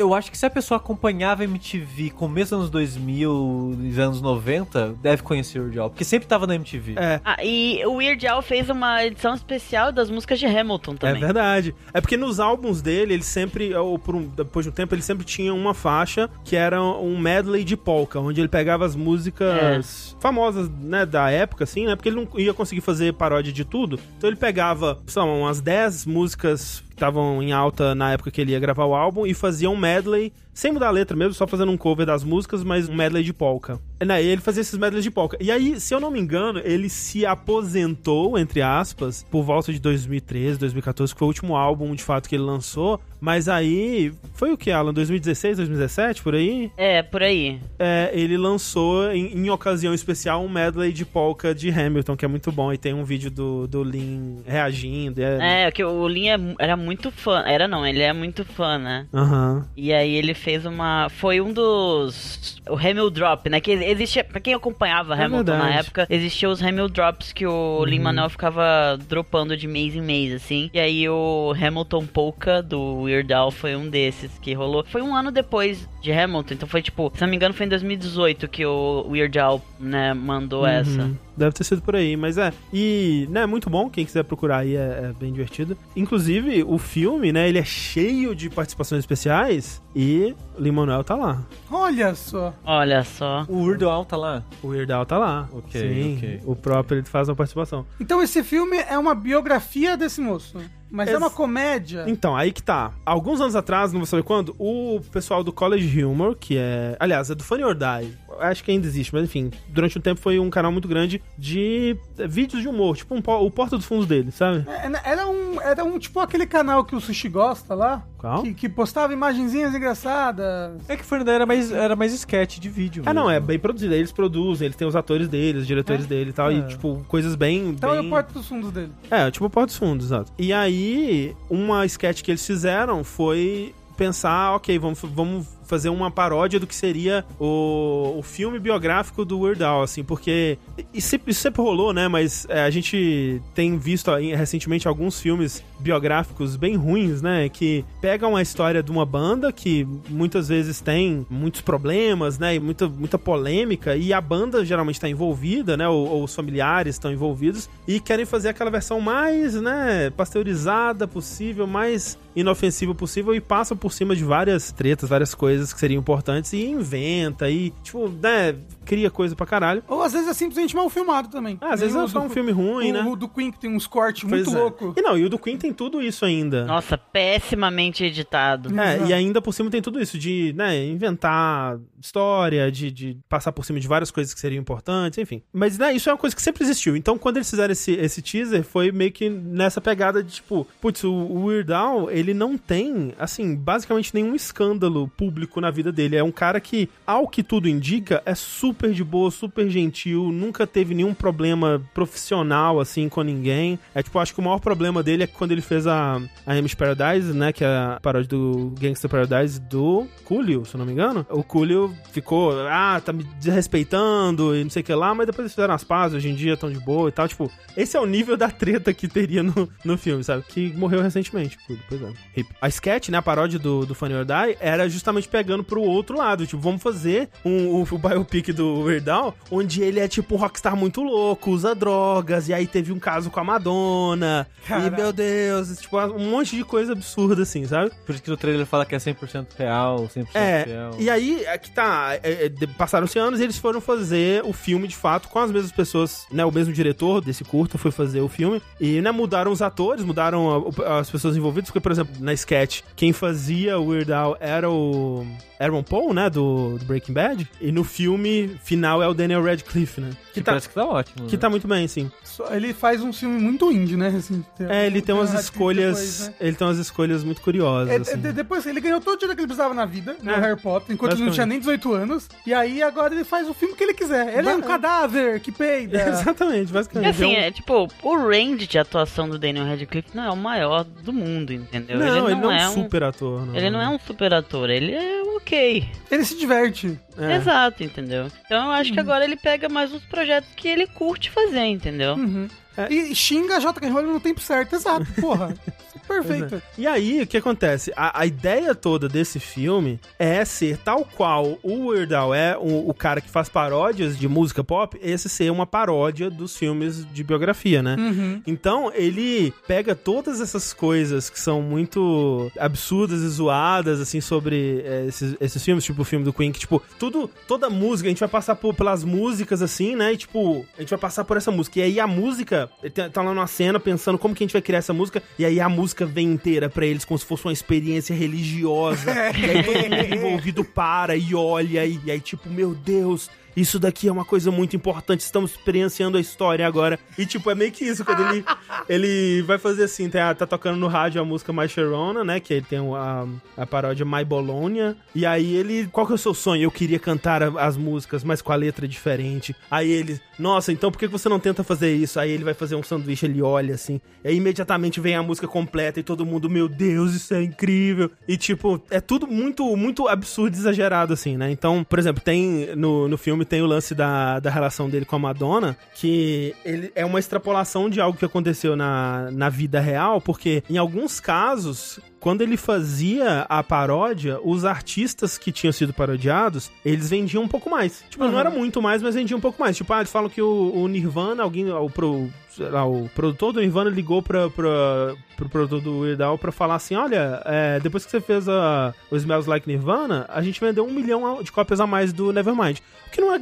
[0.00, 4.94] Eu acho que se a pessoa acompanhava MTV começo dos anos 2000 e anos 90,
[5.02, 6.94] deve conhecer o Weird Al, porque sempre tava na MTV.
[6.96, 10.96] É, Ah, e o Weird Al fez uma edição especial das músicas de Hamilton É
[10.96, 11.20] também.
[11.20, 11.74] verdade.
[11.92, 15.02] É porque nos álbuns dele, ele sempre, ou por um, depois de um tempo, ele
[15.02, 20.16] sempre tinha uma faixa que era um medley de polka, onde ele pegava as músicas
[20.18, 23.98] famosas, né, da época, assim, né, porque ele não ia conseguir fazer paródia de tudo.
[24.16, 28.52] Então ele pegava, sei lá, umas 10 músicas estavam em alta na época que ele
[28.52, 31.72] ia gravar o álbum e fazia um medley, sem mudar a letra mesmo, só fazendo
[31.72, 33.80] um cover das músicas, mas um medley de polka.
[34.00, 35.36] E, né, ele fazia esses medleys de polka.
[35.40, 39.78] E aí, se eu não me engano, ele se aposentou, entre aspas, por volta de
[39.78, 43.00] 2013, 2014, que foi o último álbum, de fato, que ele lançou.
[43.20, 44.94] Mas aí, foi o que, Alan?
[44.94, 46.72] 2016, 2017, por aí?
[46.76, 47.60] É, por aí.
[47.78, 52.28] É, ele lançou, em, em ocasião especial, um medley de polka de Hamilton, que é
[52.28, 52.72] muito bom.
[52.72, 55.20] E tem um vídeo do, do Lin reagindo.
[55.22, 55.66] É.
[55.66, 57.42] É, que o Lin é era muito fã.
[57.46, 59.06] Era não, ele é muito fã, né?
[59.12, 59.66] Aham.
[59.76, 61.08] E aí ele fez uma.
[61.10, 62.60] Foi um dos.
[62.68, 63.60] O Hamil Drop, né?
[63.60, 64.24] Que existia.
[64.24, 65.72] Pra quem acompanhava É Hamilton na verdade.
[65.72, 65.78] Uhum.
[65.78, 70.32] época, existia os Hamil Drops que o Lin Manuel ficava dropando de mês em mês,
[70.32, 70.70] assim.
[70.72, 74.84] E aí o Hamilton Polka do Weird Al foi um desses que rolou.
[74.88, 77.68] Foi um ano depois de Hamilton, então foi tipo, se não me engano, foi em
[77.68, 81.10] 2018 que o Weird Al, né, mandou essa.
[81.40, 82.52] Deve ter sido por aí, mas é.
[82.70, 85.74] E, né, muito bom, quem quiser procurar aí é, é bem divertido.
[85.96, 91.42] Inclusive, o filme, né, ele é cheio de participações especiais e Lin-Manuel tá lá.
[91.70, 92.52] Olha só.
[92.62, 93.46] Olha só.
[93.48, 94.44] O Weird Al tá lá.
[94.62, 95.48] O Weird Al tá lá.
[95.50, 96.40] Ok, Sim, ok.
[96.44, 97.86] o próprio ele faz uma participação.
[97.98, 100.58] Então esse filme é uma biografia desse moço.
[100.92, 102.04] Mas é Ex- uma comédia.
[102.08, 102.92] Então, aí que tá.
[103.06, 106.96] Alguns anos atrás, não vou saber quando, o pessoal do College Humor, que é.
[106.98, 108.12] Aliás, é do Funny or Die.
[108.38, 111.96] Acho que ainda existe, mas enfim, durante um tempo foi um canal muito grande de
[112.18, 114.64] eh, vídeos de humor, tipo um, o Porta dos Fundos dele, sabe?
[114.68, 118.02] É, Era um, era um tipo aquele canal que o Sushi gosta lá.
[118.18, 118.42] Qual?
[118.42, 120.80] Que, que postava imagenzinhas engraçadas.
[120.88, 123.02] É que Fernando era mais, era mais sketch de vídeo.
[123.06, 123.46] Ah, não, é mesmo.
[123.46, 123.92] bem produzido.
[123.94, 126.62] Aí Eles produzem, eles têm os atores deles, os diretores dele e tal, e É.
[126.66, 127.68] tipo, coisas bem.
[127.70, 128.06] Então é bem...
[128.06, 128.92] o porta dos fundos dele.
[129.10, 130.32] É, tipo o Porta dos Fundos, exato.
[130.38, 136.58] E aí, uma sketch que eles fizeram foi pensar, ok, vamos, vamos fazer uma paródia
[136.60, 140.58] do que seria o, o filme biográfico do Weird Al, assim, porque
[140.92, 145.20] isso, sempre- isso sempre rolou, né, mas é, a gente tem visto aí, recentemente alguns
[145.20, 150.80] filmes biográficos bem ruins, né, que pegam a história de uma banda que muitas vezes
[150.80, 155.88] tem muitos problemas, né, e muita, muita polêmica, e a banda geralmente está envolvida, né,
[155.88, 161.66] ou, ou os familiares estão envolvidos, e querem fazer aquela versão mais, né, pasteurizada possível,
[161.66, 166.52] mais inofensiva possível, e passa por cima de várias tretas, várias coisas que seriam importantes,
[166.52, 168.54] e inventa, e, tipo, né,
[168.90, 169.84] cria coisa pra caralho.
[169.86, 171.56] Ou às vezes é simplesmente mal filmado também.
[171.60, 173.02] Ah, às Nem vezes é um filme ruim, o, né?
[173.04, 174.60] O do Queen que tem uns cortes Pois muito é.
[174.60, 174.94] loucos.
[174.96, 176.64] E não, e o do Queen tem tudo isso ainda.
[176.64, 178.68] Nossa, pessimamente editado.
[178.80, 179.10] É, Exato.
[179.10, 183.64] e ainda por cima tem tudo isso de, né, inventar história, de, de passar por
[183.64, 185.40] cima de várias coisas que seriam importantes, enfim.
[185.52, 186.96] Mas, né, isso é uma coisa que sempre existiu.
[186.96, 191.04] Então, quando eles fizeram esse, esse teaser, foi meio que nessa pegada de, tipo, putz,
[191.04, 196.16] o, o Weird Al, ele não tem, assim, basicamente nenhum escândalo público na vida dele.
[196.16, 200.66] É um cara que, ao que tudo indica, é super de boa, super gentil, nunca
[200.66, 203.78] teve nenhum problema profissional, assim, com ninguém.
[203.94, 206.74] É, tipo, acho que o maior problema dele é quando ele fez a, a Amish
[206.74, 211.26] Paradise, né, que é a paródia do Gangster Paradise do Coolio, se não me engano.
[211.28, 215.44] O Coolio ficou, ah, tá me desrespeitando e não sei o que lá, mas depois
[215.44, 217.28] eles fizeram as pazes, hoje em dia estão de boa e tal.
[217.28, 220.44] Tipo, esse é o nível da treta que teria no, no filme, sabe?
[220.48, 221.58] Que morreu recentemente.
[221.66, 222.12] Coolio, pois é.
[222.36, 222.48] Hip.
[222.60, 226.16] A sketch, né, a paródia do, do Funny or Die, era justamente pegando pro outro
[226.16, 226.46] lado.
[226.46, 230.76] Tipo, vamos fazer um, o biopic do Weird Al, onde ele é tipo um rockstar
[230.76, 234.46] muito louco, usa drogas, e aí teve um caso com a Madonna.
[234.66, 234.86] Caralho.
[234.94, 237.90] E, meu Deus, tipo, um monte de coisa absurda, assim, sabe?
[238.06, 240.90] Por isso que no trailer fala que é 100% real, 100% É, fiel.
[240.98, 244.86] e aí, é que tá, é, é, passaram-se anos e eles foram fazer o filme
[244.86, 248.28] de fato com as mesmas pessoas, né, o mesmo diretor desse curta foi fazer o
[248.28, 252.14] filme, e, né, mudaram os atores, mudaram a- o- as pessoas envolvidas, porque, por exemplo,
[252.20, 255.26] na sketch, quem fazia o Weird Al era o
[255.60, 260.00] Aaron Paul, né, do, do Breaking Bad, e no filme final é o Daniel Radcliffe,
[260.00, 261.26] né, que Que tá, parece que tá ótimo.
[261.26, 261.40] que né?
[261.40, 262.10] tá muito bem, sim.
[262.24, 264.08] Só- Ele faz um filme muito indie, né?
[264.16, 266.34] Assim, É, ele tem umas uma escolhas, depois, né?
[266.40, 268.12] ele tem umas escolhas muito curiosas, É, assim.
[268.12, 270.36] é, de- depois ele ganhou todo o dinheiro que ele precisava na vida, no É,
[270.40, 272.28] Harry Potter, enquanto ele não tinha nem 18 anos.
[272.46, 274.38] E aí agora ele faz o filme que ele quiser.
[274.38, 275.98] Ele é um cadáver que peida.
[276.08, 277.10] Exatamente, E basicamente.
[277.10, 280.36] assim, É um- é tipo, o range de atuação do Daniel Radcliffe não é o
[280.36, 281.98] maior do mundo, entendeu?
[281.98, 283.54] Não, ele não, é um um super ator, não.
[283.56, 285.88] Ele não é um super ator, ele é ok.
[286.10, 286.98] Ele se diverte.
[287.18, 287.34] É.
[287.36, 288.28] Exato, entendeu?
[288.46, 292.14] Então eu acho que agora ele pega mais uns projetos que ele curte fazer, entendeu?
[292.14, 292.48] Uhum.
[292.76, 292.92] É.
[292.92, 293.88] E xinga a J.K.
[293.88, 295.54] Rowling no tempo certo, exato, porra.
[296.10, 296.60] Perfeito.
[296.76, 297.92] E aí, o que acontece?
[297.96, 302.88] A, a ideia toda desse filme é ser tal qual o Weird Al é o,
[302.88, 307.22] o cara que faz paródias de música pop, esse ser uma paródia dos filmes de
[307.22, 307.94] biografia, né?
[307.96, 308.42] Uhum.
[308.44, 315.06] Então, ele pega todas essas coisas que são muito absurdas e zoadas, assim, sobre é,
[315.06, 318.20] esses, esses filmes, tipo o filme do Queen, que, tipo, tudo, toda música, a gente
[318.20, 320.12] vai passar por, pelas músicas, assim, né?
[320.12, 321.78] E, tipo, a gente vai passar por essa música.
[321.78, 324.62] E aí a música, ele tá, lá numa cena pensando como que a gente vai
[324.62, 327.52] criar essa música, e aí a música vem inteira pra eles, como se fosse uma
[327.52, 329.10] experiência religiosa.
[329.36, 333.30] e aí todo mundo envolvido para e olha, e, e aí, tipo, meu Deus.
[333.56, 336.98] Isso daqui é uma coisa muito importante, estamos experienciando a história agora.
[337.18, 338.44] E, tipo, é meio que isso, quando ele,
[338.88, 342.54] ele vai fazer assim, tá, tá tocando no rádio a música My Sharona, né, que
[342.54, 346.32] ele tem a, a paródia My Bologna, e aí ele, qual que é o seu
[346.32, 346.62] sonho?
[346.62, 349.54] Eu queria cantar as músicas, mas com a letra diferente.
[349.70, 352.18] Aí ele, nossa, então por que você não tenta fazer isso?
[352.18, 355.46] Aí ele vai fazer um sanduíche, ele olha assim, e aí imediatamente vem a música
[355.46, 358.10] completa e todo mundo, meu Deus, isso é incrível.
[358.26, 361.50] E, tipo, é tudo muito, muito absurdo e exagerado, assim, né?
[361.50, 365.16] Então, por exemplo, tem no, no filme tem o lance da, da relação dele com
[365.16, 370.20] a Madonna, que ele é uma extrapolação de algo que aconteceu na, na vida real,
[370.20, 376.70] porque em alguns casos, quando ele fazia a paródia, os artistas que tinham sido parodiados,
[376.84, 378.04] eles vendiam um pouco mais.
[378.08, 379.76] Tipo, não era muito mais, mas vendiam um pouco mais.
[379.76, 383.60] Tipo, ah, eles falam que o, o Nirvana, alguém, o, pro, lá, o produtor do
[383.60, 388.04] Nirvana ligou pra, pra, pro produtor do Weird Al pra falar assim, olha, é, depois
[388.04, 391.80] que você fez a, o Smells Like Nirvana, a gente vendeu um milhão de cópias
[391.80, 392.78] a mais do Nevermind.
[393.06, 393.40] O que não é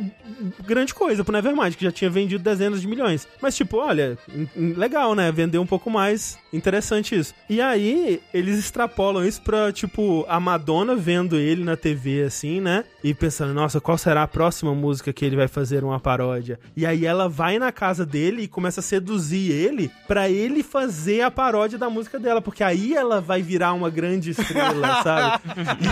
[0.65, 3.29] grande coisa pro Nevermind, que já tinha vendido dezenas de milhões.
[3.41, 5.31] Mas, tipo, olha, em- em- legal, né?
[5.31, 6.39] Vendeu um pouco mais.
[6.51, 7.35] Interessante isso.
[7.51, 12.83] E aí, eles extrapolam isso pra, tipo, a Madonna vendo ele na TV, assim, né?
[13.05, 16.59] E pensando, nossa, qual será a próxima música que ele vai fazer uma paródia?
[16.75, 21.23] E aí ela vai na casa dele e começa a seduzir ele pra ele fazer
[21.23, 25.43] a paródia da música dela, porque aí ela vai virar uma grande estrela, sabe?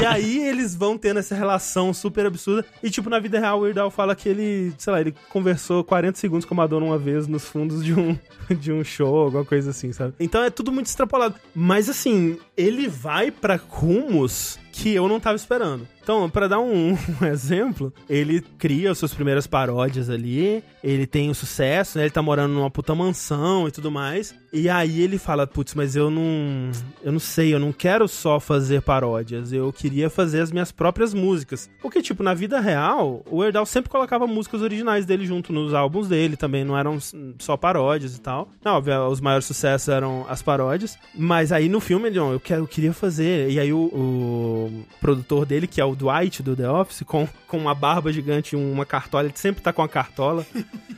[0.01, 2.65] E aí eles vão tendo essa relação super absurda.
[2.83, 5.85] E, tipo, na vida real, o Weird Al fala que ele, sei lá, ele conversou
[5.85, 8.19] 40 segundos com a Madonna uma vez nos fundos de um,
[8.51, 10.15] de um show, alguma coisa assim, sabe?
[10.19, 11.37] Então é tudo muito extrapolado.
[11.55, 15.87] Mas, assim, ele vai pra rumos que eu não tava esperando.
[16.07, 21.29] Então, pra dar um, um exemplo, ele cria as suas primeiras paródias ali, ele tem
[21.29, 22.05] um sucesso, né?
[22.05, 24.33] Ele tá morando numa puta mansão e tudo mais.
[24.53, 26.71] E aí ele fala, putz, mas eu não.
[27.03, 31.13] Eu não sei, eu não quero só fazer paródias, eu queria fazer as minhas próprias
[31.13, 31.69] músicas.
[31.83, 36.07] Porque, tipo, na vida real, o Erdal sempre colocava músicas originais dele junto nos álbuns
[36.07, 36.99] dele, também não eram
[37.41, 38.49] só paródias e tal.
[38.65, 40.97] Não, óbvio, os maiores sucessos eram as paródias.
[41.13, 43.51] Mas aí no filme ele, não, eu, quero, eu queria fazer.
[43.51, 47.59] E aí o, o produtor dele, que é o Dwight do The Office, com, com
[47.59, 50.47] uma barba gigante e uma cartola, ele sempre tá com a cartola.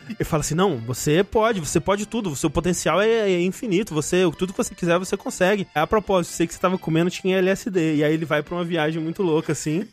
[0.08, 3.94] Ele fala assim: não, você pode, você pode tudo, o seu potencial é, é infinito,
[3.94, 5.66] você, tudo que você quiser você consegue.
[5.74, 7.96] A propósito, sei que você tava comendo tinha LSD.
[7.96, 9.86] E aí ele vai pra uma viagem muito louca, assim.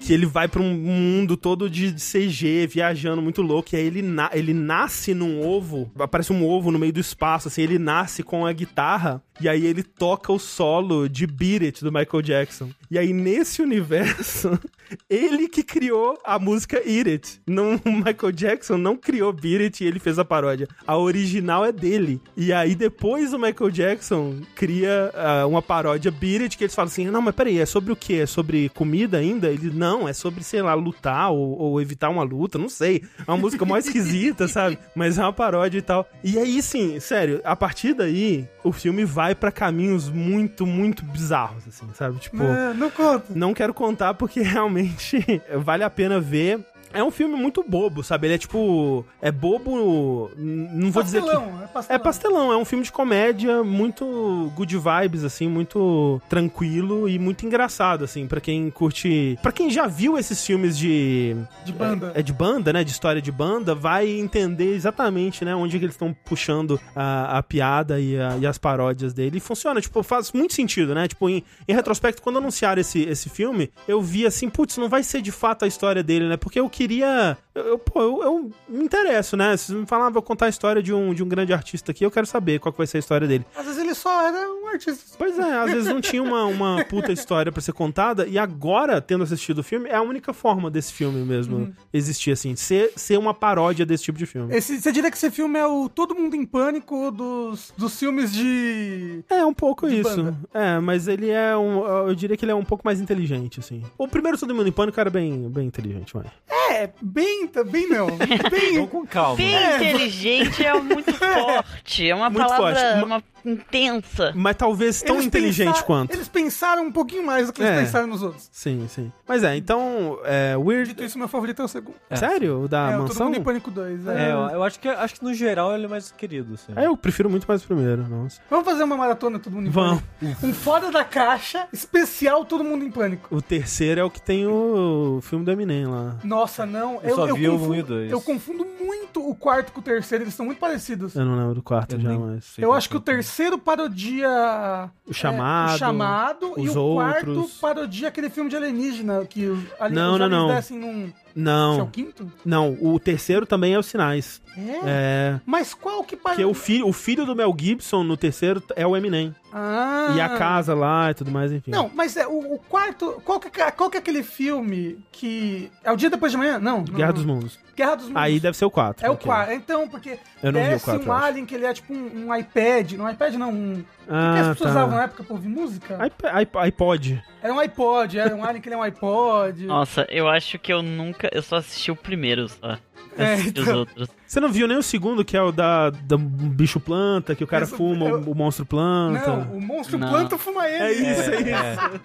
[0.00, 3.68] que ele vai pra um mundo todo de de CG, viajando muito louco.
[3.72, 7.48] E aí ele, na- ele nasce num ovo, aparece um ovo no meio do espaço,
[7.48, 9.22] assim, ele nasce com a guitarra.
[9.40, 12.70] E aí ele toca o solo de Beat It do Michael Jackson.
[12.90, 14.58] E aí nesse universo,
[15.10, 17.40] ele que criou a música Eat It.
[17.46, 20.68] Não, o Michael Jackson não criou Beat It e ele fez a paródia.
[20.86, 22.20] A original é dele.
[22.36, 26.88] E aí depois o Michael Jackson cria ah, uma paródia Beat It que eles falam
[26.88, 28.14] assim: não, mas peraí, é sobre o quê?
[28.22, 29.48] É sobre comida ainda?
[29.50, 33.02] Ele, não, é sobre, sei lá, lutar ou, ou evitar uma luta, não sei.
[33.26, 34.78] É uma música mais esquisita, sabe?
[34.94, 36.08] Mas é uma paródia e tal.
[36.24, 41.66] E aí, sim, sério, a partir daí, o filme vai pra caminhos muito, muito bizarros,
[41.66, 42.18] assim, sabe?
[42.18, 42.42] Tipo.
[42.42, 43.26] É, não conta.
[43.34, 46.60] Não quero contar porque realmente vale a pena ver.
[46.92, 48.26] É um filme muito bobo, sabe?
[48.26, 49.04] Ele é tipo.
[49.20, 50.30] É bobo.
[50.36, 51.28] Não vou dizer que.
[51.28, 51.96] é pastelão.
[51.96, 57.44] É pastelão, é um filme de comédia muito good vibes, assim, muito tranquilo e muito
[57.46, 59.38] engraçado, assim, pra quem curte.
[59.42, 61.36] Pra quem já viu esses filmes de.
[61.64, 62.12] De banda.
[62.14, 62.84] É, é de banda, né?
[62.84, 65.54] De história de banda, vai entender exatamente, né?
[65.54, 69.38] Onde que eles estão puxando a, a piada e, a- e as paródias dele.
[69.38, 71.08] E funciona, tipo, faz muito sentido, né?
[71.08, 75.02] Tipo, em, em retrospecto, quando anunciaram esse, esse filme, eu vi assim, putz, não vai
[75.02, 76.36] ser de fato a história dele, né?
[76.36, 77.38] Porque eu queria.
[77.54, 79.56] Eu, pô, eu, eu me interesso, né?
[79.56, 82.04] Se me falar, ah, vou contar a história de um, de um grande artista aqui,
[82.04, 83.46] eu quero saber qual que vai ser a história dele.
[83.56, 85.16] Às vezes ele só era um artista.
[85.16, 89.00] Pois é, às vezes não tinha uma, uma puta história pra ser contada, e agora,
[89.00, 93.18] tendo assistido o filme, é a única forma desse filme mesmo existir, assim, ser, ser
[93.18, 94.54] uma paródia desse tipo de filme.
[94.54, 98.32] Esse, você diria que esse filme é o Todo Mundo em Pânico dos, dos filmes
[98.32, 99.24] de.
[99.30, 100.22] É, um pouco isso.
[100.22, 100.36] banda.
[100.52, 101.86] É, mas ele é um.
[102.08, 103.82] Eu diria que ele é um pouco mais inteligente, assim.
[103.96, 106.26] O primeiro Todo Mundo em Pânico era bem, bem inteligente, vai.
[106.48, 106.65] É,
[107.02, 108.06] bem, bem não.
[108.50, 108.86] Bem.
[108.86, 109.36] Com calma.
[109.36, 112.08] Bem inteligente é muito forte.
[112.08, 113.04] É uma Muito palavra forte.
[113.04, 114.32] uma, intensa.
[114.34, 116.12] Mas talvez tão Eles inteligente pensaram- quanto.
[116.14, 117.80] Eles pensaram um pouquinho mais do que eles É.
[117.80, 118.48] pensaram nos outros.
[118.52, 119.12] Sim, sim.
[119.26, 120.18] Mas é, então.
[120.24, 120.86] É, Weird.
[120.90, 121.96] Dito isso, meu favorito é o segundo.
[122.14, 122.62] Sério?
[122.62, 123.26] O da é, o Todo mansão?
[123.26, 124.06] Mundo em Pânico 2.
[124.06, 124.32] É, É.
[124.32, 126.72] eu, eu acho que acho que no geral ele é mais querido, assim.
[126.76, 128.40] É, eu prefiro muito mais o primeiro, nossa.
[128.50, 130.02] Vamos fazer uma maratona Todo Mundo em Vamos.
[130.20, 130.46] Pânico?
[130.46, 133.34] Um fora da caixa, especial Todo Mundo em Pânico.
[133.34, 136.16] O terceiro é o que tem o filme do Eminem lá.
[136.24, 137.00] Nossa, não.
[137.02, 138.10] Eu só vi o um confundo, e o dois.
[138.10, 141.14] Eu confundo muito o quarto com o terceiro, eles são muito parecidos.
[141.14, 142.54] Eu não lembro do quarto Eu já, nem mas.
[142.58, 143.14] Eu acho que o que é.
[143.36, 145.70] Terceiro parodia O chamado.
[145.72, 147.52] é, o chamado e o quarto outros.
[147.60, 150.46] parodia aquele filme de alienígena que os, ali, Não, os não, não.
[150.48, 151.12] descem num.
[151.36, 152.32] Esse é o Não, quinto?
[152.44, 152.78] não.
[152.80, 154.40] O terceiro também é os sinais.
[154.56, 154.80] É.
[154.86, 155.40] É.
[155.44, 156.48] Mas qual que Porque parodia?
[156.48, 159.34] o filho, o filho do Mel Gibson no terceiro é o Eminem.
[159.52, 160.14] Ah.
[160.16, 161.70] E a casa lá e tudo mais, enfim.
[161.70, 163.20] Não, mas é o, o quarto.
[163.24, 165.70] Qual que, é- qual que é aquele filme que.
[165.84, 166.58] É o dia depois de amanhã?
[166.58, 166.78] Não.
[166.78, 167.14] não, Guerra não.
[167.14, 167.58] dos Mundos.
[167.76, 168.22] Guerra dos Mundos.
[168.22, 169.04] Aí deve ser o 4.
[169.04, 169.52] É o quarto.
[169.52, 171.24] Então, porque Eu não vi o desce quatro, um eu acho.
[171.26, 172.92] alien que ele é tipo um, um iPad.
[172.92, 173.72] Não, iPad não, um.
[173.72, 174.80] o que que Ah, as pessoas tá.
[174.80, 175.98] usavam na época pra ouvir música?
[176.06, 177.22] iP- iPod.
[177.42, 179.66] Era um iPod, era um alien que ele é um iPod.
[179.66, 181.36] Nossa, eu acho que eu nunca nunca.
[181.36, 182.78] Eu só assisti o primeiro só.
[183.18, 183.78] Eu É, assisti os então.
[183.78, 184.08] outros.
[184.26, 187.46] Você não viu nem o segundo, que é o da, da bicho planta, que o
[187.46, 189.26] cara Esse- fuma, eu- o monstro planta.
[189.28, 190.08] Não, o monstro Não.
[190.10, 190.84] planta fuma ele.
[190.84, 191.50] É isso, é É, isso.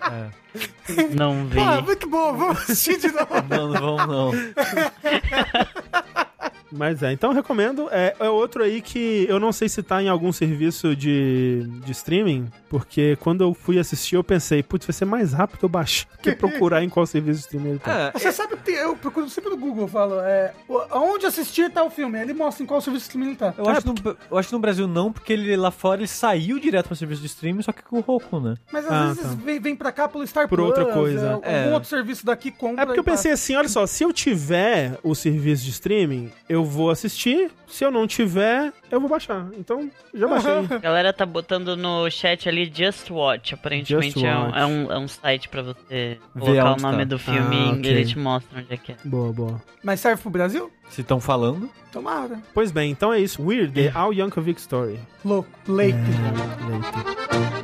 [0.08, 0.30] é,
[1.04, 1.10] é.
[1.16, 1.60] Não vi.
[1.72, 3.28] Ah, muito bom, vamos assistir de novo.
[3.50, 4.32] Não, não vamos não.
[6.72, 7.88] Mas é, então eu recomendo.
[7.92, 11.92] É, é outro aí que eu não sei se tá em algum serviço de, de
[11.92, 16.08] streaming, porque quando eu fui assistir eu pensei, putz, vai ser mais rápido eu baixar
[16.22, 18.12] que procurar em qual serviço de streaming ele tá.
[18.14, 21.70] Ah, Você sabe que eu procuro sempre no Google, eu falo, é, o- aonde assistir
[21.72, 22.20] tal filme?
[22.20, 23.54] Ele mostra em qual serviço de streaming ele tá.
[23.58, 26.08] eu, acho que no, eu acho que no Brasil não, porque ele lá fora ele
[26.08, 28.56] saiu direto pro serviço de streaming, só que com o Roku, né?
[28.72, 29.38] Mas às Ah, vezes tá.
[29.44, 31.26] vem, vem pra cá pelo Star Por Plus, outra coisa.
[31.28, 31.74] é, algum É.
[31.74, 32.84] outro serviço daqui compra.
[32.84, 33.18] É porque eu e passa.
[33.18, 37.52] pensei assim, olha só, se eu tiver o serviço de streaming, eu vou assistir.
[37.68, 39.48] Se eu não tiver, eu vou baixar.
[39.58, 40.52] Então, já baixei.
[40.76, 43.54] A galera tá botando no chat ali Just Watch.
[43.54, 44.58] Aparentemente Just é, um, Watch.
[44.60, 47.04] é um- é um site pra você Ver colocar o nome tá.
[47.06, 47.92] do filme Ah, e ok.
[47.92, 48.96] ele te mostra onde é que é.
[49.06, 49.62] boa, boa.
[49.84, 50.70] Mas serve pro Brasil?
[50.90, 51.70] Se estão falando.
[51.92, 52.40] Tomara.
[52.54, 53.42] Pois bem, então é isso.
[53.42, 55.00] Weird, The Al Yankovic Story.
[55.24, 55.98] Louco, leite.
[55.98, 57.61] Leite.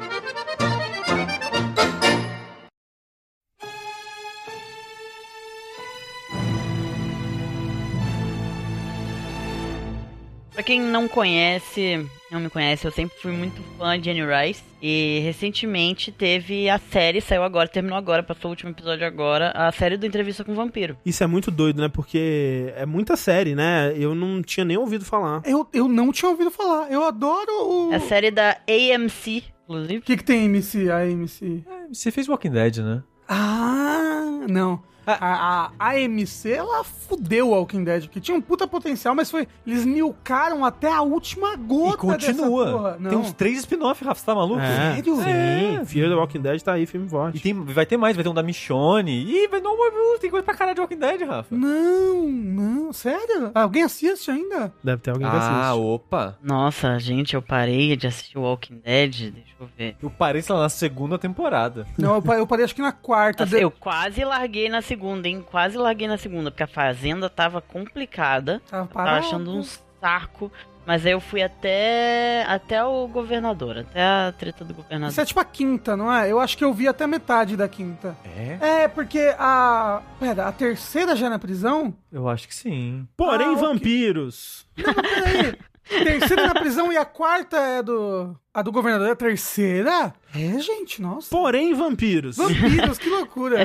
[10.68, 14.62] Quem não conhece, não me conhece, eu sempre fui muito fã de Annie Rice.
[14.82, 19.72] E recentemente teve a série, saiu agora, terminou agora, passou o último episódio agora, a
[19.72, 20.98] série do Entrevista com o Vampiro.
[21.06, 21.88] Isso é muito doido, né?
[21.88, 23.94] Porque é muita série, né?
[23.96, 25.42] Eu não tinha nem ouvido falar.
[25.46, 26.92] Eu, eu não tinha ouvido falar.
[26.92, 27.94] Eu adoro o.
[27.94, 30.00] É a série da AMC, inclusive.
[30.00, 30.92] O que, que tem MC?
[30.92, 31.64] A MC?
[31.66, 33.04] É, você fez Walking Dead, né?
[33.26, 34.84] Ah, não.
[35.14, 39.48] A, a AMC, ela fudeu o Walking Dead, porque tinha um puta potencial, mas foi.
[39.66, 42.18] Eles milcaram até a última gota e continua.
[42.66, 42.98] dessa porra.
[43.00, 43.10] Não.
[43.10, 44.60] Tem uns três spin-off, Rafa, você tá maluco?
[44.60, 45.16] É, Sério?
[45.18, 47.38] Sim, Fear the Walking Dead tá aí, filme forte.
[47.38, 49.12] E tem, vai ter mais, vai ter um da Michonne.
[49.24, 49.78] Ih, vai não,
[50.20, 51.56] tem coisa pra caralho de Walking Dead, Rafa.
[51.56, 53.52] Não, não, sério?
[53.54, 54.74] Alguém assiste ainda?
[54.84, 55.80] Deve ter alguém que Ah, assiste.
[55.86, 56.38] opa.
[56.42, 59.96] Nossa, gente, eu parei de assistir Walking Dead, deixa eu ver.
[60.02, 61.86] Eu parei, sei lá, na segunda temporada.
[61.98, 63.46] Não, eu pa- eu parei acho que na quarta.
[63.46, 64.97] Nossa, de- eu quase larguei na segunda,
[65.28, 65.46] hein?
[65.50, 68.62] Quase larguei na segunda, porque a fazenda tava complicada.
[68.70, 69.64] Tava Tava achando um
[70.02, 70.52] saco.
[70.86, 75.12] Mas aí eu fui até até o governador, até a treta do governador.
[75.12, 76.32] Isso é tipo a quinta, não é?
[76.32, 78.16] Eu acho que eu vi até metade da quinta.
[78.24, 78.84] É?
[78.84, 80.02] É, porque a.
[80.18, 81.94] Pera, a terceira já é na prisão?
[82.10, 83.06] Eu acho que sim.
[83.18, 84.66] Porém, Ah, vampiros.
[84.76, 85.58] Peraí.
[85.88, 88.38] Terceira na prisão e a quarta é do.
[88.58, 90.12] A do governador é a terceira?
[90.36, 91.30] É, gente, nossa.
[91.30, 92.38] Porém, vampiros.
[92.38, 93.60] Vampiros, que loucura.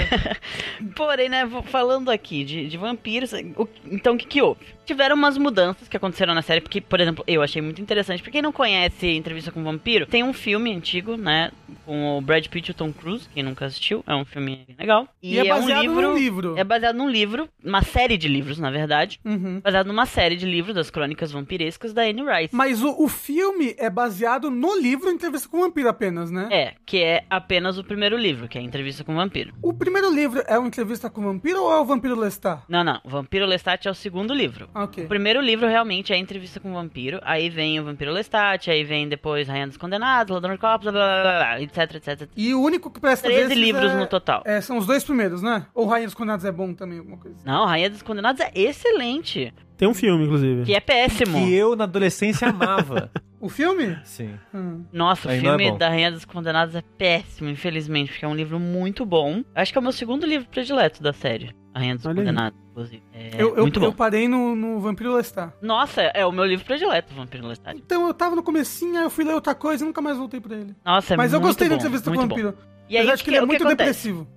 [0.95, 4.61] Porém, né, falando aqui de, de vampiros, o- então o que, que houve?
[4.85, 8.23] Tiveram umas mudanças que aconteceram na série, porque, por exemplo, eu achei muito interessante.
[8.23, 11.51] Pra quem não conhece Entrevista com o Vampiro, tem um filme antigo, né,
[11.87, 15.09] com o Brad Pitt e o Tom Cruise, quem nunca assistiu, é um filme legal.
[15.23, 16.59] E, é baseado um livro, num livro.
[16.59, 19.19] É baseado num livro, uma série de livros, na verdade.
[19.25, 19.61] Uhum.
[19.61, 22.55] Baseado numa série de livros das crônicas vampirescas da Anne Rice.
[22.55, 26.49] Mas o, o filme é baseado no livro Entrevista com o Vampiro apenas, né?
[26.51, 29.53] É, que é apenas o primeiro livro, que é Entrevista com o Vampiro.
[29.63, 32.63] O primeiro livro é uma entrevista com o vampiro ou é o Vampiro Lestat?
[32.69, 34.69] Não, não, Vampiro Lestat é o segundo livro.
[34.75, 35.05] Ah, Ok.
[35.05, 38.69] O primeiro livro realmente é a entrevista com o vampiro, aí vem o Vampiro Lestat,
[38.71, 42.29] aí vem depois Rainha dos Condenados, Ladrão de Copos, blá, blá, blá, blá, etc, etc.
[42.37, 44.43] E o único que presta 13 desses livros é- no total.
[44.45, 45.67] É, são os dois primeiros, né?
[45.75, 47.37] Ou Rainha dos Condenados é bom também, alguma coisa.
[47.45, 50.65] Não, Rainha dos Condenados é excelente, Tem um filme, inclusive.
[50.65, 51.39] que é péssimo.
[51.39, 53.11] Que eu, na adolescência, amava.
[53.43, 53.99] O filme?
[54.05, 54.39] Sim.
[54.55, 54.85] Hum.
[54.93, 55.77] Nossa, o Aí é filme bom.
[55.77, 59.43] da Rainha dos Condenados é péssimo, infelizmente, porque é um livro muito bom.
[59.55, 61.53] Acho que é o meu segundo livro predileto da série.
[61.75, 62.19] A Rainha dos Olha aí.
[62.21, 63.03] Condenados, inclusive.
[63.13, 63.87] É eu, eu, muito bom.
[63.87, 65.53] eu parei no, no Vampiro Lestat.
[65.61, 67.77] Nossa, é o meu livro predileto, Vampiro Lestat.
[67.77, 70.41] Então eu tava no comecinho, aí eu fui ler outra coisa e nunca mais voltei
[70.41, 70.77] pra ele.
[70.85, 72.37] Nossa, é Mas eu muito gostei da bom, entrevista com o muito bom.
[72.37, 72.59] vampiro.
[72.89, 74.09] E aí, Apesar o de que, que ele é o muito acontece?
[74.13, 74.29] depressivo.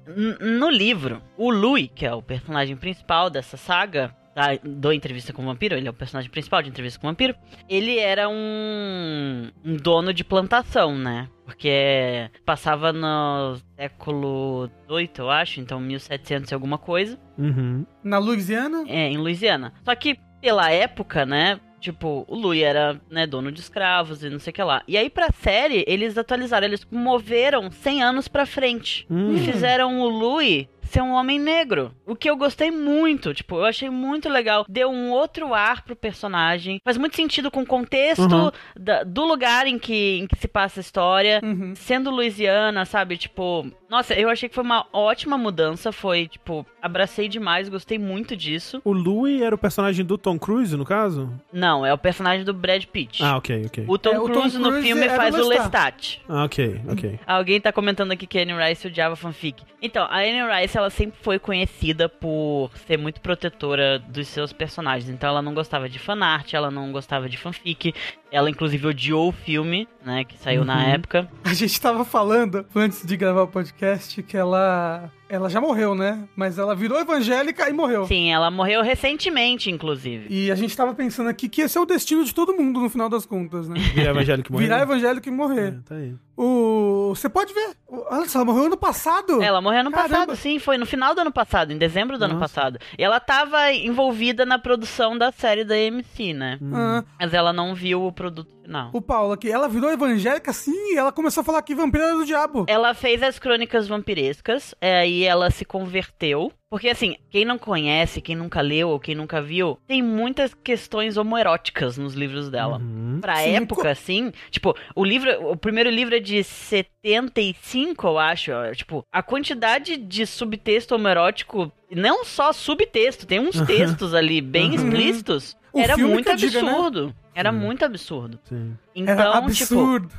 [0.58, 5.42] No livro, o Louis, que é o personagem principal dessa saga, da, do Entrevista com
[5.42, 7.34] o Vampiro, ele é o personagem principal de Entrevista com o Vampiro,
[7.70, 11.30] ele era um, um dono de plantação, né?
[11.46, 17.86] Porque passava no século VIII, eu acho, então 1700 e alguma coisa, Uhum.
[18.04, 19.74] Na Louisiana, é, em Louisiana.
[19.84, 24.40] Só que, pela época, né, tipo, o Louis era, né, dono de escravos e não
[24.40, 24.82] sei o que lá.
[24.88, 29.06] E aí, pra série, eles atualizaram, eles moveram 100 anos pra frente.
[29.10, 29.34] Hum.
[29.34, 31.92] E fizeram o Louis ser um homem negro.
[32.06, 34.66] O que eu gostei muito, tipo, eu achei muito legal.
[34.68, 36.80] Deu um outro ar pro personagem.
[36.84, 38.52] Faz muito sentido com o contexto Uhum.
[38.76, 41.40] da- do lugar em que, em que se passa a história.
[41.44, 41.74] Uhum.
[41.76, 43.18] Sendo Louisiana, sabe?
[43.18, 45.92] Tipo, nossa, eu achei que foi uma ótima mudança.
[45.92, 48.82] Foi, tipo, abracei demais, gostei muito disso.
[48.84, 51.32] O Louis era o personagem do Tom Cruise, no caso?
[51.54, 53.24] Não, é o personagem do Brad Pitt.
[53.24, 53.86] Ah, ok, ok.
[53.88, 55.66] O Tom, É, o Tom Cruise no filme faz o Lestat.
[55.66, 56.22] Lestat.
[56.28, 57.20] Ah, ok, ok.
[57.26, 59.64] Alguém tá comentando aqui que a Anne Rice odiava fanfic.
[59.82, 64.52] Então, a Anne Rice Rice, ela sempre foi conhecida por ser muito protetora dos seus
[64.52, 65.10] personagens.
[65.10, 67.94] Então ela não gostava de fanart, ela não gostava de fanfic.
[68.32, 70.90] Ela, inclusive, odiou o filme, né, que saiu na Uhum.
[70.90, 71.30] época.
[71.44, 75.10] A gente tava falando, antes de gravar o podcast, que ela.
[75.28, 76.24] Ela já morreu, né?
[76.36, 78.06] Mas ela virou evangélica e morreu.
[78.06, 80.28] Sim, ela morreu recentemente, inclusive.
[80.30, 82.90] E a gente tava pensando aqui que esse é o destino de todo mundo no
[82.92, 83.80] final das contas, né?
[83.96, 84.64] Virar evangélico e morrer.
[84.66, 85.68] Virar evangélico e morrer.
[85.68, 86.14] É, tá aí.
[86.38, 87.14] O.
[87.16, 87.76] Você pode ver.
[87.88, 89.42] Olha só, ela morreu ano passado.
[89.42, 90.10] Ela morreu ano Caramba.
[90.14, 92.54] passado, sim, foi no final do ano passado, em dezembro do ano Nossa.
[92.54, 92.80] passado.
[92.98, 96.60] E ela tava envolvida na produção da série da AMC, né?
[96.74, 98.90] Ah, Mas ela não viu o produto final.
[98.92, 99.52] o Paulo aqui.
[99.52, 102.66] Ela virou evangélica, sim, e ela começou a falar que vampiro era do diabo.
[102.68, 106.52] Ela fez as crônicas vampirescas, é, aí ela se converteu.
[106.68, 111.16] Porque, assim, quem não conhece, quem nunca leu ou quem nunca viu, tem muitas questões
[111.16, 112.80] homoeróticas nos livros dela.
[112.80, 113.20] Uhum.
[113.22, 118.52] Pra Sim, época, assim, tipo, o livro, o primeiro livro é de 75, eu acho.
[118.74, 125.56] Tipo, a quantidade de subtexto homoerótico, não só subtexto, tem uns textos ali bem explícitos,
[125.72, 127.14] O era muito que eu diga, né?
[127.36, 128.40] Era muito absurdo.
[128.46, 128.76] Sim.
[128.96, 130.10] Então, era tipo, absurdo.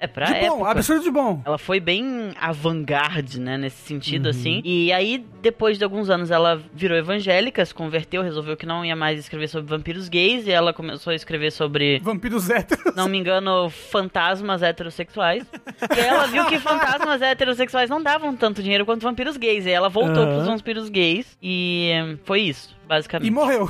[0.00, 0.70] é pra de bom, época.
[0.72, 1.40] absurdo de bom.
[1.44, 4.30] Ela foi bem avant-garde, né, nesse sentido, Uhum.
[4.30, 4.60] assim.
[4.64, 8.96] E aí, depois de alguns anos, ela virou evangélica, se converteu, resolveu que não ia
[8.96, 12.94] mais escrever sobre vampiros gays, e ela começou a escrever sobre, Vampiros héteros.
[12.96, 15.44] não me engano, fantasmas heterossexuais.
[15.96, 19.70] e aí ela viu que fantasmas heterossexuais não davam tanto dinheiro quanto vampiros gays, e
[19.70, 20.34] ela voltou Aham.
[20.34, 23.30] pros vampiros gays, e foi isso, E basicamente.
[23.30, 23.68] morreu.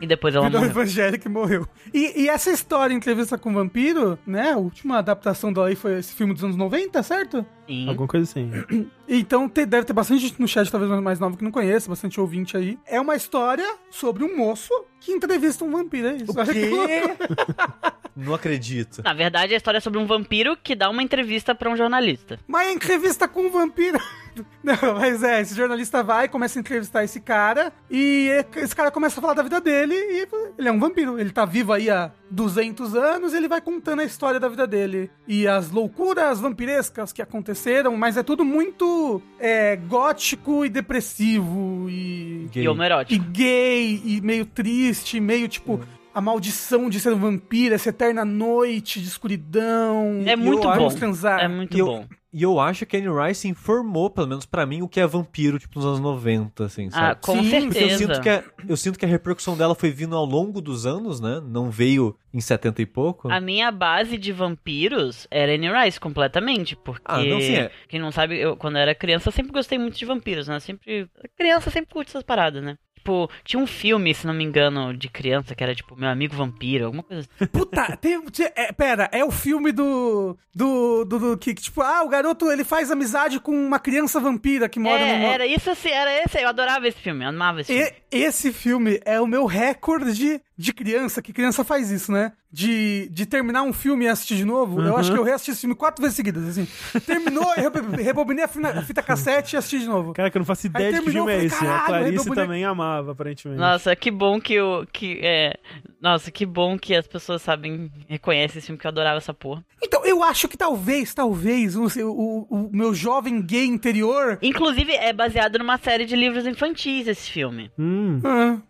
[0.00, 0.70] E, depois ela Virou morreu.
[0.82, 1.66] evangélica e morreu.
[1.92, 4.52] E, e essa história, Entrevista com o Vampiro, né?
[4.52, 7.46] A última adaptação dela aí foi esse filme dos anos 90, certo?
[7.66, 7.88] Sim.
[7.88, 8.50] Alguma coisa assim.
[9.08, 12.20] Então te- deve ter bastante gente no chat, talvez mais nova, que não conheça, bastante
[12.20, 12.78] ouvinte aí.
[12.86, 14.70] É uma história sobre um moço
[15.00, 16.34] que entrevista um vampiro, é isso.
[16.44, 16.88] Que louco.
[18.16, 19.00] Não acredito.
[19.04, 22.36] Na verdade, a história é sobre um vampiro que dá uma entrevista pra um jornalista.
[22.48, 23.96] Mas é entrevista com um vampiro.
[24.62, 29.18] Não, mas é, esse jornalista vai, começa a entrevistar esse cara, e esse cara começa
[29.18, 30.26] a falar da vida dele, e
[30.58, 31.18] ele é um vampiro.
[31.18, 34.66] Ele tá vivo aí há 200 anos, e ele vai contando a história da vida
[34.66, 35.10] dele.
[35.26, 42.48] E as loucuras vampirescas que aconteceram, mas é tudo muito é, gótico e depressivo, e,
[42.52, 42.64] Gay.
[42.64, 43.14] E homoerótico.
[43.14, 45.80] e gay, e meio triste, meio tipo...
[46.14, 50.20] A maldição de ser um vampiro, essa eterna noite de escuridão.
[50.26, 50.88] É muito eu bom.
[50.88, 51.38] Transar.
[51.38, 52.06] É muito E eu- bom.
[52.30, 55.06] E eu acho que a Anne Rice informou, pelo menos pra mim, o que é
[55.06, 57.20] vampiro, tipo, nos anos 90, assim, Ah, sabe?
[57.22, 57.98] com Sim, Porque eu certeza.
[57.98, 61.20] sinto, que a, eu sinto que a repercussão dela foi vindo ao longo dos anos,
[61.20, 61.40] né?
[61.42, 63.30] Não veio em 70 e pouco.
[63.32, 66.76] A minha base de vampiros era Anne Rice, completamente.
[66.76, 67.70] Porque, Ah, não, sim, é.
[67.88, 70.60] quem não sabe, eu, quando eu era criança, eu sempre gostei muito de vampiros, né?
[70.60, 71.08] Sempre.
[71.36, 72.76] Criança sempre curte essas paradas, né?
[73.08, 76.36] Tipo, tinha um filme, se não me engano, de criança, que era tipo Meu Amigo
[76.36, 77.46] Vampiro, alguma coisa assim.
[77.50, 78.22] Puta, tem,
[78.54, 82.64] é, pera, é o filme do, do, do, do que, tipo, ah, o garoto, ele
[82.64, 85.24] faz amizade com uma criança vampira que mora É, no...
[85.24, 87.90] era isso assim, era esse, eu adorava esse filme, eu amava esse filme.
[88.12, 92.32] E, esse filme é o meu recorde de criança, que criança faz isso, né?
[92.50, 94.80] De, de terminar um filme e assistir de novo.
[94.80, 96.66] Eu acho que eu reassisti esse filme quatro vezes seguidas, assim.
[97.06, 100.14] Terminou, eu re- rebobinei a fina- a fita cassete e assisti de novo.
[100.14, 101.54] Cara, que eu não faço ideia de que filme é esse.
[101.54, 103.60] falei, A "Caralho, Clarice meu boneco." também amava, aparentemente.
[103.60, 104.86] Nossa, que bom que o.
[104.90, 105.58] Que, é,
[106.00, 109.62] nossa, que bom que as pessoas sabem, reconhecem esse filme, que eu adorava essa porra.
[109.82, 114.38] Então, eu acho que talvez, talvez, o, o, o meu jovem gay interior...
[114.42, 117.70] Inclusive, é baseado numa série de livros infantis esse filme.
[117.78, 118.20] Hum.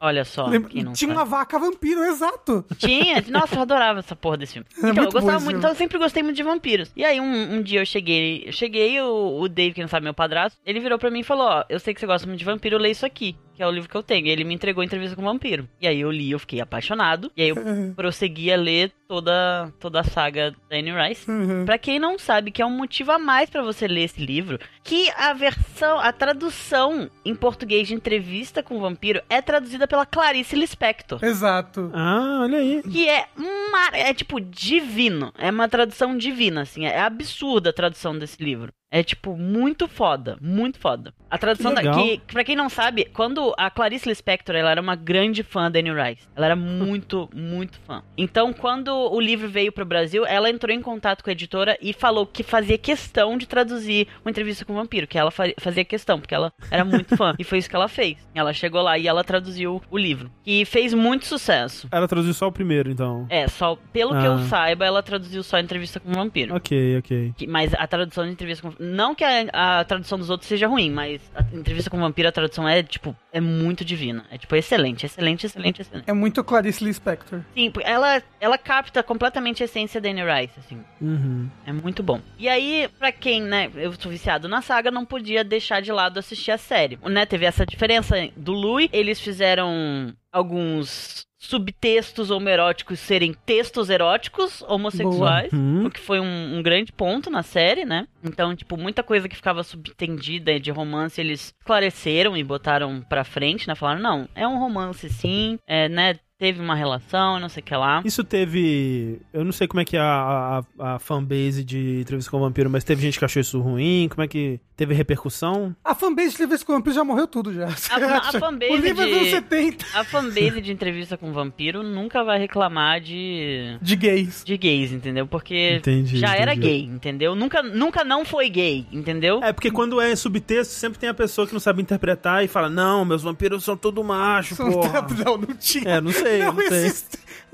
[0.01, 1.19] Olha só, lembra- quem não tinha sabe.
[1.21, 2.65] uma vaca vampiro, exato.
[2.77, 4.67] Tinha, nossa, eu adorava essa porra desse filme.
[4.79, 6.91] Era Então, eu gostava muito, então eu sempre gostei muito de vampiros.
[6.97, 10.05] E aí, um, um dia eu cheguei, eu cheguei, o, o Dave, que não sabe,
[10.05, 12.39] meu padrasto, ele virou pra mim e falou: Ó, eu sei que você gosta muito
[12.39, 14.25] de vampiro, lê isso aqui, que é o livro que eu tenho.
[14.25, 15.69] E ele me entregou entrevista com o vampiro.
[15.81, 17.29] E aí eu li, eu fiquei apaixonado.
[17.37, 17.57] E aí eu
[17.97, 21.29] prossegui a ler toda, toda a saga da Anne Rice.
[21.29, 21.65] Uhum.
[21.65, 24.61] Pra quem não sabe, que é um motivo a mais pra você ler esse livro,
[24.85, 30.07] que a versão, a tradução em português de entrevista com o vampiro é traduzida pela
[30.07, 31.19] Clarice Lispector.
[31.25, 31.91] Exato.
[31.93, 32.81] Ah, olha aí.
[32.85, 33.27] Que é,
[33.73, 33.91] mar...
[33.93, 35.33] é tipo divino.
[35.37, 36.87] É uma tradução divina, assim.
[36.87, 38.73] É absurda a tradução desse livro.
[38.91, 40.39] É, tipo, muito foda.
[40.41, 41.13] Muito foda.
[41.31, 41.93] A tradução Que da.
[41.95, 45.79] Que, pra quem não sabe, quando a Clarice Lispector, ela era uma grande fã da
[45.79, 46.27] Anne Rice.
[46.35, 48.03] Ela era muito, muito fã.
[48.17, 51.93] Então, quando o livro veio pro Brasil, ela entrou em contato com a editora e
[51.93, 55.07] falou que fazia questão de traduzir uma entrevista com o vampiro.
[55.07, 57.35] Que ela fa- fazia questão, porque ela era muito fã.
[57.39, 58.17] e foi isso que ela fez.
[58.35, 60.31] Ela chegou lá e ela traduziu o livro.
[60.47, 61.87] E fez muito sucesso.
[61.93, 63.27] Ela traduziu só o primeiro, então.
[63.29, 64.31] É, só pelo que Ah.
[64.31, 66.57] eu saiba, ela traduziu só a entrevista com o vampiro.
[66.57, 67.35] Ok, ok.
[67.37, 70.67] Que- Mas a tradução de entrevista com Não que a, a tradução dos outros seja
[70.67, 74.25] ruim, mas a entrevista com o vampiro, a tradução é, tipo, é muito divina.
[74.31, 76.09] É tipo excelente, excelente, excelente, excelente.
[76.09, 77.41] É muito Clarice Lispector.
[77.55, 80.85] Sim, porque ela, ela capta completamente a essência da Anne Rice, assim.
[81.01, 81.49] Uhum.
[81.67, 82.21] É muito bom.
[82.39, 86.19] E aí, pra quem, né, eu sou viciado na saga, não podia deixar de lado
[86.19, 86.99] assistir a série.
[87.05, 95.53] Né, teve essa diferença do Louis, eles fizeram alguns subtextos homoeróticos serem textos eróticos homossexuais.
[95.53, 95.87] Uhum.
[95.87, 98.07] o que foi um, um grande ponto na série, né?
[98.25, 103.69] Então, tipo, muita coisa que ficava subtendida de romance, eles esclareceram e botaram pra frente,
[103.69, 103.75] né?
[103.75, 106.17] Falaram, não, é um romance sim, é, né?
[106.39, 108.01] Teve uma relação, não sei o que lá.
[108.05, 109.21] Isso teve.
[109.33, 112.41] Eu não sei como é que é a, a, a fanbase de Entrevista com o
[112.41, 114.09] Vampiro, mas teve gente que achou isso ruim.
[114.09, 114.61] Como é que.
[114.79, 115.75] Teve repercussão?
[115.85, 117.67] A fanbase de Entrevista com o Vampiro já morreu tudo já.
[117.67, 121.33] A- a fanbase O livro é de- dos anos 70 A fanbase de entrevista com
[121.33, 123.77] vampiro nunca vai reclamar de.
[123.83, 124.45] de gays.
[124.45, 125.27] de gays, entendeu?
[125.27, 126.69] Porque Entendi, já era entendi.
[126.69, 127.35] gay, entendeu?
[127.35, 129.41] Nunca, nunca não foi gay, entendeu?
[129.43, 132.71] É, porque quando é subtexto, sempre tem a pessoa que não sabe interpretar e fala:
[132.71, 135.05] Não, meus vampiros são tudo macho, porra.
[135.27, 135.95] não, não tinha.
[135.97, 136.93] É, não sei, não, não sei.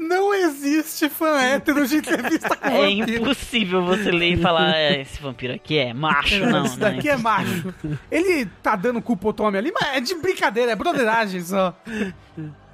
[0.08, 3.22] Não existe fã hétero de entrevista com É vampiro.
[3.22, 6.64] impossível você ler e falar, "É, esse vampiro aqui é macho, não.
[6.66, 7.74] Esse daqui é macho.
[8.10, 11.76] Ele tá dando culpa ao Tommy ali, mas é de brincadeira, é broderagem só.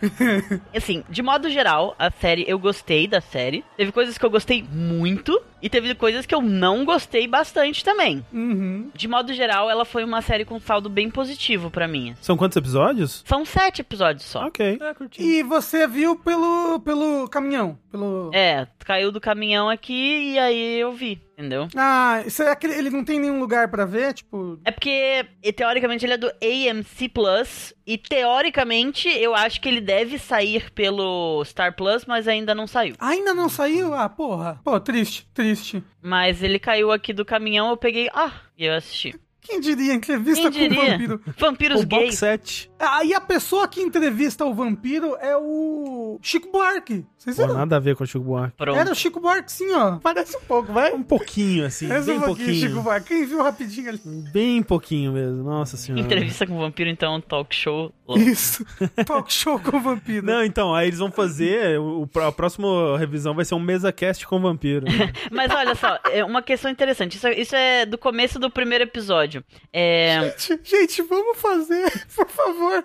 [0.75, 3.65] Assim, de modo geral, a série, eu gostei da série.
[3.77, 8.25] Teve coisas que eu gostei muito e teve coisas que eu não gostei bastante também.
[8.33, 8.91] Uhum.
[8.95, 12.15] De modo geral, ela foi uma série com saldo bem positivo pra mim.
[12.21, 13.23] São quantos episódios?
[13.27, 14.47] São sete episódios só.
[14.47, 14.79] Ok.
[15.19, 17.79] E você viu pelo, pelo caminhão?
[17.91, 18.31] Pelo...
[18.33, 21.69] É, caiu do caminhão aqui e aí eu vi, entendeu?
[21.77, 24.13] Ah, será que ele- ele não tem nenhum lugar pra ver?
[24.15, 25.25] Tipo, É porque,
[25.57, 27.75] teoricamente, ele é do AMC Plus.
[27.87, 32.95] E, teoricamente, eu acho que ele deve sair pelo Star Plus, mas ainda não saiu.
[33.01, 33.93] ainda não saiu?
[33.95, 34.61] Ah, porra.
[34.63, 35.83] Pô, triste, triste.
[36.03, 38.09] Mas ele caiu aqui do caminhão, eu peguei...
[38.15, 39.15] Ah, e eu assisti.
[39.41, 40.93] Quem diria entrevista Quem com o diria?
[40.93, 41.21] vampiro?
[41.39, 42.71] Vampiros O box set.
[42.79, 47.05] Aí a pessoa que entrevista o vampiro é o Chico Buarque.
[47.17, 47.55] Vocês Pô, viram?
[47.59, 48.57] nada a ver com o Chico Buarque.
[48.57, 48.79] Pronto.
[48.79, 49.97] Era o Chico Buarque, sim, ó.
[49.99, 50.93] Parece um pouco, vai.
[50.95, 51.89] Um pouquinho, assim.
[51.89, 52.69] Parece bem um pouquinho, pouquinho.
[52.71, 53.09] Chico Buarque.
[53.09, 54.01] Quem viu rapidinho ali?
[54.33, 55.43] Bem pouquinho mesmo.
[55.43, 56.03] Nossa senhora.
[56.03, 57.93] Entrevista com vampiro, então, um talk show.
[58.17, 58.65] Isso.
[59.07, 60.27] Talk show com o vampiro.
[60.27, 61.79] Não, então, aí eles vão fazer.
[61.79, 64.85] O, o- a próxima revisão vai ser um mesa cast com vampiro.
[65.31, 67.17] Mas olha só, é uma questão interessante.
[67.17, 69.30] Isso, é- isso é do começo do primeiro episódio.
[69.73, 70.35] É...
[70.39, 72.85] Gente, gente, vamos fazer, por favor,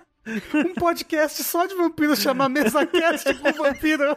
[0.54, 4.16] um podcast só de vampiros chamar MesaCast com vampiro.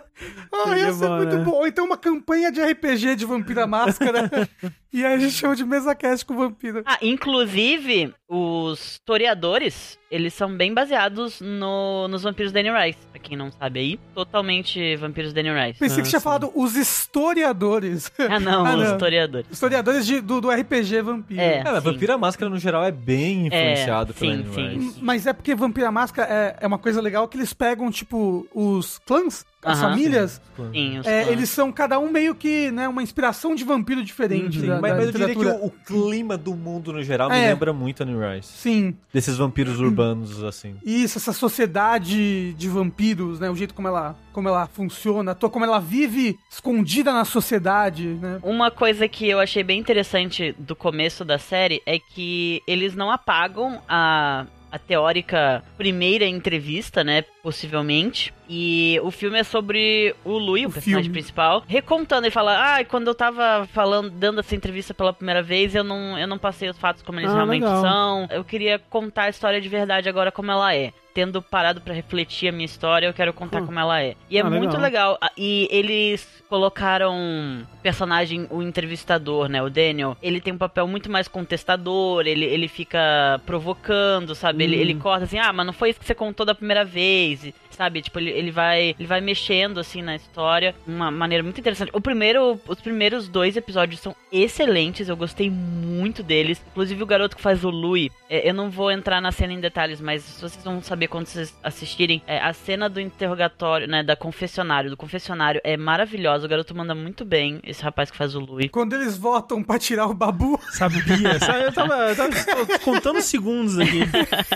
[0.52, 1.44] Ah, ia ser muito né?
[1.44, 1.52] bom.
[1.52, 4.30] Ou então uma campanha de RPG de Vampira Máscara.
[4.92, 6.82] e aí a gente chama de MesaCast com vampiro.
[6.86, 13.00] Ah, inclusive, os toreadores, eles são bem baseados no, nos vampiros da Anne Rice.
[13.12, 15.80] Pra quem não sabe aí, totalmente vampiros da Anne Rice.
[15.80, 16.24] Pensei Ah, que tinha sim.
[16.24, 18.12] falado os historiadores.
[18.18, 18.98] Ah, não, Ah, os não.
[18.98, 19.48] toreadores.
[19.52, 21.40] Historiadores de- do, do RPG Vampiro.
[21.42, 21.60] É.
[21.60, 21.80] É, sim.
[21.82, 24.68] Vampira Máscara, no geral, é bem influenciado É, pela sim, sim.
[24.80, 25.00] Rice.
[25.02, 29.00] Mas é porque Vampira Máscara é, é uma coisa legal que eles pegam, tipo, os
[29.06, 29.90] clãs, as Aham.
[29.90, 30.42] famílias.
[30.72, 31.34] Sim, os É, clãs.
[31.34, 34.60] eles são cada um meio que, né, uma inspiração de vampiro diferente.
[34.60, 37.30] Sim, da, mas, da mas eu diria que o, o clima do mundo, no geral,
[37.30, 37.48] me É.
[37.50, 38.48] lembra muito Anne Rice.
[38.58, 40.76] Sim, Desses vampiros urbanos, assim.
[40.86, 45.80] isso, essa sociedade de vampiros, né, o jeito como ela, como ela funciona, como ela
[45.80, 48.40] vive escondida na sociedade, né.
[48.44, 53.10] Uma coisa que eu achei bem interessante do começo da série é que eles não
[53.12, 57.24] apagam a, a teórica primeira entrevista, né?
[57.42, 58.34] Possivelmente.
[58.48, 61.20] E o filme é sobre o Louis, o, O personagem filme.
[61.20, 65.76] principal, recontando e fala: Ah, quando eu tava falando, dando essa entrevista pela primeira vez,
[65.76, 67.82] eu não, eu não passei os fatos como eles Ah, realmente legal.
[67.82, 68.28] são.
[68.32, 70.92] Eu queria contar a história de verdade agora como ela é.
[71.14, 73.66] Tendo parado pra refletir a minha história, eu quero contar Hum.
[73.66, 74.16] como ela é.
[74.30, 74.82] E é Ah, muito legal.
[74.82, 75.18] legal.
[75.22, 77.16] Ah, E eles colocaram
[77.64, 79.62] o personagem, o entrevistador, né?
[79.64, 80.16] O Daniel.
[80.22, 82.28] Ele tem um papel muito mais contestador.
[82.28, 84.64] Ele, ele fica provocando, sabe?
[84.64, 84.80] Ele, Hum.
[84.82, 87.52] ele corta assim, ah, mas não foi isso que você contou da primeira vez.
[87.80, 88.02] Sabe?
[88.02, 90.76] Tipo, ele, ele vai ele vai mexendo, assim, na história.
[90.86, 91.92] de Uma maneira muito interessante.
[91.94, 95.08] O primeiro, os primeiros dois episódios são excelentes.
[95.08, 96.62] Eu gostei muito deles.
[96.72, 98.12] Inclusive, o garoto que faz o Louis.
[98.30, 101.58] é, eu não vou entrar na cena em detalhes, mas vocês vão saber quando vocês
[101.64, 102.22] assistirem.
[102.28, 104.04] É, a cena do interrogatório, né?
[104.04, 104.90] Da confessionário.
[104.90, 106.46] Do confessionário é maravilhosa.
[106.46, 107.62] O garoto manda muito bem.
[107.64, 108.70] Esse rapaz que faz o Louis.
[108.70, 111.00] Quando eles votam pra tirar o babu, Sabia.
[111.40, 114.02] Sabe, Eu tava, eu tava contando segundos aqui.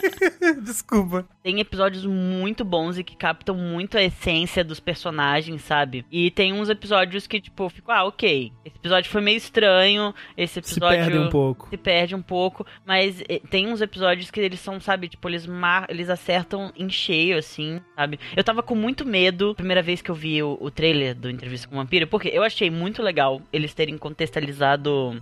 [0.62, 1.26] desculpa.
[1.42, 6.06] Tem episódios muito bons e que que captam muito a essência dos personagens, sabe?
[6.12, 8.52] E tem uns episódios que, tipo, eu fico, ah, ok.
[8.66, 10.14] Esse episódio foi meio estranho.
[10.36, 10.98] Esse Se episódio.
[10.98, 11.70] perde um pouco.
[11.70, 15.46] se perde um pouco, mas eh, tem uns episódios que eles são, sabe, tipo, eles
[15.46, 15.86] mar...
[15.90, 18.20] eles acertam em cheio, assim, sabe?
[18.36, 21.30] Eu tava com muito medo, a primeira vez que eu vi o, o trailer do
[21.30, 25.22] Entrevista com o Vampiro, porque eu achei muito legal eles terem contextualizado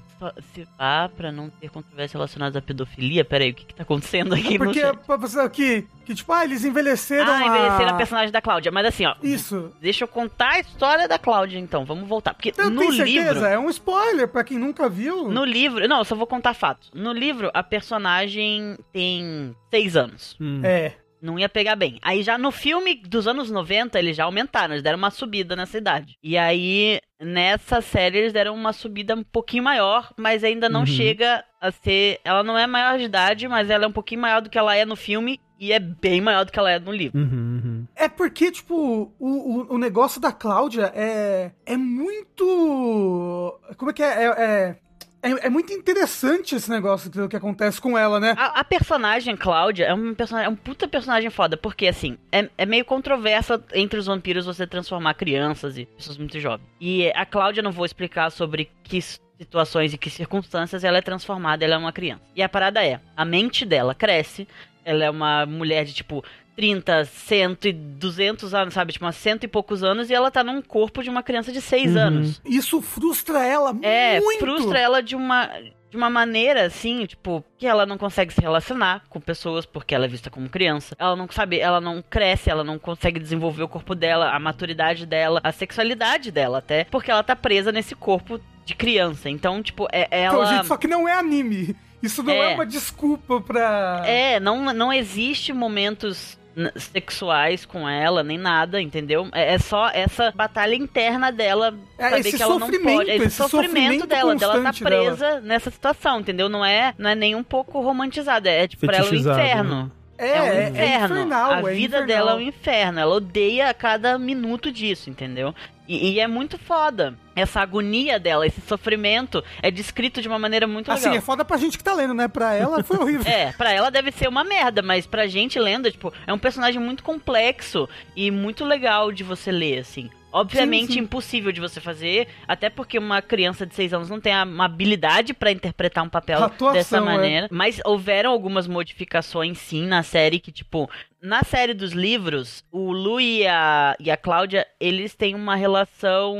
[0.53, 3.25] se ah, pra não ter controvérsia relacionada à pedofilia.
[3.25, 4.97] Pera aí, o que que tá acontecendo aqui no Porque chat?
[5.05, 7.39] pra você que, que tipo, ah, eles envelheceram Ah,
[7.71, 7.89] a...
[7.89, 9.71] a personagem da Cláudia, mas assim, ó, Isso.
[9.81, 13.33] deixa eu contar a história da Cláudia então, vamos voltar, porque Eu no tenho certeza,
[13.33, 13.45] livro...
[13.45, 15.29] é um spoiler pra quem nunca viu.
[15.29, 15.87] No livro.
[15.87, 16.89] Não, eu só vou contar fatos.
[16.93, 20.35] No livro, a personagem tem seis anos.
[20.39, 20.61] Hum.
[20.63, 20.93] É.
[21.21, 21.99] Não ia pegar bem.
[22.01, 25.77] Aí já no filme dos anos 90, eles já aumentaram, eles deram uma subida nessa
[25.77, 26.15] idade.
[26.23, 30.85] E aí, nessa série, eles deram uma subida um pouquinho maior, mas ainda não Uhum.
[30.87, 32.19] chega a ser.
[32.23, 34.75] Ela não é maior de idade, mas ela é um pouquinho maior do que ela
[34.75, 35.39] é no filme.
[35.61, 37.19] E é bem maior do que ela é no livro.
[37.19, 37.87] Uhum, uhum.
[37.95, 41.51] É porque, tipo, o, o, o negócio da Cláudia é.
[41.63, 43.59] É muito.
[43.77, 44.07] Como é que é?
[44.07, 44.75] É, é,
[45.21, 48.33] é- é muito interessante esse negócio que, que acontece com ela, né?
[48.37, 52.49] A, a personagem Cláudia é um, personagem, é um puta personagem foda, porque assim, é,
[52.57, 56.65] é meio controverso entre os vampiros você transformar crianças e pessoas muito jovens.
[56.79, 58.99] E a Cláudia, não vou explicar sobre que
[59.41, 62.21] situações e que circunstâncias ela é transformada, ela é uma criança.
[62.35, 64.47] E a parada é, a mente dela cresce,
[64.83, 66.23] ela é uma mulher de tipo
[66.55, 68.91] 30, 100 e 200 anos, sabe?
[68.93, 71.61] Tipo, umas cento e poucos anos e ela tá num corpo de uma criança de
[71.61, 72.01] 6 Uhum.
[72.01, 72.41] anos.
[72.45, 74.39] Isso frustra ela É, muito.
[74.39, 75.49] frustra ela de uma,
[75.89, 80.05] de uma maneira, assim, tipo, que ela não consegue se relacionar com pessoas porque ela
[80.05, 80.95] é vista como criança.
[80.99, 85.05] Ela não sabe, ela não cresce, ela não consegue desenvolver o corpo dela, a maturidade
[85.05, 89.29] dela, a sexualidade dela até, porque ela tá presa nesse corpo de criança.
[89.29, 90.45] Então, tipo, é, Então, ela...
[90.57, 91.75] gente, só que não é anime.
[92.01, 92.55] Isso não é, É.
[92.55, 94.01] uma desculpa pra.
[94.05, 96.39] É, não, não existe momentos
[96.75, 99.27] sexuais com ela, nem nada, entendeu?
[99.31, 103.09] É, é só essa batalha interna dela É, saber esse que ela não sofrimento, pode.
[103.11, 105.15] Esse, esse sofrimento, sofrimento dela, dela tá constante dela.
[105.17, 106.49] presa nessa situação, entendeu?
[106.49, 109.91] Não é, não é nem um pouco romantizada, é tipo pra ela o Fetichizado, inferno.
[110.17, 111.15] É, É, um é- é inferno.
[111.15, 112.07] infernal, a é vida infernal.
[112.07, 112.99] dela é um inferno.
[112.99, 115.55] Ela odeia a cada minuto disso, entendeu?
[115.87, 117.15] E, e é muito foda.
[117.35, 121.17] Essa agonia dela, esse sofrimento é descrito de uma maneira muito Assim, legal.
[121.17, 122.27] é foda pra gente que tá lendo, né?
[122.27, 123.21] Pra ela foi horrível.
[123.31, 126.81] É, pra ela deve ser uma merda, mas pra gente lendo, tipo, é um personagem
[126.81, 130.09] muito complexo e muito legal de você ler, assim.
[130.33, 130.99] Obviamente Sim, sim.
[130.99, 135.33] impossível de você fazer, até porque uma criança de 6 anos não tem uma habilidade
[135.33, 137.01] pra interpretar um papel Atuação, dessa é.
[137.01, 137.47] maneira.
[137.51, 140.89] Mas houveram algumas modificações sim na série que, tipo,
[141.21, 146.37] na série dos livros, o Lu e a, e a Cláudia, eles têm uma relação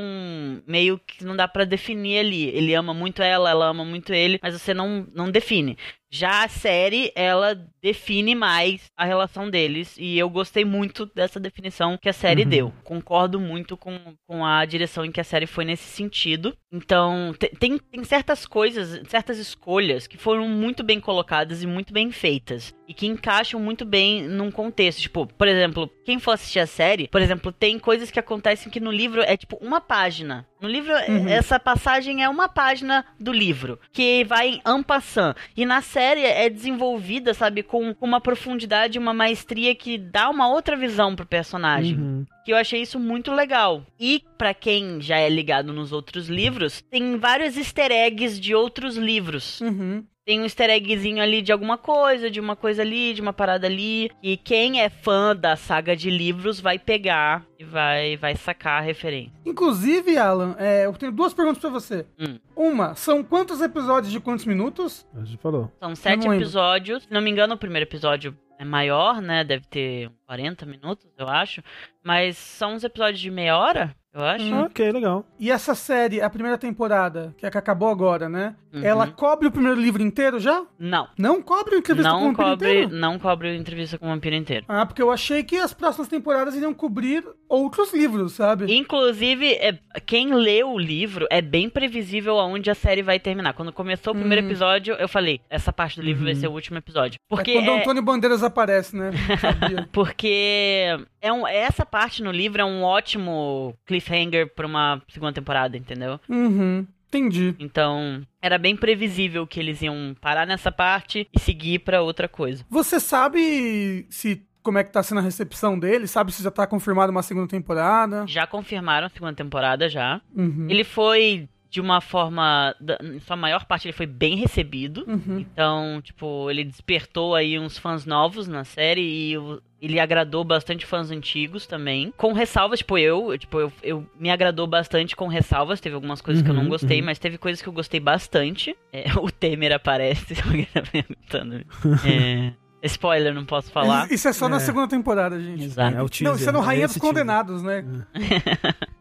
[0.66, 2.50] meio que não dá pra definir ali.
[2.50, 5.78] Ele ama muito ela, ela ama muito ele, mas você não, não define.
[6.12, 9.96] Já a série, ela define mais a relação deles.
[9.98, 12.50] E eu gostei muito dessa definição que a série Uhum.
[12.50, 12.74] deu.
[12.84, 13.98] Concordo muito com,
[14.28, 16.56] com a direção em que a série foi nesse sentido.
[16.72, 21.94] Então, te- tem, tem certas coisas, certas escolhas que foram muito bem colocadas e muito
[21.94, 22.74] bem feitas.
[22.88, 25.02] E que encaixam muito bem num contexto.
[25.02, 28.80] Tipo, por exemplo, quem for assistir a série, por exemplo, tem coisas que acontecem que
[28.82, 30.46] no livro é tipo uma página.
[30.62, 31.28] No livro, Uhum.
[31.28, 35.36] essa passagem é uma página do livro, que vai em en passant.
[35.58, 40.48] E na série é desenvolvida, sabe, com com uma profundidade, uma maestria que dá uma
[40.48, 42.26] outra visão pro personagem Uhum.
[42.44, 43.86] Que eu achei isso muito legal.
[44.00, 48.96] E pra quem já é ligado nos outros livros, tem vários easter eggs de outros
[48.98, 49.62] livros.
[49.62, 50.04] Uhum.
[50.24, 53.66] Tem um easter eggzinho ali de alguma coisa, de uma coisa ali, de uma parada
[53.66, 54.10] ali.
[54.22, 58.86] E quem é fã da saga de livros vai pegar e vai, vai sacar a
[58.86, 59.34] referência.
[59.44, 62.06] Inclusive, Alan, é, eu tenho duas perguntas pra você.
[62.20, 62.38] Hum.
[62.56, 65.08] Uma, são quantos episódios de quantos minutos?
[65.16, 65.72] A gente falou.
[65.80, 67.04] São sete episódios.
[67.04, 69.44] Se não me engano, o primeiro episódio é maior, né?
[69.44, 71.64] Deve ter 40 minutos, eu acho.
[72.04, 74.46] Mas são uns episódios de meia hora, eu acho.
[74.46, 74.62] Hum.
[74.64, 75.26] Ok, legal.
[75.40, 78.56] E essa série, a primeira temporada, que é a que acabou agora, né?
[78.74, 78.84] Uhum.
[78.84, 80.64] Ela cobre o primeiro livro inteiro já?
[80.80, 81.08] Não.
[81.18, 82.96] Não cobre o entrevista com o Não vampiro cobre, inteiro?
[82.96, 84.66] não cobre a entrevista com o vampiro inteiro.
[84.70, 88.74] Ah, porque eu achei que as próximas temporadas iriam cobrir outros livros, sabe?
[88.74, 93.54] Inclusive, é, quem lê o livro é bem previsível aonde a série vai terminar.
[93.54, 94.48] Quando começou o primeiro Hum.
[94.48, 97.20] episódio, eu falei, essa parte do livro vai ser o último episódio.
[97.28, 99.12] Porque é quando o é- Antônio Bandeiras aparece, né?
[99.92, 105.78] Porque é um, essa parte no livro é um ótimo cliffhanger pra uma segunda temporada,
[105.78, 106.20] entendeu?
[106.28, 106.86] uhum.
[107.14, 107.54] Entendi.
[107.60, 112.64] Então, era bem previsível que eles iam parar nessa parte e seguir pra outra coisa.
[112.70, 116.08] Você sabe se como é que tá sendo a recepção dele?
[116.08, 118.26] Sabe se já tá confirmada uma segunda temporada?
[118.28, 120.22] Já confirmaram a segunda temporada já.
[120.34, 120.68] Uhum.
[120.70, 122.76] Ele foi de uma forma.
[122.82, 125.06] da- sua maior parte, ele foi bem recebido.
[125.08, 125.40] Uhum.
[125.40, 130.86] Então, tipo, ele despertou aí uns fãs novos na série e o- ele agradou bastante
[130.86, 132.14] fãs antigos também.
[132.18, 135.80] Com ressalvas, tipo, eu, tipo, eu, eu me agradou bastante com ressalvas.
[135.80, 137.06] Teve algumas coisas que eu não Uhum, gostei, uhum.
[137.06, 138.76] mas teve coisas que eu gostei bastante.
[138.92, 141.66] É, o Temer aparece, se alguém tá perguntando.
[142.06, 142.52] É,
[142.84, 144.12] spoiler, não posso falar.
[144.12, 144.60] Isso é só na É.
[144.60, 145.64] segunda temporada, gente.
[145.64, 145.96] Exato.
[145.98, 147.10] É o teaser, Não, isso é no é Rainha esse dos teaser.
[147.10, 147.86] Condenados, né?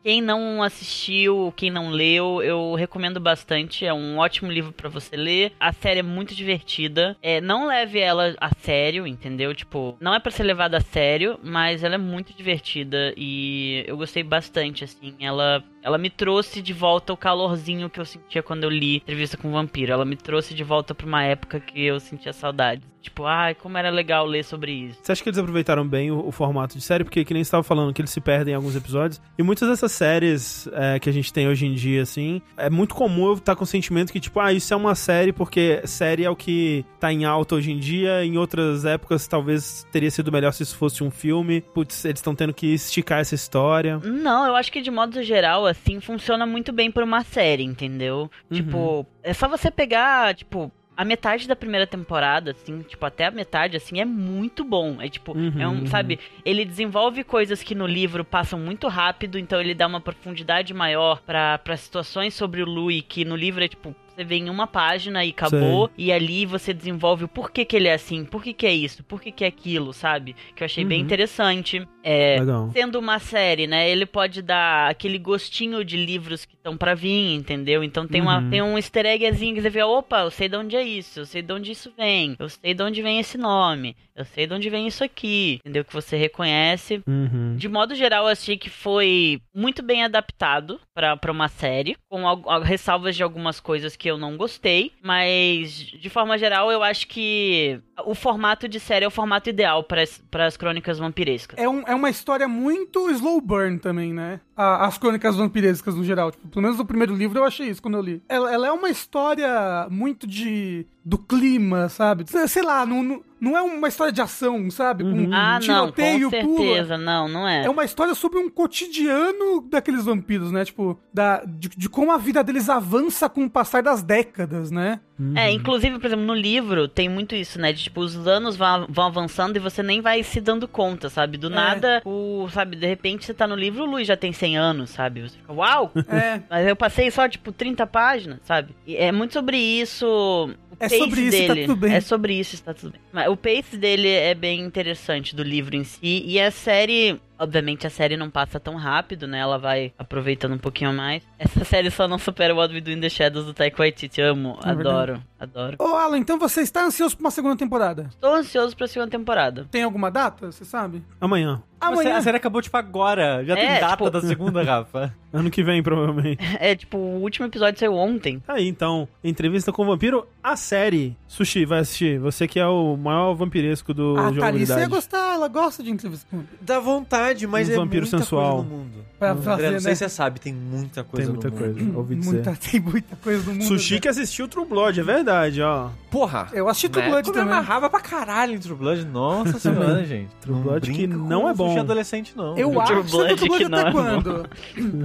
[0.03, 3.85] Quem não assistiu, quem não leu, eu recomendo bastante.
[3.85, 5.53] É um ótimo livro pra você ler.
[5.61, 7.17] A série é muito divertida.
[7.23, 9.55] É, não leve ela a sério, entendeu?
[9.55, 13.97] Tipo, não é pra ser levada a sério, mas ela é muito divertida e eu
[13.97, 15.15] gostei bastante, assim.
[15.21, 19.37] Ela, ela me trouxe de volta o calorzinho que eu sentia quando eu li Entrevista
[19.37, 19.93] com o Vampiro.
[19.93, 22.89] Ela me trouxe de volta pra uma época que eu sentia saudades.
[23.01, 24.99] Tipo, ai, como era legal ler sobre isso.
[25.03, 27.03] Você acha que eles aproveitaram bem o, o formato de série?
[27.03, 29.21] Porque, que nem você estava falando, que eles se perdem em alguns episódios.
[29.39, 32.95] E muitas dessas séries é, que a gente tem hoje em dia, assim, é muito
[32.95, 36.25] comum eu estar com o sentimento que, tipo, ah, isso é uma série porque série
[36.25, 38.23] é o que tá em alta hoje em dia.
[38.23, 41.63] Em outras épocas, talvez teria sido melhor se isso fosse um filme.
[41.63, 43.99] Putz, eles estão tendo que esticar essa história.
[44.05, 48.31] Não, eu acho que de modo geral, assim, funciona muito bem pra uma série, entendeu?
[48.51, 48.57] Uhum.
[48.57, 53.31] Tipo, é só você pegar, tipo, a metade da primeira temporada, assim, tipo, até a
[53.31, 55.01] metade, assim, é muito bom.
[55.01, 55.87] É tipo, é um, Uhum.
[55.87, 60.75] sabe, ele desenvolve coisas que no livro passam muito rápido, então ele dá uma profundidade
[60.75, 63.95] maior pra situações sobre o Louis, que no livro é tipo.
[64.21, 67.89] Você vê em uma página e acabou, e ali você desenvolve o porquê que ele
[67.89, 70.37] é assim, por que que é isso, por que que é aquilo, sabe?
[70.55, 71.07] Que eu achei bem Uhum.
[71.07, 71.89] interessante.
[72.03, 72.71] É, Legal.
[72.73, 73.89] sendo uma série, né?
[73.91, 77.83] Ele pode dar aquele gostinho de livros que estão pra vir, entendeu?
[77.85, 78.51] Então tem, uma, Uhum.
[78.51, 81.27] tem um easter eggzinho que você vê, opa, eu sei de onde é isso, eu
[81.27, 84.53] sei de onde isso vem, eu sei de onde vem esse nome, eu sei de
[84.55, 85.85] onde vem isso aqui, entendeu?
[85.85, 87.03] Que você reconhece.
[87.07, 87.57] Uhum.
[87.57, 92.27] De modo geral, eu achei que foi muito bem adaptado pra pra uma série, com
[92.27, 96.83] al- al- ressalvas de algumas coisas que eu não gostei, mas de forma geral, eu
[96.83, 100.03] acho que o formato de série é o formato ideal para
[100.47, 101.59] as crônicas vampirescas.
[101.59, 104.41] É, um- é uma história muito slow burn também, né?
[104.57, 106.31] A- as crônicas vampirescas no geral.
[106.31, 108.23] Tipo, pelo menos no primeiro livro eu achei isso quando eu li.
[108.29, 110.87] Ela, ela é uma história muito de.
[111.05, 112.25] do clima, sabe?
[112.49, 115.03] Sei lá, não, não, não é uma história de ação, sabe?
[115.05, 116.57] Com Ah, não, com tiroteio, pula.
[116.59, 117.65] certeza, não, não é.
[117.65, 120.65] É uma história sobre um cotidiano daqueles vampiros, né?
[120.65, 125.01] Tipo, da, de, de como a vida deles avança com o passar das décadas, né?
[125.37, 127.73] É, inclusive, por exemplo, no livro tem muito isso, né?
[127.75, 131.37] De tipo, os anos vão, vão avançando e você nem vai se dando conta, sabe?
[131.37, 131.51] Do É.
[131.51, 134.91] nada, o, sabe, de repente você tá no livro, o Luiz já tem 100 anos,
[134.91, 135.21] sabe?
[135.23, 135.93] Você fica, uau!
[136.09, 136.41] É.
[136.49, 138.75] Mas eu passei só, tipo, 30 páginas, sabe?
[138.87, 140.51] E é muito sobre isso.
[140.81, 141.67] É sobre isso tá dele.
[141.67, 141.95] tudo bem.
[141.95, 143.01] É sobre isso, está tudo bem.
[143.13, 145.99] Mas o pace dele é bem interessante do livro em si.
[146.03, 147.21] E a série.
[147.41, 149.39] Obviamente a série não passa tão rápido, né?
[149.39, 151.23] Ela vai aproveitando um pouquinho mais.
[151.39, 154.21] Essa série só não supera o What We Do in the Shadows do Taika Waititi.
[154.21, 154.89] Amo, É verdade.
[154.89, 155.77] adoro, adoro.
[155.79, 158.11] Ô, Alan, então você está ansioso por uma segunda temporada?
[158.21, 159.67] Tô ansioso pra segunda temporada.
[159.71, 160.53] Tem alguma data?
[160.53, 161.03] Você sabe?
[161.21, 161.63] Amanhã.
[161.81, 162.19] Amanhã.
[162.19, 163.43] A série acabou, tipo, agora.
[163.43, 165.15] Já É, tem data tipo- da segunda, Rafa.
[165.33, 166.41] Ano que vem, provavelmente.
[166.59, 168.43] É, tipo, o último episódio saiu ontem.
[168.49, 171.17] Aí, então, entrevista com o vampiro, a série.
[171.29, 172.19] Sushi, vai assistir.
[172.19, 176.27] Você que é o maior vampiresco do A Thalissa ia gostar, ela gosta de entrevista
[176.29, 178.57] com Dá vontade, mas Um é vampiro muita sensual.
[178.57, 179.01] coisa no mundo.
[179.21, 179.95] Pra André, fazer, não sei né?
[179.97, 181.75] se você sabe, tem muita coisa Tem muita no mundo.
[181.85, 182.33] coisa, ouvi dizer.
[182.33, 183.65] Muita, tem muita coisa no mundo.
[183.65, 184.01] Sushi né?
[184.01, 185.91] que assistiu True Blood, é verdade, ó.
[186.11, 186.49] Porra!
[186.55, 187.11] Eu assisti True né?
[187.11, 187.59] Blood Como eu também.
[187.59, 189.05] amarrava pra caralho em True Blood.
[189.05, 190.31] Nossa senhora, gente.
[190.41, 191.67] True Blood que não é bom.
[191.69, 192.57] Sushi adolescente, não.
[192.57, 194.03] Eu True acho Blood True Blood que não até é bom.
[194.03, 194.51] quando?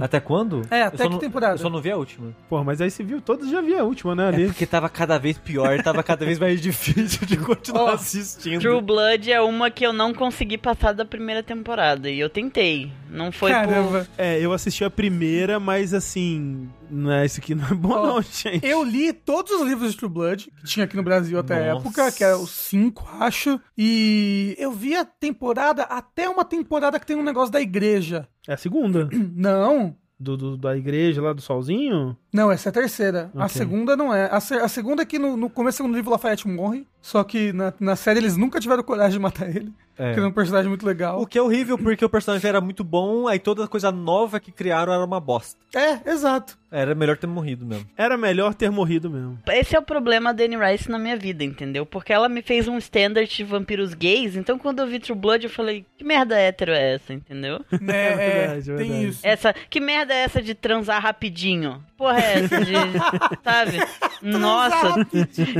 [0.00, 0.62] Até quando?
[0.70, 1.54] É, Eu até que não- temporada?
[1.54, 2.28] Eu só não vi a última.
[2.48, 4.46] Porra, mas aí você viu todos, já vi a última, né, É ali.
[4.46, 8.60] porque tava cada vez pior, tava cada vez mais difícil de continuar Ó, assistindo.
[8.62, 12.08] True Blood é uma que eu não consegui passar da primeira temporada.
[12.16, 12.90] E eu tentei.
[13.10, 13.56] Não foi por.
[13.60, 14.08] Caramba.
[14.16, 16.68] É, eu assisti a primeira, mas assim.
[16.90, 18.64] Não é, isso aqui não é bom, Ó, não, gente.
[18.66, 21.74] Eu li todos os livros de True Blood, que tinha aqui no Brasil até a
[21.74, 21.86] Nossa.
[21.88, 23.60] época, que era os cinco, acho.
[23.76, 28.26] E eu vi a temporada, até uma temporada que tem um negócio da igreja.
[28.48, 29.08] É a segunda.
[29.34, 32.16] Não, Do, do- da igreja lá do Solzinho?
[32.32, 33.30] não, essa é a terceira.
[33.34, 33.48] A Ok.
[33.50, 34.24] segunda não é.
[34.30, 37.52] A, a segunda é que no, no começo do segundo livro Lafayette morre, só que
[37.52, 39.70] na, na série eles nunca tiveram coragem de matar ele.
[39.98, 40.06] É.
[40.06, 41.20] Porque ele é um personagem muito legal.
[41.20, 44.52] O que é horrível, porque o personagem era muito bom, aí toda coisa nova que
[44.52, 45.58] criaram era uma bosta.
[45.74, 46.58] É, exato.
[46.70, 47.86] Era melhor ter morrido mesmo.
[47.96, 49.38] Era melhor ter morrido mesmo.
[49.48, 51.86] Esse é o problema da Anne Rice na minha vida, entendeu?
[51.86, 55.44] Porque ela me fez um standard de vampiros gays, então quando eu vi True Blood
[55.44, 57.64] eu falei, que merda hétero é essa, entendeu?
[57.80, 59.08] Né, é, verdade, é tem verdade.
[59.08, 59.20] isso.
[59.22, 61.82] Essa, que merda é essa de transar rapidinho?
[61.96, 62.74] Porra é essa de,
[63.42, 63.78] sabe?
[64.20, 65.06] Nossa.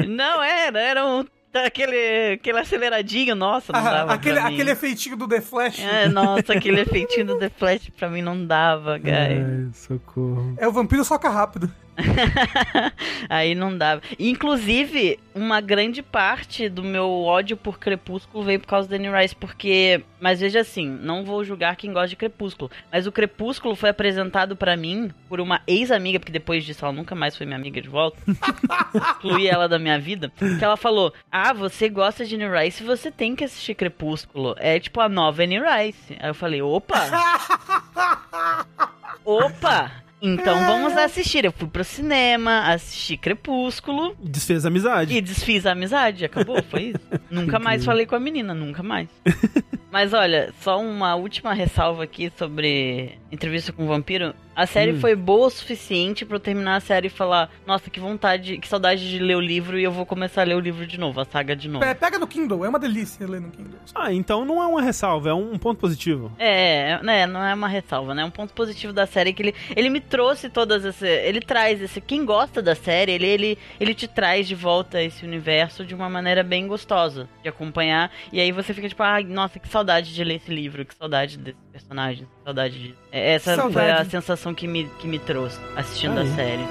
[0.06, 1.24] Não era, era um
[1.64, 4.54] aquele, aquele aceleradinho, nossa, não Ah, dava aquele, pra mim.
[4.54, 5.78] aquele efeitinho do The Flash.
[5.80, 9.12] É, nossa, aquele efeitinho do The Flash pra mim não dava, guys.
[9.14, 10.54] Ai, socorro.
[10.58, 11.72] É o vampiro soca rápido.
[13.28, 14.02] Aí não dava.
[14.18, 19.35] Inclusive, uma grande parte do meu ódio por Crepúsculo veio por causa da Anne Rice,
[19.35, 20.02] porque.
[20.20, 22.70] Mas veja assim, não vou julgar quem gosta de Crepúsculo.
[22.90, 27.14] Mas o Crepúsculo foi apresentado pra mim por uma ex-amiga, porque depois disso ela nunca
[27.14, 28.18] mais foi minha amiga de volta.
[28.94, 30.32] Excluí ela da minha vida.
[30.59, 34.55] Que ela falou: Ah, você gosta de Anne Rice, você tem que assistir Crepúsculo.
[34.59, 36.16] É tipo a nova Anne Rice.
[36.18, 36.97] Aí eu falei: opa!
[39.24, 40.05] Opa!
[40.20, 41.44] Então vamos assistir.
[41.44, 45.14] Eu fui pro cinema, assisti Crepúsculo Desfez a amizade.
[45.14, 46.24] e desfiz a amizade.
[46.24, 47.20] Acabou, foi isso.
[47.30, 49.09] nunca mais falei com a menina, nunca mais.
[49.93, 54.34] Mas olha, só uma última ressalva aqui sobre entrevista com o vampiro.
[54.56, 55.00] A série Hum.
[55.00, 58.66] foi boa o suficiente pra eu terminar a série e falar: Nossa, que vontade, que
[58.66, 61.20] saudade de ler o livro e eu vou começar a ler o livro de novo,
[61.20, 61.84] a saga de novo.
[61.84, 63.78] Pe- Pega no Kindle, é uma delícia ler no Kindle.
[63.94, 66.32] Ah, então não é uma ressalva, é um ponto positivo.
[66.38, 68.24] É, né, não é uma ressalva, né?
[68.24, 71.06] Um ponto positivo da série é que ele, ele me trouxe todas esse.
[71.06, 72.00] Ele traz esse.
[72.00, 76.08] Quem gosta da série, ele, ele, ele te traz de volta esse universo de uma
[76.08, 78.10] maneira bem gostosa de acompanhar.
[78.32, 81.36] E aí você fica tipo, ai, nossa, que saudade de ler esse livro, que saudade
[81.36, 82.94] desse personagem, que saudade de.
[83.12, 83.90] É, Essa foi Saudade.
[84.02, 86.30] a sensação que me, que me trouxe assistindo Aí.
[86.30, 86.64] a série.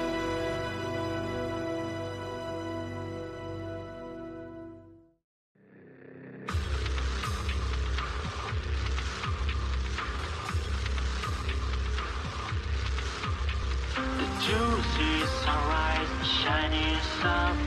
[14.18, 17.65] The juicy sunrise, shiny softness.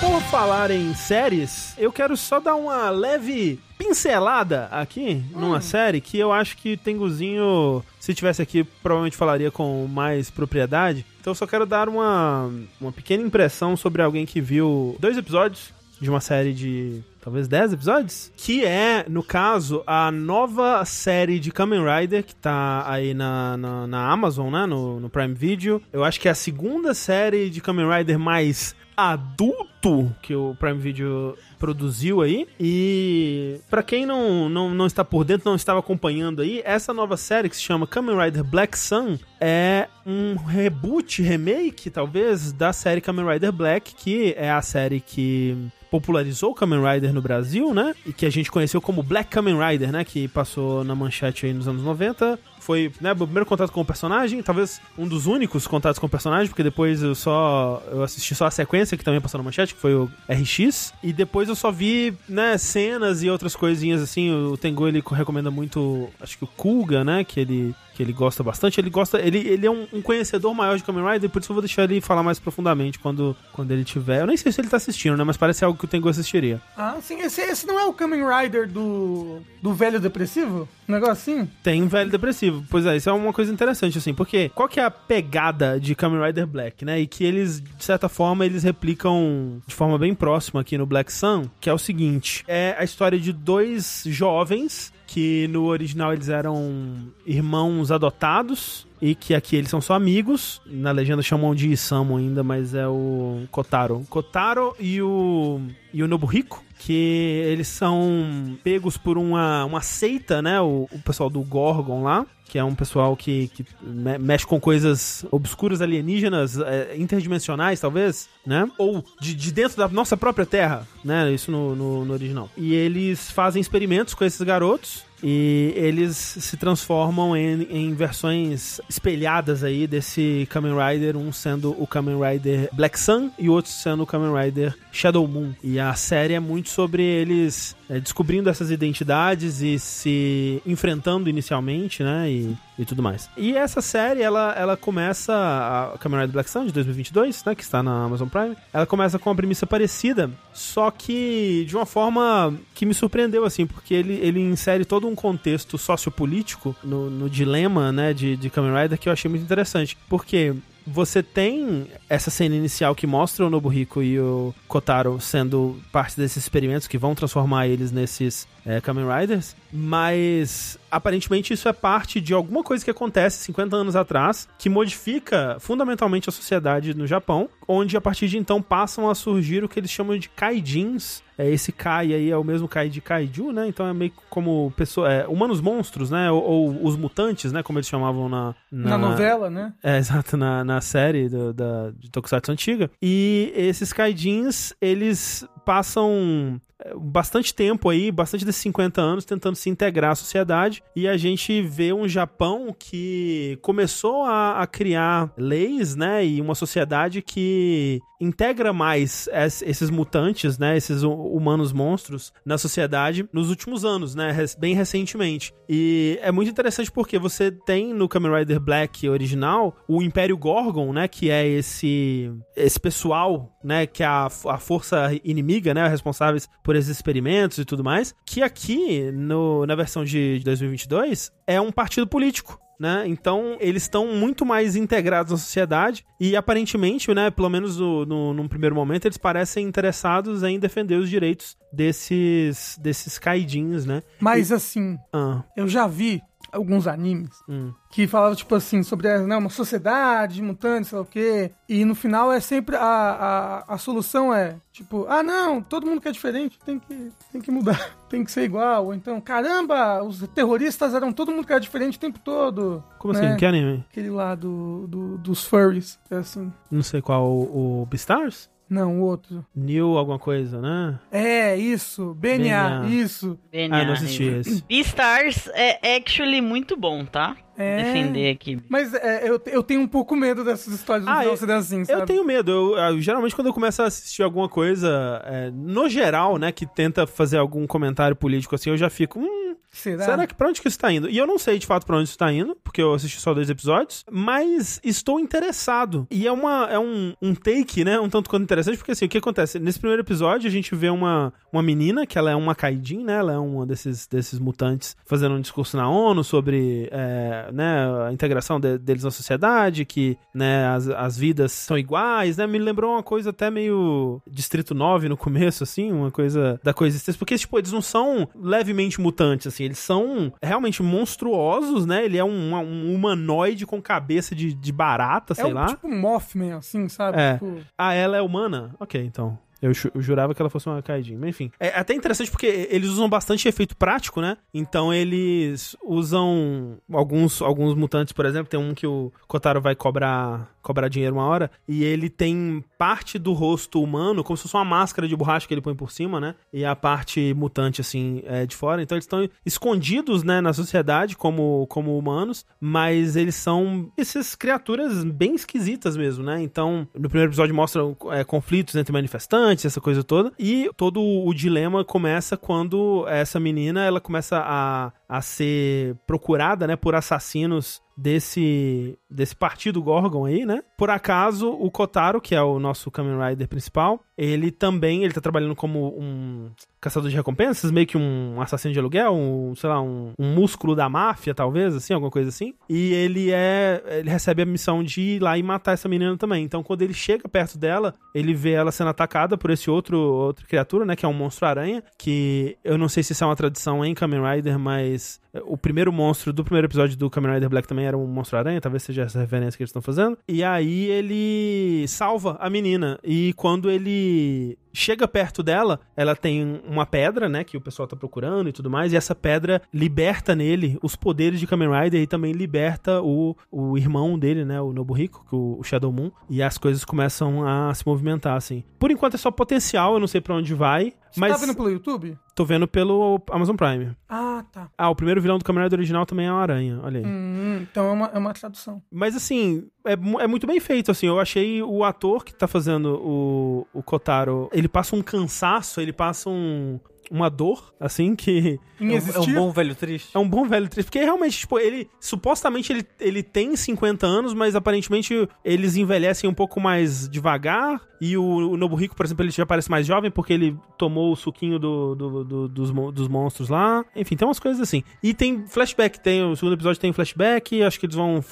[0.00, 6.18] Por falar em séries, eu quero só dar uma leve pincelada aqui numa série que
[6.18, 11.04] eu acho que Tenguzinho, se tivesse aqui, provavelmente falaria com mais propriedade.
[11.20, 12.50] Então eu só quero dar uma,
[12.80, 17.74] uma pequena impressão sobre alguém que viu dois episódios de uma série de talvez 10
[17.74, 23.56] episódios, que é, no caso, a nova série de Kamen Rider que tá aí na,
[23.56, 25.82] na, na Amazon, né, no, no Prime Video.
[25.92, 30.78] Eu acho que é a segunda série de Kamen Rider mais adulto que o Prime
[30.78, 32.46] Video produziu aí.
[32.58, 37.16] E pra quem não, não, não está por dentro, não estava acompanhando aí, essa nova
[37.16, 43.00] série que se chama Kamen Rider Black Sun é um reboot, remake, talvez, da série
[43.00, 45.56] Kamen Rider Black, que é a série que
[45.90, 47.94] popularizou o Kamen Rider no Brasil, né?
[48.06, 50.04] E que a gente conheceu como Black Kamen Rider, né?
[50.04, 52.38] Que passou na manchete aí nos anos 90.
[52.60, 56.10] Foi, né, meu primeiro contato com o personagem, talvez um dos únicos contatos com o
[56.10, 59.74] personagem, porque depois eu só eu assisti só a sequência que também passou na manchete,
[59.74, 64.30] que foi o RX, e depois eu só vi, né, cenas e outras coisinhas assim.
[64.32, 68.42] O Tengu ele recomenda muito, acho que o Kuga, né, que ele que ele gosta
[68.42, 68.80] bastante.
[68.80, 71.54] Ele gosta, ele, ele é um, um conhecedor maior de Kamen Rider, por isso eu
[71.54, 74.22] vou deixar ele falar mais profundamente quando, quando ele tiver.
[74.22, 76.62] Eu nem sei se ele tá assistindo, né, mas parece algo que o Tengu assistiria.
[76.74, 77.20] Ah, sim.
[77.20, 80.66] Esse, esse não é o Kamen Rider do, do velho depressivo?
[80.88, 81.50] Um negócio assim?
[81.62, 82.49] Tem um velho depressivo.
[82.68, 85.94] Pois é, isso é uma coisa interessante, assim, porque qual que é a pegada de
[85.94, 87.00] Kamen Rider Black, né?
[87.00, 91.12] E que eles, de certa forma, eles replicam de forma bem próxima aqui no Black
[91.12, 96.28] Sun, que é o seguinte: é a história de dois jovens que no original eles
[96.28, 98.86] eram irmãos adotados.
[99.02, 100.60] E que aqui eles são só amigos.
[100.66, 104.04] Na legenda chamam de Isamu ainda, mas é o Kotaro.
[104.10, 105.60] Kotaro e o,
[105.92, 110.58] e o Nobuhiko que eles são pegos por uma, uma seita, né?
[110.62, 114.58] O, o pessoal do Gorgon lá, que é um pessoal que, que me- mexe com
[114.58, 118.66] coisas obscuras alienígenas, é, interdimensionais, talvez, né?
[118.78, 121.30] Ou de, de dentro da nossa própria Terra, né?
[121.30, 122.48] Isso no, no, no original.
[122.56, 125.04] E eles fazem experimentos com esses garotos.
[125.22, 131.86] E eles se transformam em, em versões espelhadas aí desse Kamen Rider, um sendo o
[131.86, 135.52] Kamen Rider Black Sun e outro sendo o Kamen Rider Shadow Moon.
[135.62, 142.04] E a série é muito sobre eles é, descobrindo essas identidades e se enfrentando inicialmente,
[142.04, 142.30] né?
[142.30, 143.28] E, e tudo mais.
[143.36, 147.54] E essa série, ela, ela começa, a Kamen Rider Black Sun de 2022, né?
[147.56, 148.56] Que está na Amazon Prime.
[148.72, 153.66] Ela começa com uma premissa parecida, só que de uma forma que me surpreendeu, assim,
[153.66, 158.82] porque ele, ele insere todo um contexto sociopolítico no, no dilema, né, de, de Kamen
[158.82, 159.98] Rider que eu achei muito interessante.
[160.08, 160.54] Porque
[160.92, 166.38] você tem essa cena inicial que mostra o Nobuhiko e o Kotaro sendo parte desses
[166.38, 172.34] experimentos que vão transformar eles nesses é, Kamen Riders, mas aparentemente isso é parte de
[172.34, 177.96] alguma coisa que acontece 50 anos atrás que modifica fundamentalmente a sociedade no Japão, onde
[177.96, 181.72] a partir de então passam a surgir o que eles chamam de kaijins, é, esse
[181.72, 183.66] Kai aí é o mesmo Kai de Kaiju, né?
[183.66, 186.30] Então é meio como pessoa, é, humanos monstros, né?
[186.30, 187.62] Ou, ou os mutantes, né?
[187.62, 189.72] Como eles chamavam na, Na novela, né?
[189.82, 192.90] é, exato, na, na série do- da, de Tokusatsu antiga.
[193.00, 196.60] E esses kaijins, eles passam
[196.96, 200.82] bastante tempo aí, bastante desses 50 anos, tentando se integrar à sociedade.
[200.94, 206.24] E a gente vê um Japão que começou a, a criar leis, né?
[206.24, 210.76] E uma sociedade que integra mais es- esses mutantes, né?
[210.76, 214.36] Esses hu- humanos monstros na sociedade nos últimos anos, né?
[214.58, 215.54] Bem recentemente.
[215.68, 220.92] E é muito interessante porque você tem no Kamen Rider Black original o Império Gorgon,
[220.92, 221.08] né?
[221.08, 223.86] Que é esse esse pessoal, né?
[223.86, 225.88] Que é a, a força inimiga, né?
[225.88, 228.14] Responsáveis por esses experimentos e tudo mais.
[228.24, 232.58] Que aqui, no, na versão de 2022, é um partido político.
[232.78, 233.04] Né?
[233.06, 238.32] Então, eles estão muito mais integrados na sociedade e, aparentemente, né, pelo menos no, no,
[238.32, 244.02] num primeiro momento, eles parecem interessados em defender os direitos desses, desses kaidins, né?
[244.18, 246.22] Mas assim, Ah, eu já vi
[246.52, 247.72] alguns animes hum.
[247.90, 251.50] que falavam, tipo assim, sobre né, uma sociedade de mutantes, sei lá o quê.
[251.68, 256.00] E no final é sempre a, a, a solução é, tipo, ah não, todo mundo
[256.00, 258.86] que é diferente tem que, tem que mudar, tem que ser igual.
[258.86, 262.82] Ou então, caramba, os terroristas eram todo mundo que era diferente o tempo todo.
[262.98, 263.28] Como né?
[263.28, 263.36] assim?
[263.36, 263.84] Que anime?
[263.90, 266.52] Aquele lá do, do- dos furries, é assim.
[266.70, 268.48] Não sei qual, o, o Beastars?
[268.70, 269.44] Não, o outro.
[269.52, 270.96] New alguma coisa, né?
[271.10, 272.14] É, isso.
[272.14, 272.38] BNA,
[272.82, 272.86] BNA.
[272.88, 273.36] isso.
[273.52, 274.62] Ah, não assisti esse.
[274.68, 277.36] Beastars é actually muito bom, tá?
[277.60, 277.82] É.
[277.82, 278.58] Defender aqui.
[278.68, 281.54] Mas é, eu, eu tenho um pouco medo dessas histórias do Ah, final eu- serem
[281.56, 282.00] assim, sabe?
[282.00, 282.50] Eu tenho medo.
[282.50, 286.64] Eu, eu- geralmente, quando eu começo a assistir alguma coisa, é, no geral, né, que
[286.66, 289.18] tenta fazer algum comentário político assim, eu já fico.
[289.20, 290.04] Hum, Será?
[290.04, 291.08] será que pra onde que isso tá indo?
[291.08, 293.32] E eu não sei de fato pra onde isso tá indo, porque eu assisti só
[293.32, 296.08] dois episódios, mas estou interessado.
[296.10, 299.08] E é, uma, é um, um take, né, um tanto quanto interessante, porque assim, o
[299.08, 299.58] que acontece?
[299.60, 303.14] Nesse primeiro episódio, a gente vê uma, uma menina, que ela é uma Kaidin, né,
[303.18, 308.12] ela é uma desses, desses mutantes, fazendo um discurso na ONU sobre, é, né, a
[308.12, 312.92] integração de- deles na sociedade, que, né, as, as vidas são iguais, né, me lembrou
[312.92, 317.58] uma coisa até meio Distrito 9 no começo, assim, uma coisa da coexistência, porque, tipo,
[317.58, 322.94] eles não são levemente mutantes, assim, eles são realmente monstruosos, né, ele é um, um
[322.94, 325.66] humanoide com cabeça de, de barata, É sei um, lá.
[325.66, 327.18] tipo Mothman, assim, sabe?
[327.20, 327.34] É.
[327.34, 328.74] Tipo, Ah, ela é humana?
[328.78, 329.38] Ok, então.
[329.60, 331.16] Eu, eu jurava que ela fosse uma Kaijin.
[331.16, 331.50] Mas enfim.
[331.58, 334.36] É até interessante porque eles usam bastante efeito prático, né?
[334.52, 338.48] Então eles usam alguns, alguns mutantes, por exemplo.
[338.48, 341.50] Tem um que o Kotaro vai cobrar, cobrar dinheiro uma hora.
[341.68, 345.54] E ele tem parte do rosto humano, como se fosse uma máscara de borracha que
[345.54, 346.34] ele põe por cima, né?
[346.52, 348.82] E a parte mutante, assim, é de fora.
[348.82, 352.44] Então eles estão escondidos, né, na sociedade como, como humanos.
[352.60, 356.42] Mas eles são essas criaturas bem esquisitas mesmo, né?
[356.42, 357.82] Então, no primeiro episódio mostra
[358.12, 360.32] é, conflitos entre manifestantes, essa coisa toda.
[360.38, 366.76] E todo o dilema começa quando essa menina, ela começa a, a ser procurada, né,
[366.76, 370.62] por assassinos desse desse partido Gorgon aí, né?
[370.78, 375.20] Por acaso, o Kotaro, que é o nosso Kamen Rider principal, ele também, ele tá
[375.20, 376.50] trabalhando como um
[376.80, 380.74] caçador de recompensas, meio que um assassino de aluguel, um, sei lá, um, um músculo
[380.74, 382.54] da máfia, talvez, assim, alguma coisa assim.
[382.68, 386.44] E ele é, ele recebe a missão de ir lá e matar essa menina também.
[386.44, 390.46] Então, quando ele chega perto dela, ele vê ela sendo atacada por esse outro outra
[390.46, 393.36] criatura, né, que é um monstro aranha, que eu não sei se isso é uma
[393.36, 394.99] tradição em Kamen Rider, mas
[395.44, 398.60] o primeiro monstro do primeiro episódio do Kamen Rider Black também era um monstro aranha,
[398.60, 400.18] talvez seja essa referência que eles estão fazendo.
[400.28, 402.98] E aí ele salva a menina.
[403.04, 407.96] E quando ele chega perto dela, ela tem uma pedra, né, que o pessoal tá
[407.96, 412.06] procurando e tudo mais, e essa pedra liberta nele os poderes de Kamen Rider e
[412.06, 416.42] também liberta o, o irmão dele, né, o Nobuhiko, que o, o Shadow Moon, e
[416.42, 418.64] as coisas começam a se movimentar, assim.
[418.78, 421.54] Por enquanto é só potencial, eu não sei pra onde vai, Você mas tá vendo
[421.54, 422.16] pelo YouTube?
[422.40, 423.94] tô vendo pelo Amazon Prime.
[424.08, 424.70] Ah, tá.
[424.78, 427.04] Ah, o primeiro vilão do Kamen Rider original também é uma aranha, olha aí.
[427.06, 428.82] Hum, então é uma, é uma tradução.
[428.90, 431.06] Mas assim, é, é muito bem feito, assim.
[431.06, 435.92] Eu achei o ator que tá fazendo o, o Kotaro, ele passa um cansaço, ele
[435.92, 436.78] passa um,
[437.10, 440.10] uma dor, assim, que É um, é um bom velho triste.
[440.14, 440.86] é um bom velho triste.
[440.86, 446.34] Porque realmente, tipo, ele, supostamente ele, ele tem 50 anos, mas aparentemente eles envelhecem um
[446.34, 447.80] pouco mais devagar.
[448.00, 451.16] E o, o Nobuhiko, por exemplo, ele já parece mais jovem porque ele tomou o
[451.16, 453.84] suquinho do, do- do- dos, dos monstros lá.
[453.94, 454.82] Enfim, tem umas coisas assim.
[455.02, 458.22] E tem flashback, tem o segundo episódio tem flashback, acho que eles vão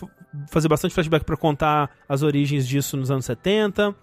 [0.48, 3.94] fazer bastante flashback pra contar as origens disso nos anos 70.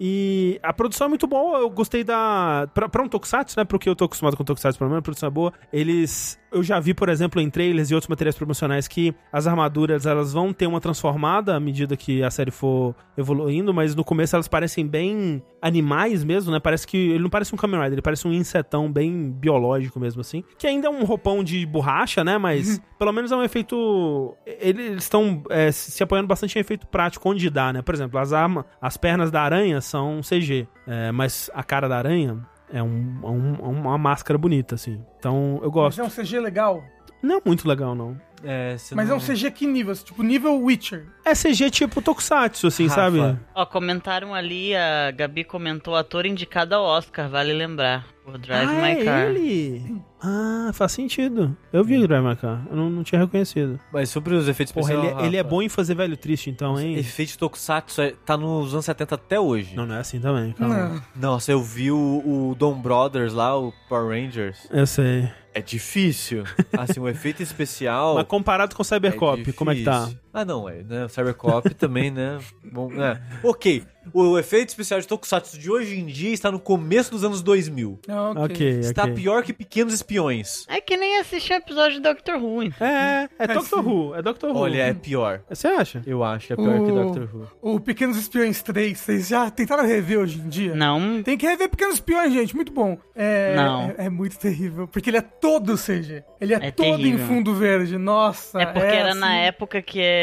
[0.00, 2.68] E a produção é muito boa, eu gostei da.
[2.72, 3.64] Pra, pra um Tokusatsu, né?
[3.64, 5.52] Porque eu tô acostumado com Tokusatsu, pelo menos a produção é boa.
[5.72, 6.38] Eles.
[6.50, 10.32] Eu já vi, por exemplo, em trailers e outros materiais promocionais que as armaduras elas
[10.32, 14.48] vão ter uma transformada à medida que a série for evoluindo, mas no começo elas
[14.48, 16.58] parecem bem animais mesmo, né?
[16.60, 20.20] Parece que ele não parece um Kamen Rider, ele parece um insetão bem biológico mesmo
[20.20, 20.42] assim.
[20.58, 22.36] Que ainda é um roupão de borracha, né?
[22.36, 24.36] Mas pelo menos é um efeito.
[24.44, 27.80] ele- Eles estão é, se apoiando bastante em efeito prático onde dá, né?
[27.82, 31.96] Por exemplo, as armas, as pernas da aranha são CG, é, mas a cara da
[31.96, 32.38] aranha
[32.72, 35.00] é um- um- uma máscara bonita, assim.
[35.18, 36.00] Então eu Mas gosto.
[36.00, 36.82] é um CG legal.
[37.22, 38.16] Não é muito legal, não.
[38.44, 39.94] É, você Mas é não- um CG que nível?
[39.94, 41.06] Tipo, nível Witcher.
[41.24, 43.00] É CG tipo Tokusatsu, assim, Rafa.
[43.00, 43.38] sabe?
[43.54, 48.06] Ó, comentaram ali, a Gabi comentou ator indicado ao Oscar, vale lembrar.
[48.24, 49.26] Por Drive ah, My é Car.
[49.30, 50.00] ele?
[50.22, 51.56] Ah, faz sentido.
[51.72, 53.80] Eu vi o Drive My Car, eu não, não tinha reconhecido.
[53.92, 55.18] Mas sobre os efeitos Porra, especiais.
[55.18, 56.96] ele, ele é bom em fazer velho triste, então, hein?
[56.96, 59.74] Efeito Tokusatsu é- tá nos anos 70 até hoje.
[59.74, 61.02] Não, não é assim também, calma.
[61.16, 61.30] Não.
[61.32, 64.68] Nossa, eu vi o, o Don Brothers lá, o Power Rangers.
[64.70, 65.28] Eu sei.
[65.54, 66.44] É difícil.
[66.72, 68.14] Assim, o efeito especial.
[68.14, 70.10] Mas comparado com o Cybercop, como é que tá?
[70.34, 71.06] Ah, não, é, né?
[71.08, 72.38] Cybercop também, né?
[72.64, 73.20] Bom, né?
[73.42, 73.84] Ok.
[74.12, 78.00] O efeito especial de Tokusatsu de hoje em dia está no começo dos anos 2000.
[78.08, 78.42] Ah, ok.
[78.44, 79.14] Ok, Está ok.
[79.14, 80.64] pior que Pequenos Espiões.
[80.68, 82.64] É que nem assistir o episódio de Doctor Who.
[82.64, 82.74] hein?
[82.80, 84.58] É, é Doctor Who, é Doctor Who.
[84.58, 85.42] Olha, é pior.
[85.48, 86.02] Você acha?
[86.04, 87.48] Eu acho que é pior que O- Doctor Who.
[87.76, 90.74] O Pequenos Espiões 3, vocês já tentaram rever hoje em dia?
[90.74, 92.98] Não, Tem que rever Pequenos Espiões, gente, muito bom.
[93.14, 93.94] É, Não.
[93.96, 96.24] É, é muito terrível, porque ele é todo CG.
[96.40, 97.24] Ele é, É todo terrível.
[97.24, 97.96] em fundo verde.
[97.98, 99.20] Nossa, é porque era assim.
[99.20, 100.21] na época que é.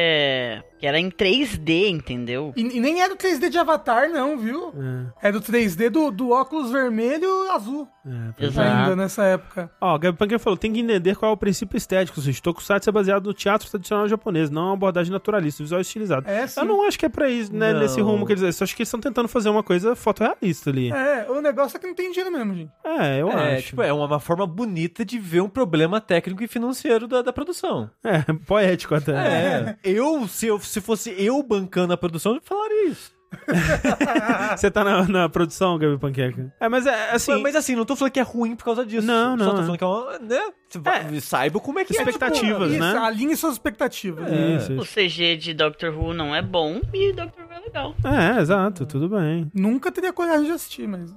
[0.80, 2.54] Que era em 3D, entendeu?
[2.56, 4.74] E, e nem é do 3D de Avatar, não, viu?
[5.22, 7.88] É, do 3D do, do óculos vermelho e azul.
[8.06, 8.48] É, é.
[8.48, 8.70] Exato.
[8.70, 9.70] Ainda nessa época.
[9.82, 12.42] Ó, o Gabi Panqueira falou, tem que entender qual é o princípio estético, ou seja,
[12.42, 16.30] Tokusatsu é baseado no teatro tradicional japonês, não é uma abordagem naturalista, visual estilizado.
[16.30, 16.60] É, sim.
[16.60, 17.82] Eu não acho que é pra isso, né, Não.
[17.82, 20.92] nesse rumo que eles eu acho que eles estão tentando fazer uma coisa fotorrealista ali.
[20.92, 22.72] É, o negócio é que não tem dinheiro mesmo, gente.
[22.84, 23.68] É, eu é, acho.
[23.68, 27.34] tipo, é uma, uma forma bonita de ver um problema técnico e financeiro da, da
[27.34, 27.90] produção.
[28.04, 29.12] É, poético até.
[29.12, 29.78] É.
[29.92, 33.12] eu, se, eu, se fosse eu bancando a produção, eu falaria isso.
[34.58, 36.54] Você tá na, na produção, Gabi Panqueca?
[36.60, 37.42] É, mas é assim.
[37.42, 39.06] Mas assim, não tô falando que é ruim por causa disso.
[39.06, 39.64] Não, não, Só tô é.
[39.64, 40.54] falando que é uma, né?
[40.78, 42.00] Vai- Saiba como é que é.
[42.00, 42.98] Expectativas, Isso, né?
[43.00, 44.28] alinhe suas expectativas.
[44.32, 44.94] Isso, O isso.
[44.94, 47.96] CG de Doctor Who não é bom e Doctor Who é legal.
[48.04, 49.50] É, exato, tudo bem.
[49.54, 51.16] Nunca teria coragem de assistir, mas.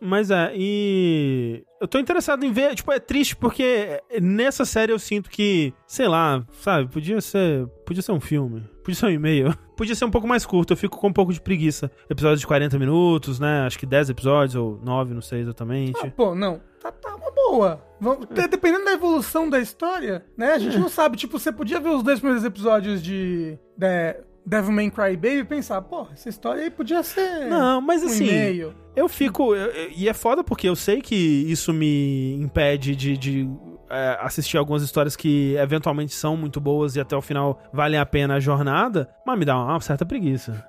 [0.00, 1.64] Mas é, e.
[1.80, 2.74] Eu tô interessado em ver.
[2.74, 7.66] Tipo, é triste porque nessa série eu sinto que, sei lá, sabe, podia ser.
[7.86, 8.62] Podia ser um filme.
[8.82, 9.54] Podia ser um e-mail.
[9.76, 11.90] Podia ser um pouco mais curto, eu fico com um pouco de preguiça.
[12.08, 13.62] Episódios de 40 minutos, né?
[13.66, 15.98] Acho que 10 episódios, ou 9, não sei exatamente.
[16.00, 16.60] Ah, pô, não.
[16.84, 17.82] Tá, tá uma boa.
[17.98, 20.52] Vamos- de- Dependendo da evolução da história, né?
[20.52, 21.16] A gente não sabe.
[21.16, 23.58] Tipo, você podia ver os dois primeiros episódios de.
[23.76, 24.16] de
[24.46, 27.46] Devilman Crybaby e pensar, pô, essa história aí podia ser.
[27.48, 28.74] Não, mas um assim, e-mail.
[28.94, 29.54] Eu fico.
[29.54, 33.48] eu- eu- e é foda porque eu sei que isso me impede de, de,
[33.88, 38.04] é, assistir algumas histórias que eventualmente são muito boas e até o final valem a
[38.04, 40.62] pena a jornada, mas me dá uma certa preguiça.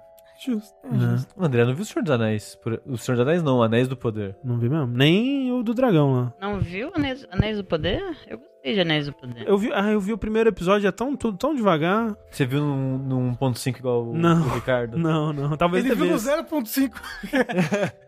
[0.46, 0.74] Justo.
[0.84, 0.98] é Né?
[1.18, 1.34] justo.
[1.38, 2.56] O André não viu o Senhor dos Anéis.
[2.64, 4.36] Por- O Senhor dos Anéis não, Anéis do Poder.
[4.44, 4.88] Não vi mesmo.
[4.88, 6.34] Nem o do dragão lá.
[6.42, 8.02] Não viu Anéis, Anéis do Poder?
[8.28, 9.48] Eu gostei de Anéis do Poder.
[9.48, 12.16] Eu vi, ah, eu vi o primeiro episódio, é tão, tudo tão devagar.
[12.32, 14.42] Você viu num, num 1.5 igual o, Não.
[14.46, 14.98] o Ricardo?
[14.98, 15.56] Não, não.
[15.58, 16.30] Talvez Ele viu no devesse.
[16.44, 16.92] 0.5.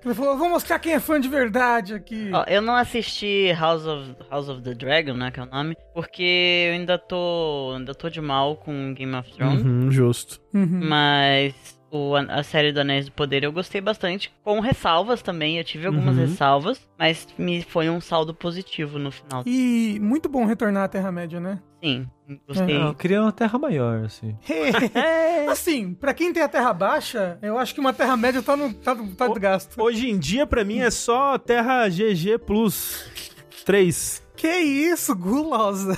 [0.05, 2.29] Ele falou, vou mostrar quem é fã de verdade aqui.
[2.33, 5.75] Ó, eu não assisti House of, House of the Dragon, né, que é o nome,
[5.93, 10.39] porque eu ainda tô, ainda tô de mal com Game of Thrones, Uhum, justo.
[10.53, 10.79] Uhum.
[10.83, 15.63] mas o, a série do Anéis do Poder eu gostei bastante, com ressalvas também, eu
[15.63, 16.21] tive algumas Uhum.
[16.25, 19.43] ressalvas, mas me foi um saldo positivo no final.
[19.45, 21.59] E muito bom retornar à Terra-média, né?
[21.83, 22.07] Sim,
[22.47, 22.77] gostei.
[22.79, 24.35] Não, eu queria uma terra maior, assim.
[25.51, 28.95] assim, pra quem tem a Terra Baixa, eu acho que uma Terra-média tá no tá,
[29.15, 29.79] tá de gasto.
[29.81, 33.05] Hoje em dia, pra mim, é só Terra GG Plus
[33.65, 34.23] 3.
[34.35, 35.97] Que isso, gulosa.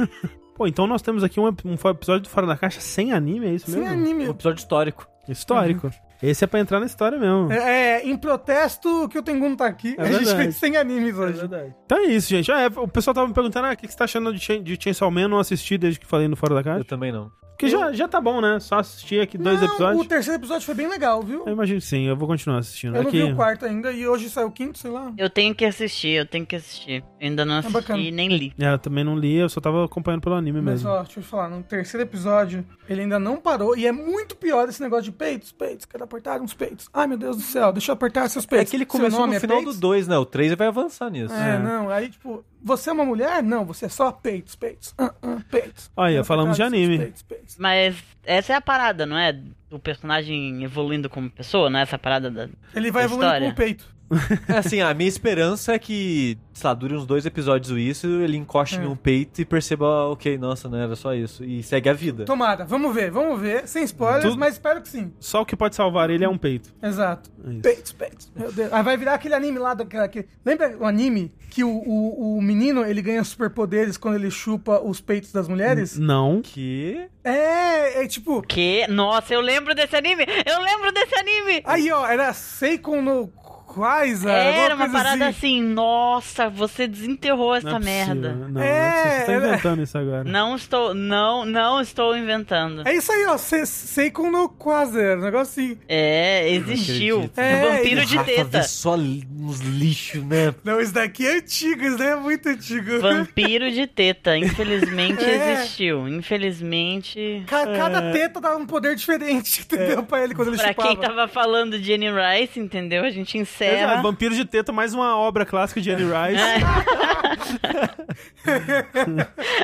[0.56, 3.52] Pô, então nós temos aqui um, um episódio do Fora da Caixa sem anime, é
[3.54, 3.94] isso Sem mesmo?
[3.96, 4.24] Um anime.
[4.28, 5.06] episódio histórico.
[5.28, 5.90] Histórico.
[6.22, 7.52] Esse é pra entrar na história mesmo.
[7.52, 9.94] É, é, em protesto que o Tengun tá aqui.
[9.96, 10.42] É a gente verdade.
[10.42, 11.40] fez sem animes hoje.
[11.84, 12.50] Então é isso, gente.
[12.50, 14.40] Ah, é, o pessoal tava me perguntando ah, o que que você tá achando de,
[14.40, 15.28] Chain- de Chainsaw Man.
[15.28, 16.84] Não assisti desde que falei no Fora da Eu Caixa.
[16.84, 17.30] também não.
[17.58, 18.60] Porque já, já tá bom, né?
[18.60, 20.00] Só assistir aqui dois Não, episódios.
[20.00, 21.42] O terceiro episódio foi bem legal, viu?
[21.44, 22.94] Eu imagino que sim, eu vou continuar assistindo.
[22.94, 23.20] Eu não aqui...
[23.20, 25.12] vi o quarto ainda e hoje saiu o quinto, sei lá.
[25.18, 27.02] Eu tenho que assistir, eu tenho que assistir.
[27.20, 28.00] Eu ainda não assisti bacana.
[28.00, 28.54] e nem li.
[28.56, 30.90] É, eu também não li, eu só tava acompanhando pelo anime Mas mesmo.
[30.90, 34.36] ó, deixa eu te falar, no terceiro episódio ele ainda não parou e é muito
[34.36, 36.88] pior esse negócio de peitos, peitos, quero apertar uns peitos.
[36.94, 38.70] Ai meu Deus do céu, deixa eu apertar seus É peitos.
[38.70, 39.74] que ele começou no é final peitos?
[39.74, 40.16] do 2, né?
[40.16, 41.34] O 3 vai avançar nisso.
[41.34, 43.42] É, não, aí tipo, você é uma mulher?
[43.42, 44.94] Não, você é só peitos, peitos.
[44.98, 45.90] Ah, ah, peitos.
[45.96, 46.98] Olha, falamos de seus anime.
[46.98, 47.56] Peitos, peitos.
[47.58, 49.32] Mas essa é a parada, não é?
[49.70, 52.48] Do personagem evoluindo como pessoa, não é essa parada da.
[52.74, 53.48] Ele vai Da evoluindo com história.
[53.50, 53.97] o peito.
[54.48, 58.36] É assim, a minha esperança é que, sei lá, dure uns dois episódios isso, ele
[58.36, 58.82] encoste É.
[58.82, 61.44] em um peito e perceba, ok, nossa, não era só isso.
[61.44, 62.24] E segue a vida.
[62.24, 63.66] Tomara, vamos ver, vamos ver.
[63.68, 65.12] Sem spoilers, Tudo- mas espero que sim.
[65.20, 66.72] Só o que pode salvar ele é um peito.
[66.82, 67.30] Exato.
[67.46, 67.60] É isso.
[67.62, 68.32] Peitos, peitos.
[68.34, 68.72] Meu Deus.
[68.72, 70.08] Aí vai virar aquele anime lá daquela.
[70.08, 70.26] Que...
[70.44, 75.00] Lembra o anime que o, o, o menino ele ganha superpoderes quando ele chupa os
[75.00, 75.98] peitos das mulheres?
[75.98, 76.40] Não.
[76.42, 77.08] Que.
[77.24, 78.42] É, é tipo.
[78.42, 78.86] Que?
[78.88, 80.24] Nossa, eu lembro desse anime!
[80.46, 81.62] Eu lembro desse anime!
[81.64, 83.28] Aí, ó, era Seikon no
[83.68, 84.30] Quaiza.
[84.30, 85.62] Era alguma uma parada assim.
[85.62, 88.32] nossa, você desenterrou essa Não é merda.
[88.32, 90.24] Não, É, você tá era- inventando isso agora.
[90.24, 92.86] Não estou, não, não estou inventando.
[92.88, 93.36] É isso aí, ó.
[93.36, 95.78] Se, Seikon no Quasar, um negócio assim.
[95.88, 97.16] É, existiu.
[97.24, 97.38] acredito.
[97.38, 98.44] É, Vampiro de Rafa teta.
[98.58, 100.54] vê só uns lixos, né?
[100.64, 103.00] Não, isso daqui é antigo, isso daí é muito antigo.
[103.00, 104.36] Vampiro de teta.
[104.38, 105.52] Infelizmente É.
[105.52, 106.08] existiu.
[106.08, 107.42] Infelizmente.
[107.46, 110.02] Ca- Cada teta dá um poder diferente, entendeu?
[110.02, 110.88] Pra ele quando ele Pra chupava.
[110.88, 113.04] quem tava falando de Annie Rice, entendeu?
[113.04, 114.02] A gente Exato, encerra.
[114.02, 116.42] Vampiro de Teta, mais uma obra clássica de Annie Rice.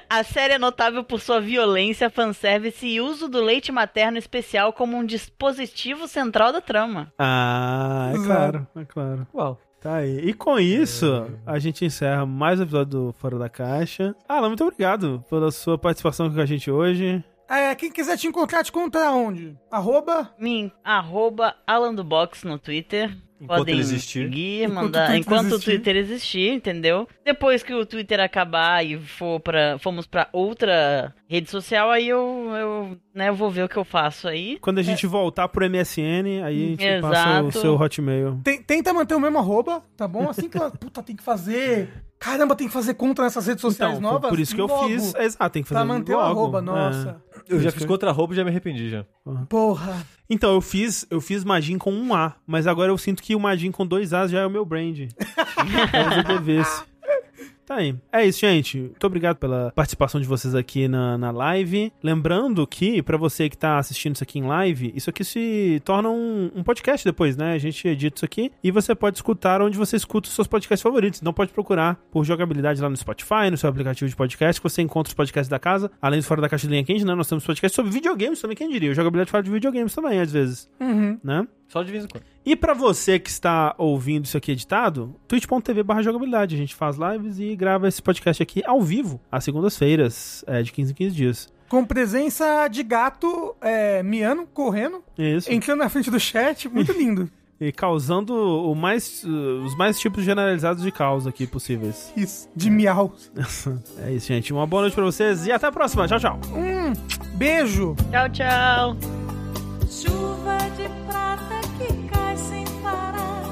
[0.09, 4.97] A série é notável por sua violência, fanservice e uso do leite materno especial como
[4.97, 7.13] um dispositivo central da trama.
[7.19, 9.27] Ah, é claro, é claro.
[9.35, 9.61] Uau.
[9.81, 10.19] Tá aí.
[10.21, 14.15] E com isso, a gente encerra mais um episódio do Fora da Caixa.
[14.27, 17.23] Alan, muito obrigado pela sua participação aqui com a gente hoje.
[17.47, 19.55] É, quem quiser te encontrar, te encontra onde?
[19.71, 20.33] Arroba?
[20.39, 23.15] Mim, arroba Alan do Box no Twitter.
[23.41, 25.55] Enquanto Podem seguir, Enquanto o mandar, Twitter enquanto existir.
[25.55, 27.09] o Twitter existir, entendeu?
[27.25, 32.19] Depois que o Twitter acabar e for pra, fomos pra outra rede social, aí eu,
[32.55, 34.57] eu, né, eu vou ver o que eu faço aí.
[34.61, 37.13] Quando a gente voltar pro MSN, aí a gente Exato.
[37.13, 38.41] passa o seu Hotmail.
[38.45, 40.31] Tem- tenta manter o mesmo arroba, tá bom?
[40.31, 41.89] Assim que ela, puta, tem que fazer.
[42.25, 44.31] Caramba, tem que fazer conta nessas redes sociais Então, novas.
[44.31, 45.15] por isso que eu logo, fiz.
[45.15, 46.31] Exato, tem que fazer Pra manter o logo.
[46.31, 46.63] arroba, É.
[46.63, 47.23] nossa.
[47.47, 49.05] Eu já fiz outra roupa e já me arrependi já.
[49.49, 50.07] Porra.
[50.31, 53.41] Então, eu fiz, eu fiz Magin com um A, mas agora eu sinto que o
[53.41, 54.99] Magin com dois As já é o meu brand.
[55.93, 56.83] Talvez eu devesse.
[57.67, 57.95] Tá aí.
[58.13, 58.79] É isso, gente.
[58.79, 61.91] Muito obrigado pela participação de vocês aqui na, na live.
[62.03, 66.11] Lembrando que, pra você que tá assistindo isso aqui em live, isso aqui se torna
[66.11, 67.53] um, um podcast depois, né?
[67.55, 70.83] A gente edita isso aqui e você pode escutar onde você escuta os seus podcasts
[70.83, 71.21] favoritos.
[71.23, 74.83] Então pode procurar por jogabilidade lá no Spotify, no seu aplicativo de podcast, que você
[74.83, 75.91] encontra os podcasts da casa.
[76.03, 77.15] Além do Fora da Caixa de Linha Quente, né?
[77.15, 78.91] Nós temos podcasts sobre videogames também, quem diria?
[78.91, 81.19] O jogabilidade fala de videogames também, às vezes, Uhum.
[81.25, 81.49] né?
[81.69, 82.25] Só de vez em quando.
[82.47, 86.55] E pra você que está ouvindo isso aqui editado, twitch.tv barra jogabilidade.
[86.55, 90.71] A gente faz lives e grava esse podcast aqui ao vivo, às segundas-feiras, é, de
[90.73, 91.53] 15 em 15 dias.
[91.69, 95.51] Com presença de gato é, miando, correndo, Isso.
[95.51, 96.69] entrando na frente do chat.
[96.69, 97.29] Muito lindo.
[97.61, 102.13] E causando o mais, uh, os mais tipos generalizados de caos aqui possíveis.
[102.17, 102.49] Isso.
[102.55, 103.15] De miau.
[104.05, 104.53] É isso, gente.
[104.53, 106.07] Uma boa noite pra vocês e até a próxima.
[106.07, 106.41] Tchau, tchau.
[106.53, 106.93] Hum,
[107.37, 107.97] beijo.
[108.11, 109.24] Tchau, tchau.
[110.01, 113.45] Chuva de prata que cai sem parar,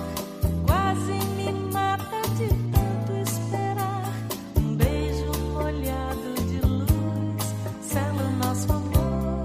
[0.67, 4.13] quase me mata de tanto esperar.
[4.57, 9.45] Um beijo molhado de luz, sela nosso amor.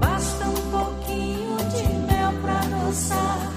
[0.00, 3.52] Basta um pouquinho de mel pra adoçar,